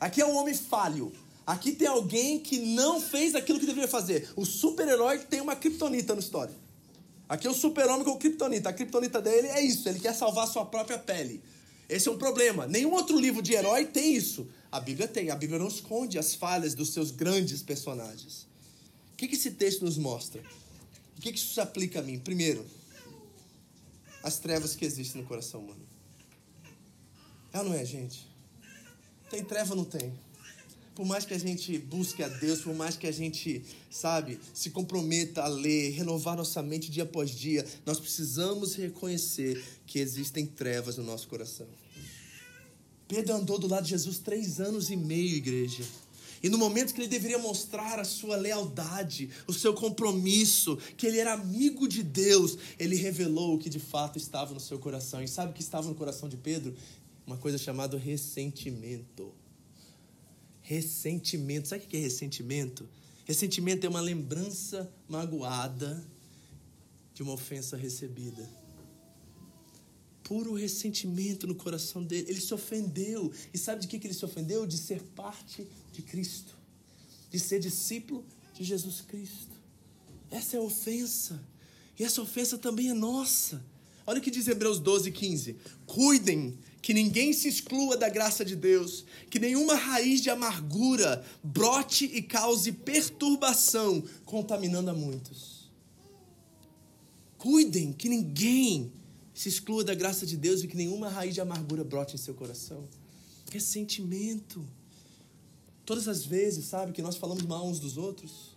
Aqui 0.00 0.20
é 0.20 0.26
um 0.26 0.36
homem 0.36 0.54
falho. 0.54 1.12
Aqui 1.46 1.72
tem 1.72 1.86
alguém 1.86 2.40
que 2.40 2.58
não 2.58 3.00
fez 3.00 3.34
aquilo 3.34 3.60
que 3.60 3.66
deveria 3.66 3.88
fazer. 3.88 4.28
O 4.36 4.44
super-herói 4.44 5.18
tem 5.18 5.40
uma 5.40 5.54
criptonita 5.54 6.14
na 6.14 6.20
história. 6.20 6.54
Aqui 7.28 7.46
é 7.46 7.50
o 7.50 7.54
super-homem 7.54 8.04
com 8.04 8.16
criptonita. 8.16 8.68
A 8.68 8.72
criptonita 8.72 9.20
dele 9.20 9.48
é 9.48 9.60
isso, 9.60 9.88
ele 9.88 9.98
quer 9.98 10.14
salvar 10.14 10.46
sua 10.46 10.64
própria 10.64 10.98
pele. 10.98 11.42
Esse 11.88 12.08
é 12.08 12.12
um 12.12 12.18
problema. 12.18 12.66
Nenhum 12.66 12.92
outro 12.92 13.18
livro 13.18 13.40
de 13.42 13.54
herói 13.54 13.84
tem 13.86 14.14
isso. 14.14 14.46
A 14.70 14.80
Bíblia 14.80 15.06
tem. 15.06 15.30
A 15.30 15.36
Bíblia 15.36 15.58
não 15.58 15.68
esconde 15.68 16.18
as 16.18 16.34
falhas 16.34 16.74
dos 16.74 16.90
seus 16.90 17.10
grandes 17.10 17.62
personagens. 17.62 18.46
O 19.12 19.16
que, 19.16 19.26
esse 19.26 19.52
texto 19.52 19.84
nos 19.84 19.96
mostra? 19.96 20.42
O 21.16 21.20
que 21.20 21.30
isso 21.30 21.54
se 21.54 21.60
aplica 21.60 22.00
a 22.00 22.02
mim? 22.02 22.18
Primeiro, 22.18 22.66
as 24.26 24.40
trevas 24.40 24.74
que 24.74 24.84
existem 24.84 25.22
no 25.22 25.28
coração 25.28 25.60
humano. 25.60 25.86
Ela 27.52 27.62
não 27.62 27.74
é, 27.74 27.84
gente? 27.84 28.26
Tem 29.30 29.44
treva 29.44 29.70
ou 29.70 29.76
não 29.76 29.84
tem? 29.84 30.12
Por 30.96 31.06
mais 31.06 31.24
que 31.24 31.32
a 31.32 31.38
gente 31.38 31.78
busque 31.78 32.24
a 32.24 32.28
Deus, 32.28 32.60
por 32.60 32.74
mais 32.74 32.96
que 32.96 33.06
a 33.06 33.12
gente, 33.12 33.64
sabe, 33.88 34.40
se 34.52 34.70
comprometa 34.70 35.44
a 35.44 35.46
ler, 35.46 35.92
renovar 35.92 36.36
nossa 36.36 36.60
mente 36.60 36.90
dia 36.90 37.04
após 37.04 37.30
dia, 37.30 37.64
nós 37.84 38.00
precisamos 38.00 38.74
reconhecer 38.74 39.62
que 39.86 40.00
existem 40.00 40.44
trevas 40.44 40.96
no 40.96 41.04
nosso 41.04 41.28
coração. 41.28 41.68
Pedro 43.06 43.32
andou 43.32 43.60
do 43.60 43.68
lado 43.68 43.84
de 43.84 43.90
Jesus 43.90 44.18
três 44.18 44.58
anos 44.58 44.90
e 44.90 44.96
meio, 44.96 45.36
igreja. 45.36 45.84
E 46.42 46.48
no 46.48 46.58
momento 46.58 46.94
que 46.94 47.00
ele 47.00 47.08
deveria 47.08 47.38
mostrar 47.38 47.98
a 47.98 48.04
sua 48.04 48.36
lealdade, 48.36 49.30
o 49.46 49.52
seu 49.52 49.74
compromisso, 49.74 50.76
que 50.96 51.06
ele 51.06 51.18
era 51.18 51.32
amigo 51.32 51.88
de 51.88 52.02
Deus, 52.02 52.58
ele 52.78 52.96
revelou 52.96 53.54
o 53.54 53.58
que 53.58 53.70
de 53.70 53.80
fato 53.80 54.18
estava 54.18 54.52
no 54.52 54.60
seu 54.60 54.78
coração. 54.78 55.22
E 55.22 55.28
sabe 55.28 55.50
o 55.50 55.54
que 55.54 55.62
estava 55.62 55.88
no 55.88 55.94
coração 55.94 56.28
de 56.28 56.36
Pedro? 56.36 56.74
Uma 57.26 57.36
coisa 57.36 57.58
chamada 57.58 57.96
ressentimento. 57.96 59.32
Ressentimento. 60.62 61.68
Sabe 61.68 61.84
o 61.84 61.88
que 61.88 61.96
é 61.96 62.00
ressentimento? 62.00 62.88
Ressentimento 63.24 63.84
é 63.84 63.88
uma 63.88 64.00
lembrança 64.00 64.88
magoada 65.08 66.06
de 67.12 67.22
uma 67.22 67.32
ofensa 67.32 67.76
recebida. 67.76 68.48
Puro 70.22 70.54
ressentimento 70.54 71.46
no 71.46 71.54
coração 71.54 72.02
dele. 72.02 72.30
Ele 72.30 72.40
se 72.40 72.52
ofendeu. 72.52 73.32
E 73.54 73.58
sabe 73.58 73.80
de 73.80 73.88
que 73.88 73.96
ele 74.06 74.14
se 74.14 74.24
ofendeu? 74.24 74.66
De 74.66 74.76
ser 74.76 75.02
parte 75.14 75.66
de 75.96 76.02
Cristo, 76.02 76.54
de 77.30 77.40
ser 77.40 77.58
discípulo 77.58 78.24
de 78.52 78.62
Jesus 78.62 79.00
Cristo. 79.00 79.56
Essa 80.30 80.56
é 80.56 80.60
ofensa. 80.60 81.42
E 81.98 82.04
essa 82.04 82.20
ofensa 82.20 82.58
também 82.58 82.90
é 82.90 82.94
nossa. 82.94 83.64
Olha 84.06 84.18
o 84.18 84.22
que 84.22 84.30
diz 84.30 84.46
Hebreus 84.46 84.78
12, 84.78 85.10
15. 85.10 85.56
Cuidem 85.86 86.58
que 86.82 86.92
ninguém 86.92 87.32
se 87.32 87.48
exclua 87.48 87.96
da 87.96 88.08
graça 88.08 88.44
de 88.44 88.54
Deus, 88.54 89.06
que 89.30 89.38
nenhuma 89.38 89.74
raiz 89.74 90.20
de 90.20 90.28
amargura 90.28 91.24
brote 91.42 92.04
e 92.04 92.20
cause 92.20 92.70
perturbação, 92.72 94.04
contaminando 94.24 94.90
a 94.90 94.94
muitos. 94.94 95.70
Cuidem 97.38 97.92
que 97.92 98.08
ninguém 98.08 98.92
se 99.34 99.48
exclua 99.48 99.82
da 99.82 99.94
graça 99.94 100.26
de 100.26 100.36
Deus 100.36 100.62
e 100.62 100.68
que 100.68 100.76
nenhuma 100.76 101.08
raiz 101.08 101.34
de 101.34 101.40
amargura 101.40 101.82
brote 101.82 102.14
em 102.14 102.18
seu 102.18 102.34
coração. 102.34 102.86
Ressentimento. 103.50 104.64
Todas 105.86 106.06
as 106.08 106.26
vezes, 106.26 106.66
sabe, 106.66 106.92
que 106.92 107.00
nós 107.00 107.16
falamos 107.16 107.44
mal 107.44 107.66
uns 107.66 107.80
dos 107.80 107.96
outros, 107.96 108.56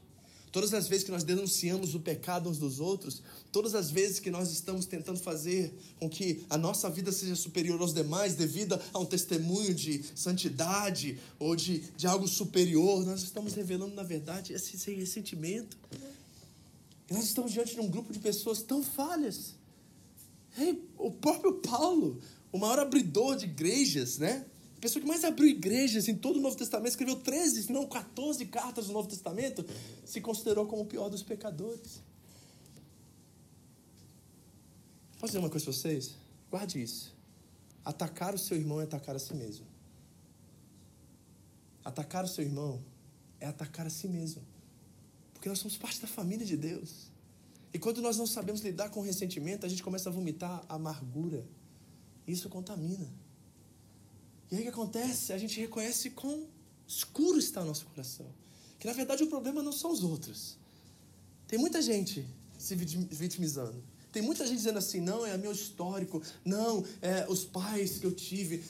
Todas 0.52 0.74
as 0.74 0.88
vezes 0.88 1.04
que 1.04 1.12
nós 1.12 1.24
denunciamos 1.24 1.94
o 1.94 2.00
pecado 2.00 2.50
uns 2.50 2.58
dos 2.58 2.80
outros, 2.80 3.22
todas 3.52 3.76
as 3.76 3.92
vezes 3.92 4.20
que 4.20 4.32
nós 4.32 4.52
estamos 4.52 4.86
tentando 4.86 5.20
fazer 5.20 5.72
com 6.00 6.10
que 6.10 6.44
a 6.50 6.58
nossa 6.58 6.90
vida 6.90 7.12
seja 7.12 7.36
superior 7.36 7.80
aos 7.80 7.94
demais, 7.94 8.36
devido 8.36 8.80
a 8.92 9.00
um 9.00 9.06
testemunho 9.06 9.76
de 9.76 10.04
santidade 10.16 11.20
ou 11.38 11.56
de, 11.56 11.80
de 11.96 12.08
algo 12.08 12.28
superior, 12.28 13.06
nós 13.06 13.22
estamos 13.22 13.54
revelando, 13.54 13.94
na 13.94 14.02
verdade, 14.02 14.54
esse, 14.54 14.76
esse 14.76 14.92
ressentimento. 14.92 15.78
E 17.10 17.14
nós 17.14 17.26
estamos 17.26 17.52
diante 17.52 17.76
de 17.76 17.82
um 17.82 17.88
grupo 17.88 18.12
de 18.12 18.18
pessoas 18.18 18.64
tão 18.64 18.82
falhas. 18.82 19.54
Hey, 20.58 20.84
o 20.98 21.12
próprio 21.12 21.54
Paulo, 21.62 22.20
o 22.52 22.58
maior 22.58 22.80
abridor 22.80 23.36
de 23.36 23.46
igrejas, 23.46 24.18
né? 24.18 24.48
A 24.80 24.82
pessoa 24.82 25.02
que 25.02 25.08
mais 25.10 25.26
abriu 25.26 25.46
igrejas 25.46 26.08
em 26.08 26.16
todo 26.16 26.38
o 26.38 26.42
Novo 26.42 26.56
Testamento, 26.56 26.92
escreveu 26.92 27.18
13, 27.18 27.64
se 27.64 27.72
não 27.74 27.86
14 27.86 28.46
cartas 28.46 28.88
do 28.88 28.94
Novo 28.94 29.10
Testamento, 29.10 29.66
se 30.06 30.22
considerou 30.22 30.66
como 30.68 30.84
o 30.84 30.86
pior 30.86 31.10
dos 31.10 31.22
pecadores. 31.22 32.02
Posso 35.20 35.32
dizer 35.34 35.40
uma 35.40 35.50
coisa 35.50 35.66
para 35.66 35.74
vocês? 35.74 36.16
Guarde 36.50 36.82
isso. 36.82 37.14
Atacar 37.84 38.34
o 38.34 38.38
seu 38.38 38.56
irmão 38.56 38.80
é 38.80 38.86
atacar 38.86 39.18
a 39.18 39.20
si 39.20 39.34
mesmo. 39.34 39.66
Atacar 41.84 42.24
o 42.24 42.28
seu 42.30 42.46
irmão 42.46 42.82
é 43.38 43.48
atacar 43.48 43.86
a 43.86 43.90
si 43.90 44.08
mesmo. 44.08 44.42
Porque 45.34 45.50
nós 45.50 45.60
somos 45.60 45.76
parte 45.76 46.00
da 46.00 46.08
família 46.08 46.46
de 46.46 46.56
Deus. 46.56 47.12
E 47.74 47.78
quando 47.78 48.02
nós 48.02 48.16
não 48.16 48.26
sabemos 48.26 48.62
lidar 48.62 48.92
com 48.92 49.02
o 49.02 49.04
ressentimento, 49.04 49.66
a 49.66 49.70
gente 49.70 49.84
começa 49.84 50.08
a 50.08 50.12
vomitar 50.12 50.64
amargura. 50.70 51.46
Isso 52.26 52.48
contamina. 52.48 53.12
E 54.52 54.56
aí 54.56 54.62
o 54.62 54.64
que 54.64 54.70
acontece? 54.70 55.32
A 55.32 55.38
gente 55.38 55.60
reconhece 55.60 56.10
quão 56.10 56.48
escuro 56.88 57.38
está 57.38 57.62
o 57.62 57.66
nosso 57.66 57.86
coração. 57.86 58.26
Que 58.80 58.88
na 58.88 58.94
verdade 58.94 59.24
o 59.24 59.28
problema 59.28 59.62
não 59.62 59.72
são 59.72 59.92
os 59.92 60.04
outros. 60.04 60.58
Tem 61.48 61.60
muita 61.60 61.82
gente 61.82 62.26
se 62.58 62.76
vitimizando. 62.76 63.84
Tem 64.12 64.22
muita 64.22 64.46
gente 64.46 64.58
dizendo 64.58 64.80
assim, 64.80 65.00
não, 65.00 65.26
é 65.26 65.38
meu 65.38 65.52
histórico, 65.52 66.22
não, 66.44 66.84
é 67.02 67.26
os 67.30 67.46
pais 67.46 68.00
que 68.00 68.06
eu 68.06 68.12
tive. 68.12 68.64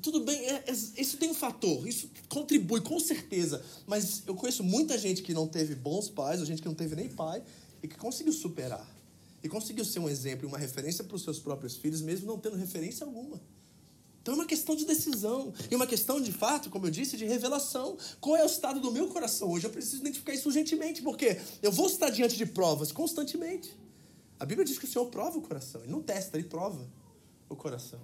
Tudo 0.00 0.24
bem, 0.24 0.38
é, 0.46 0.64
é, 0.66 0.72
isso 0.72 1.18
tem 1.18 1.30
um 1.30 1.34
fator, 1.34 1.86
isso 1.86 2.10
contribui 2.28 2.80
com 2.80 2.98
certeza. 2.98 3.62
Mas 3.86 4.22
eu 4.26 4.34
conheço 4.34 4.64
muita 4.64 4.96
gente 4.96 5.22
que 5.22 5.34
não 5.34 5.46
teve 5.46 5.74
bons 5.74 6.08
pais, 6.08 6.40
ou 6.40 6.46
gente 6.46 6.62
que 6.62 6.68
não 6.68 6.74
teve 6.74 6.96
nem 6.96 7.08
pai, 7.08 7.42
e 7.82 7.88
que 7.88 7.96
conseguiu 7.96 8.32
superar. 8.32 8.88
E 9.42 9.48
conseguiu 9.48 9.84
ser 9.84 9.98
um 9.98 10.08
exemplo 10.08 10.46
e 10.46 10.48
uma 10.48 10.58
referência 10.58 11.04
para 11.04 11.16
os 11.16 11.22
seus 11.22 11.38
próprios 11.38 11.76
filhos, 11.76 12.00
mesmo 12.00 12.26
não 12.26 12.38
tendo 12.38 12.56
referência 12.56 13.04
alguma. 13.04 13.40
Então 14.28 14.36
é 14.36 14.40
uma 14.40 14.46
questão 14.46 14.76
de 14.76 14.84
decisão. 14.84 15.54
E 15.70 15.74
uma 15.74 15.86
questão, 15.86 16.20
de 16.20 16.30
fato, 16.30 16.68
como 16.68 16.86
eu 16.86 16.90
disse, 16.90 17.16
de 17.16 17.24
revelação. 17.24 17.96
Qual 18.20 18.36
é 18.36 18.42
o 18.42 18.46
estado 18.46 18.78
do 18.78 18.92
meu 18.92 19.08
coração 19.08 19.50
hoje? 19.50 19.64
Eu 19.64 19.70
preciso 19.70 20.02
identificar 20.02 20.34
isso 20.34 20.48
urgentemente, 20.48 21.00
porque 21.00 21.40
eu 21.62 21.72
vou 21.72 21.86
estar 21.86 22.10
diante 22.10 22.36
de 22.36 22.44
provas 22.44 22.92
constantemente. 22.92 23.74
A 24.38 24.44
Bíblia 24.44 24.66
diz 24.66 24.78
que 24.78 24.84
o 24.84 24.88
Senhor 24.88 25.06
prova 25.06 25.38
o 25.38 25.40
coração. 25.40 25.80
Ele 25.80 25.90
não 25.90 26.02
testa, 26.02 26.36
ele 26.36 26.46
prova 26.46 26.86
o 27.48 27.56
coração. 27.56 28.00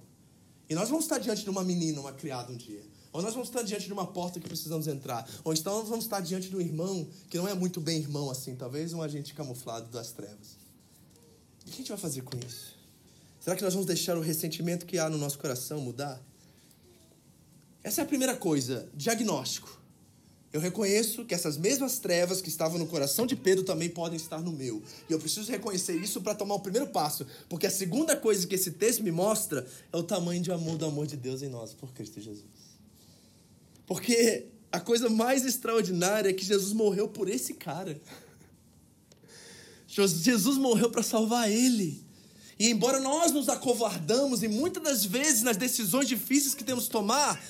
E 0.67 0.75
nós 0.75 0.89
vamos 0.89 1.05
estar 1.05 1.19
diante 1.19 1.43
de 1.43 1.51
uma 1.51 1.63
menina, 1.63 2.01
uma 2.01 2.13
criada 2.15 2.51
um 2.51 2.57
dia. 2.57 2.83
Ou 3.13 3.21
nós 3.21 3.35
vamos 3.35 3.49
estar 3.49 3.61
diante 3.61 3.85
de 3.85 3.93
uma 3.93 4.07
porta 4.07 4.41
que 4.41 4.49
precisamos 4.49 4.89
entrar. 4.89 5.29
Ou 5.45 5.53
então 5.53 5.81
nós 5.81 5.91
vamos 5.91 6.07
estar 6.07 6.21
diante 6.21 6.49
de 6.49 6.57
um 6.57 6.61
irmão 6.63 7.07
que 7.29 7.37
não 7.37 7.47
é 7.47 7.53
muito 7.53 7.83
bem 7.83 7.99
irmão 7.99 8.31
assim, 8.31 8.57
talvez 8.57 8.95
um 8.95 9.03
agente 9.03 9.35
camuflado 9.35 9.91
das 9.91 10.11
trevas. 10.13 10.57
E 11.67 11.69
o 11.69 11.71
que 11.71 11.75
a 11.75 11.77
gente 11.77 11.89
vai 11.91 11.99
fazer 11.99 12.23
com 12.23 12.39
isso? 12.39 12.74
Será 13.45 13.55
que 13.55 13.63
nós 13.63 13.75
vamos 13.75 13.87
deixar 13.87 14.17
o 14.17 14.23
ressentimento 14.23 14.87
que 14.87 14.97
há 14.97 15.11
no 15.11 15.19
nosso 15.19 15.39
coração 15.39 15.79
mudar? 15.79 16.19
Essa 17.83 18.01
é 18.01 18.05
a 18.05 18.07
primeira 18.07 18.35
coisa, 18.35 18.89
diagnóstico. 18.95 19.83
Eu 20.51 20.63
reconheço 20.63 21.27
que 21.27 21.35
essas 21.35 21.59
mesmas 21.59 21.99
trevas 21.99 22.41
que 22.41 22.49
estavam 22.49 22.79
no 22.79 22.87
coração 22.87 23.27
de 23.27 23.37
Pedro 23.37 23.63
também 23.63 23.91
podem 23.91 24.17
estar 24.17 24.41
no 24.41 24.51
meu. 24.51 24.83
E 25.11 25.13
eu 25.13 25.19
preciso 25.19 25.53
reconhecer 25.53 25.95
isso 25.95 26.23
para 26.23 26.35
tomar 26.35 26.55
o 26.55 26.61
primeiro 26.61 26.87
passo. 26.87 27.27
Porque 27.47 27.67
a 27.67 27.71
segunda 27.71 28.17
coisa 28.17 28.47
que 28.47 28.55
esse 28.55 28.71
texto 28.71 29.03
me 29.03 29.13
mostra 29.13 29.67
é 29.93 29.97
o 29.99 30.03
tamanho 30.03 30.41
de 30.41 30.51
amor 30.51 30.79
do 30.79 30.87
amor 30.87 31.07
de 31.07 31.19
Deus 31.19 31.43
em 31.43 31.51
nós, 31.51 31.75
por 31.75 31.93
Cristo 31.93 32.23
Jesus. 32.23 32.47
Porque 33.87 34.47
a 34.73 34.81
coisa 34.81 35.11
mais 35.11 35.45
extraordinária 35.45 36.31
é 36.31 36.33
que 36.33 36.47
Jesus 36.47 36.73
morreu 36.73 37.09
por 37.09 37.29
esse 37.29 37.53
cara. 37.53 38.01
Jesus 39.87 40.57
morreu 40.57 40.89
para 40.89 41.03
salvar 41.03 41.51
ele. 41.51 42.04
E 42.59 42.71
embora 42.71 43.01
nós 43.01 43.33
nos 43.33 43.49
acovardamos 43.49 44.43
e 44.43 44.49
muitas 44.49 44.83
das 44.83 45.05
vezes 45.05 45.43
nas 45.43 45.57
decisões 45.57 46.09
difíceis 46.09 46.55
que 46.55 46.65
temos 46.65 46.85
que 46.85 46.91
tomar, 46.91 47.43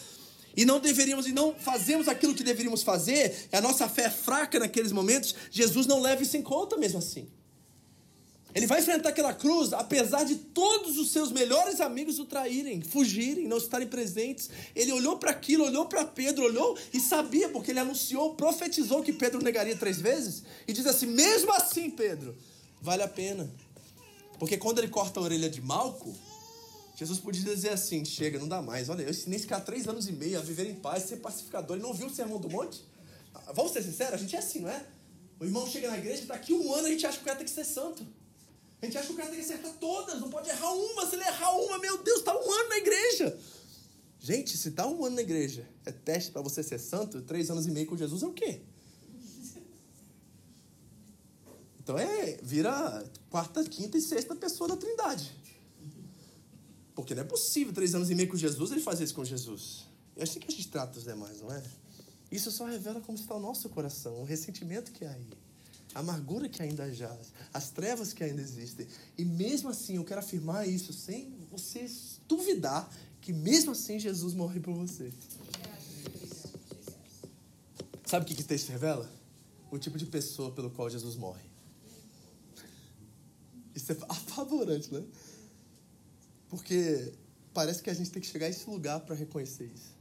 e 0.56 0.64
não 0.64 0.78
deveríamos 0.78 1.26
e 1.26 1.32
não 1.32 1.54
fazemos 1.54 2.08
aquilo 2.08 2.34
que 2.34 2.44
deveríamos 2.44 2.82
fazer, 2.82 3.48
a 3.52 3.60
nossa 3.60 3.88
fé 3.88 4.04
é 4.04 4.10
fraca 4.10 4.58
naqueles 4.58 4.92
momentos, 4.92 5.34
Jesus 5.50 5.86
não 5.86 6.00
leva 6.00 6.22
isso 6.22 6.36
em 6.36 6.42
conta 6.42 6.76
mesmo 6.76 6.98
assim. 6.98 7.28
Ele 8.54 8.68
vai 8.68 8.78
enfrentar 8.78 9.08
aquela 9.08 9.34
cruz, 9.34 9.72
apesar 9.72 10.22
de 10.22 10.36
todos 10.36 10.96
os 10.96 11.10
seus 11.10 11.32
melhores 11.32 11.80
amigos 11.80 12.20
o 12.20 12.24
traírem, 12.24 12.80
fugirem, 12.82 13.48
não 13.48 13.56
estarem 13.56 13.88
presentes. 13.88 14.48
Ele 14.76 14.92
olhou 14.92 15.18
para 15.18 15.32
aquilo, 15.32 15.64
olhou 15.64 15.86
para 15.86 16.04
Pedro, 16.04 16.44
olhou 16.44 16.78
e 16.92 17.00
sabia, 17.00 17.48
porque 17.48 17.72
ele 17.72 17.80
anunciou, 17.80 18.36
profetizou 18.36 19.02
que 19.02 19.12
Pedro 19.12 19.42
negaria 19.42 19.74
três 19.74 20.00
vezes. 20.00 20.44
E 20.68 20.72
diz 20.72 20.86
assim: 20.86 21.06
mesmo 21.06 21.52
assim, 21.52 21.90
Pedro, 21.90 22.36
vale 22.80 23.02
a 23.02 23.08
pena. 23.08 23.52
Porque 24.38 24.56
quando 24.56 24.78
ele 24.78 24.88
corta 24.88 25.20
a 25.20 25.22
orelha 25.22 25.48
de 25.48 25.60
Malco, 25.60 26.14
Jesus 26.96 27.18
podia 27.18 27.42
dizer 27.42 27.70
assim: 27.70 28.04
chega, 28.04 28.38
não 28.38 28.48
dá 28.48 28.62
mais. 28.62 28.88
Olha, 28.88 29.02
eu 29.02 29.10
ensinei 29.10 29.38
esse 29.38 29.46
cara 29.46 29.62
três 29.62 29.86
anos 29.88 30.08
e 30.08 30.12
meio 30.12 30.38
a 30.38 30.42
viver 30.42 30.68
em 30.68 30.74
paz, 30.74 31.04
ser 31.04 31.16
pacificador. 31.16 31.76
Ele 31.76 31.84
não 31.84 31.92
viu 31.92 32.06
o 32.06 32.14
sermão 32.14 32.38
do 32.38 32.48
monte? 32.48 32.84
Vamos 33.52 33.72
ser 33.72 33.82
sinceros, 33.82 34.14
a 34.14 34.16
gente 34.16 34.34
é 34.34 34.38
assim, 34.38 34.60
não 34.60 34.70
é? 34.70 34.86
O 35.40 35.44
irmão 35.44 35.66
chega 35.66 35.90
na 35.90 35.98
igreja, 35.98 36.22
está 36.22 36.34
aqui 36.34 36.52
um 36.52 36.72
ano, 36.72 36.86
a 36.86 36.90
gente 36.90 37.04
acha 37.04 37.16
que 37.16 37.22
o 37.22 37.26
cara 37.26 37.36
tem 37.36 37.46
que 37.46 37.52
ser 37.52 37.64
santo. 37.64 38.06
A 38.80 38.86
gente 38.86 38.96
acha 38.96 39.06
que 39.06 39.12
o 39.12 39.16
cara 39.16 39.28
tem 39.28 39.38
que 39.38 39.44
acertar 39.44 39.72
todas, 39.80 40.20
não 40.20 40.30
pode 40.30 40.48
errar 40.48 40.72
uma. 40.72 41.08
Se 41.08 41.16
ele 41.16 41.24
errar 41.24 41.52
uma, 41.56 41.78
meu 41.78 41.98
Deus, 42.02 42.18
está 42.18 42.34
um 42.34 42.52
ano 42.52 42.68
na 42.68 42.76
igreja. 42.78 43.38
Gente, 44.20 44.56
se 44.56 44.68
está 44.68 44.86
um 44.86 45.04
ano 45.04 45.16
na 45.16 45.22
igreja, 45.22 45.68
é 45.84 45.92
teste 45.92 46.30
para 46.30 46.42
você 46.42 46.62
ser 46.62 46.78
santo, 46.78 47.22
três 47.22 47.50
anos 47.50 47.66
e 47.66 47.70
meio 47.70 47.86
com 47.86 47.96
Jesus 47.96 48.22
é 48.22 48.26
o 48.26 48.32
quê? 48.32 48.62
Então 51.84 51.98
é, 51.98 52.38
vira 52.42 53.04
quarta, 53.28 53.62
quinta 53.62 53.98
e 53.98 54.00
sexta 54.00 54.34
pessoa 54.34 54.68
da 54.68 54.76
trindade. 54.76 55.30
Porque 56.94 57.14
não 57.14 57.22
é 57.22 57.26
possível, 57.26 57.74
três 57.74 57.94
anos 57.94 58.10
e 58.10 58.14
meio 58.14 58.28
com 58.28 58.36
Jesus, 58.36 58.72
ele 58.72 58.80
fazer 58.80 59.04
isso 59.04 59.14
com 59.14 59.24
Jesus. 59.24 59.84
É 60.16 60.22
assim 60.22 60.40
que 60.40 60.48
a 60.48 60.50
gente 60.50 60.66
trata 60.68 60.98
os 60.98 61.04
demais, 61.04 61.42
não 61.42 61.52
é? 61.52 61.62
Isso 62.32 62.50
só 62.50 62.64
revela 62.64 63.02
como 63.02 63.18
está 63.18 63.34
o 63.34 63.40
nosso 63.40 63.68
coração, 63.68 64.18
o 64.22 64.24
ressentimento 64.24 64.92
que 64.92 65.04
há 65.04 65.10
aí, 65.10 65.26
a 65.94 66.00
amargura 66.00 66.48
que 66.48 66.62
ainda 66.62 66.90
jaz, 66.90 67.32
as 67.52 67.70
trevas 67.70 68.14
que 68.14 68.24
ainda 68.24 68.40
existem. 68.40 68.86
E 69.18 69.24
mesmo 69.24 69.68
assim, 69.68 69.96
eu 69.96 70.04
quero 70.04 70.20
afirmar 70.20 70.66
isso 70.66 70.92
sem 70.92 71.36
você 71.50 71.86
duvidar 72.26 72.90
que 73.20 73.32
mesmo 73.32 73.72
assim 73.72 73.98
Jesus 73.98 74.32
morreu 74.32 74.62
por 74.62 74.74
você. 74.74 75.12
Sabe 78.06 78.24
o 78.24 78.28
que, 78.28 78.34
que 78.34 78.42
o 78.42 78.46
texto 78.46 78.70
revela? 78.70 79.10
O 79.70 79.78
tipo 79.78 79.98
de 79.98 80.06
pessoa 80.06 80.50
pelo 80.50 80.70
qual 80.70 80.88
Jesus 80.88 81.16
morre. 81.16 81.53
Isso 83.74 83.92
é 83.92 83.96
apavorante, 84.08 84.92
né? 84.92 85.04
Porque 86.48 87.12
parece 87.52 87.82
que 87.82 87.90
a 87.90 87.94
gente 87.94 88.10
tem 88.10 88.22
que 88.22 88.28
chegar 88.28 88.46
a 88.46 88.50
esse 88.50 88.68
lugar 88.68 89.00
para 89.00 89.14
reconhecer 89.14 89.70
isso. 89.74 89.94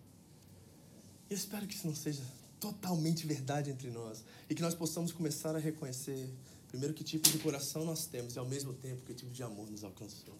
E 1.29 1.33
eu 1.33 1.37
espero 1.37 1.65
que 1.65 1.73
isso 1.73 1.87
não 1.87 1.95
seja 1.95 2.23
totalmente 2.59 3.25
verdade 3.25 3.71
entre 3.71 3.89
nós. 3.89 4.23
E 4.49 4.55
que 4.55 4.61
nós 4.61 4.75
possamos 4.75 5.11
começar 5.11 5.55
a 5.55 5.59
reconhecer, 5.59 6.29
primeiro, 6.67 6.93
que 6.93 7.03
tipo 7.03 7.29
de 7.29 7.39
coração 7.39 7.83
nós 7.85 8.05
temos 8.05 8.35
e, 8.35 8.39
ao 8.39 8.45
mesmo 8.45 8.73
tempo, 8.73 9.01
que 9.03 9.13
tipo 9.13 9.31
de 9.31 9.43
amor 9.43 9.69
nos 9.69 9.83
alcançou. 9.83 10.37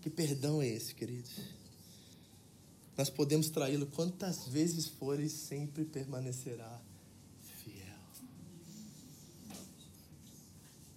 Que 0.00 0.10
perdão 0.10 0.60
é 0.60 0.68
esse, 0.68 0.94
queridos? 0.94 1.32
Nós 2.96 3.10
podemos 3.10 3.48
traí-lo 3.48 3.86
quantas 3.86 4.46
vezes 4.46 4.86
for 4.86 5.18
e 5.18 5.28
sempre 5.28 5.84
permanecerá 5.84 6.80
fiel. 7.42 7.98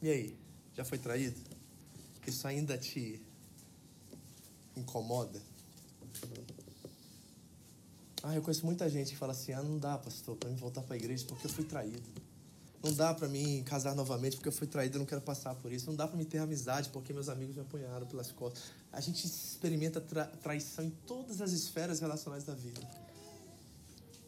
E 0.02 0.10
aí, 0.10 0.38
já 0.78 0.86
foi 0.86 1.00
traído? 1.00 1.42
Isso 2.28 2.48
ainda 2.48 2.78
te 2.78 3.20
incomoda? 4.76 5.42
Ah, 8.22 8.36
eu 8.36 8.42
conheço 8.44 8.66
muita 8.66 8.88
gente 8.88 9.12
que 9.12 9.18
fala 9.18 9.32
assim: 9.32 9.54
ah, 9.54 9.64
não 9.64 9.80
dá, 9.80 9.98
pastor, 9.98 10.36
para 10.36 10.50
mim 10.50 10.56
voltar 10.56 10.84
para 10.84 10.94
a 10.94 10.98
igreja 10.98 11.26
porque 11.28 11.48
eu 11.48 11.50
fui 11.50 11.66
traído. 11.66 12.04
Não 12.84 12.94
dá 12.94 13.12
para 13.12 13.28
mim 13.28 13.64
casar 13.64 13.96
novamente 13.96 14.36
porque 14.36 14.50
eu 14.50 14.54
fui 14.54 14.68
traído, 14.68 14.98
eu 14.98 15.00
não 15.00 15.06
quero 15.06 15.22
passar 15.22 15.56
por 15.56 15.72
isso. 15.72 15.88
Não 15.88 15.96
dá 15.96 16.08
para 16.08 16.16
mim 16.16 16.26
ter 16.26 16.38
amizade 16.38 16.90
porque 16.90 17.12
meus 17.12 17.28
amigos 17.28 17.56
me 17.56 17.62
apunharam 17.62 18.06
pelas 18.06 18.32
costas. 18.32 18.64
A 18.92 19.02
gente 19.02 19.26
experimenta 19.26 20.00
tra 20.00 20.26
traição 20.26 20.86
em 20.86 20.92
todas 21.08 21.42
as 21.42 21.54
esferas 21.54 22.00
relacionais 22.00 22.44
da 22.44 22.54
vida. 22.54 22.82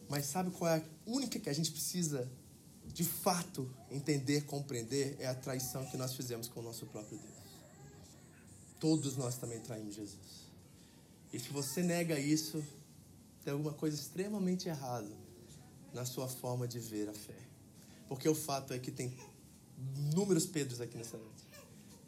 Mas 0.10 0.26
sabe 0.26 0.50
qual 0.50 0.72
é 0.72 0.78
a 0.78 0.84
única 1.06 1.40
que 1.40 1.50
a 1.50 1.54
gente 1.54 1.72
precisa 1.72 2.28
de 2.94 3.04
fato 3.04 3.70
entender, 3.92 4.46
compreender? 4.46 5.16
É 5.20 5.28
a 5.28 5.36
traição 5.36 5.86
que 5.86 5.98
nós 5.98 6.14
fizemos 6.14 6.48
com 6.48 6.60
o 6.60 6.64
nosso 6.64 6.86
próprio 6.88 7.18
Deus. 7.18 7.40
Todos 8.80 9.18
nós 9.18 9.38
também 9.38 9.60
traímos 9.60 9.96
Jesus. 9.96 10.50
E 11.32 11.40
se 11.40 11.50
você 11.50 11.84
nega 11.84 12.20
isso, 12.20 12.64
tem 13.44 13.54
alguma 13.54 13.74
coisa 13.74 13.96
extremamente 13.96 14.68
errada 14.68 15.12
na 15.94 16.06
sua 16.06 16.28
forma 16.28 16.68
de 16.68 16.80
ver 16.80 17.10
a 17.10 17.14
fé. 17.14 17.38
Porque 18.08 18.28
o 18.28 18.36
fato 18.36 18.74
é 18.74 18.80
que 18.80 18.92
tem 18.92 19.16
inúmeros 19.96 20.46
Pedros 20.46 20.82
aqui 20.82 20.98
nessa 20.98 21.18
noite. 21.18 21.48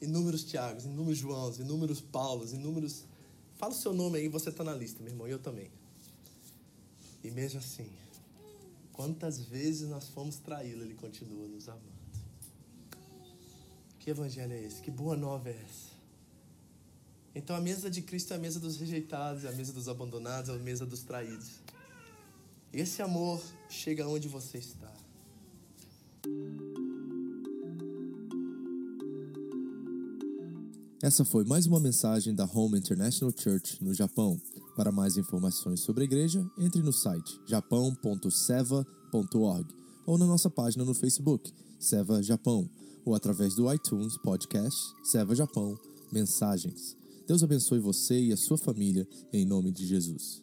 Inúmeros 0.01 0.43
Tiagos, 0.43 0.85
inúmeros 0.85 1.19
Joãos, 1.19 1.59
inúmeros 1.59 2.01
Paulos, 2.01 2.53
inúmeros. 2.53 3.05
Fala 3.55 3.73
o 3.73 3.75
seu 3.75 3.93
nome 3.93 4.17
aí, 4.17 4.27
você 4.27 4.49
está 4.49 4.63
na 4.63 4.73
lista, 4.73 5.01
meu 5.03 5.11
irmão, 5.11 5.27
e 5.27 5.31
eu 5.31 5.39
também. 5.39 5.69
E 7.23 7.29
mesmo 7.29 7.59
assim, 7.59 7.87
quantas 8.93 9.39
vezes 9.39 9.89
nós 9.89 10.07
fomos 10.09 10.37
traí-lo, 10.37 10.83
ele 10.83 10.95
continua 10.95 11.47
nos 11.47 11.67
amando. 11.67 12.01
Que 13.99 14.09
evangelho 14.09 14.53
é 14.53 14.63
esse? 14.63 14.81
Que 14.81 14.89
boa 14.89 15.15
nova 15.15 15.49
é 15.49 15.53
essa? 15.53 15.91
Então 17.33 17.55
a 17.55 17.61
mesa 17.61 17.89
de 17.89 18.01
Cristo 18.01 18.33
é 18.33 18.35
a 18.35 18.39
mesa 18.39 18.59
dos 18.59 18.77
rejeitados, 18.77 19.45
é 19.45 19.49
a 19.49 19.51
mesa 19.51 19.71
dos 19.71 19.87
abandonados, 19.87 20.49
é 20.49 20.53
a 20.53 20.57
mesa 20.57 20.85
dos 20.85 21.01
traídos. 21.01 21.59
Esse 22.73 23.01
amor 23.01 23.41
chega 23.69 24.07
onde 24.07 24.27
você 24.27 24.57
está. 24.57 24.91
Essa 31.01 31.25
foi 31.25 31.43
mais 31.43 31.65
uma 31.65 31.79
mensagem 31.79 32.33
da 32.35 32.45
Home 32.45 32.77
International 32.77 33.33
Church 33.35 33.83
no 33.83 33.93
Japão. 33.93 34.39
Para 34.75 34.91
mais 34.91 35.17
informações 35.17 35.81
sobre 35.81 36.03
a 36.03 36.05
igreja, 36.05 36.45
entre 36.57 36.81
no 36.81 36.93
site 36.93 37.39
japão.seva.org 37.45 39.75
ou 40.05 40.17
na 40.17 40.25
nossa 40.25 40.49
página 40.49 40.83
no 40.83 40.93
Facebook, 40.93 41.53
Seva 41.79 42.21
Japão, 42.23 42.69
ou 43.05 43.15
através 43.15 43.55
do 43.55 43.71
iTunes 43.71 44.17
Podcast 44.17 44.93
Seva 45.03 45.35
Japão 45.35 45.77
Mensagens. 46.11 46.97
Deus 47.27 47.43
abençoe 47.43 47.79
você 47.79 48.19
e 48.19 48.33
a 48.33 48.37
sua 48.37 48.57
família, 48.57 49.07
em 49.31 49.45
nome 49.45 49.71
de 49.71 49.85
Jesus. 49.85 50.41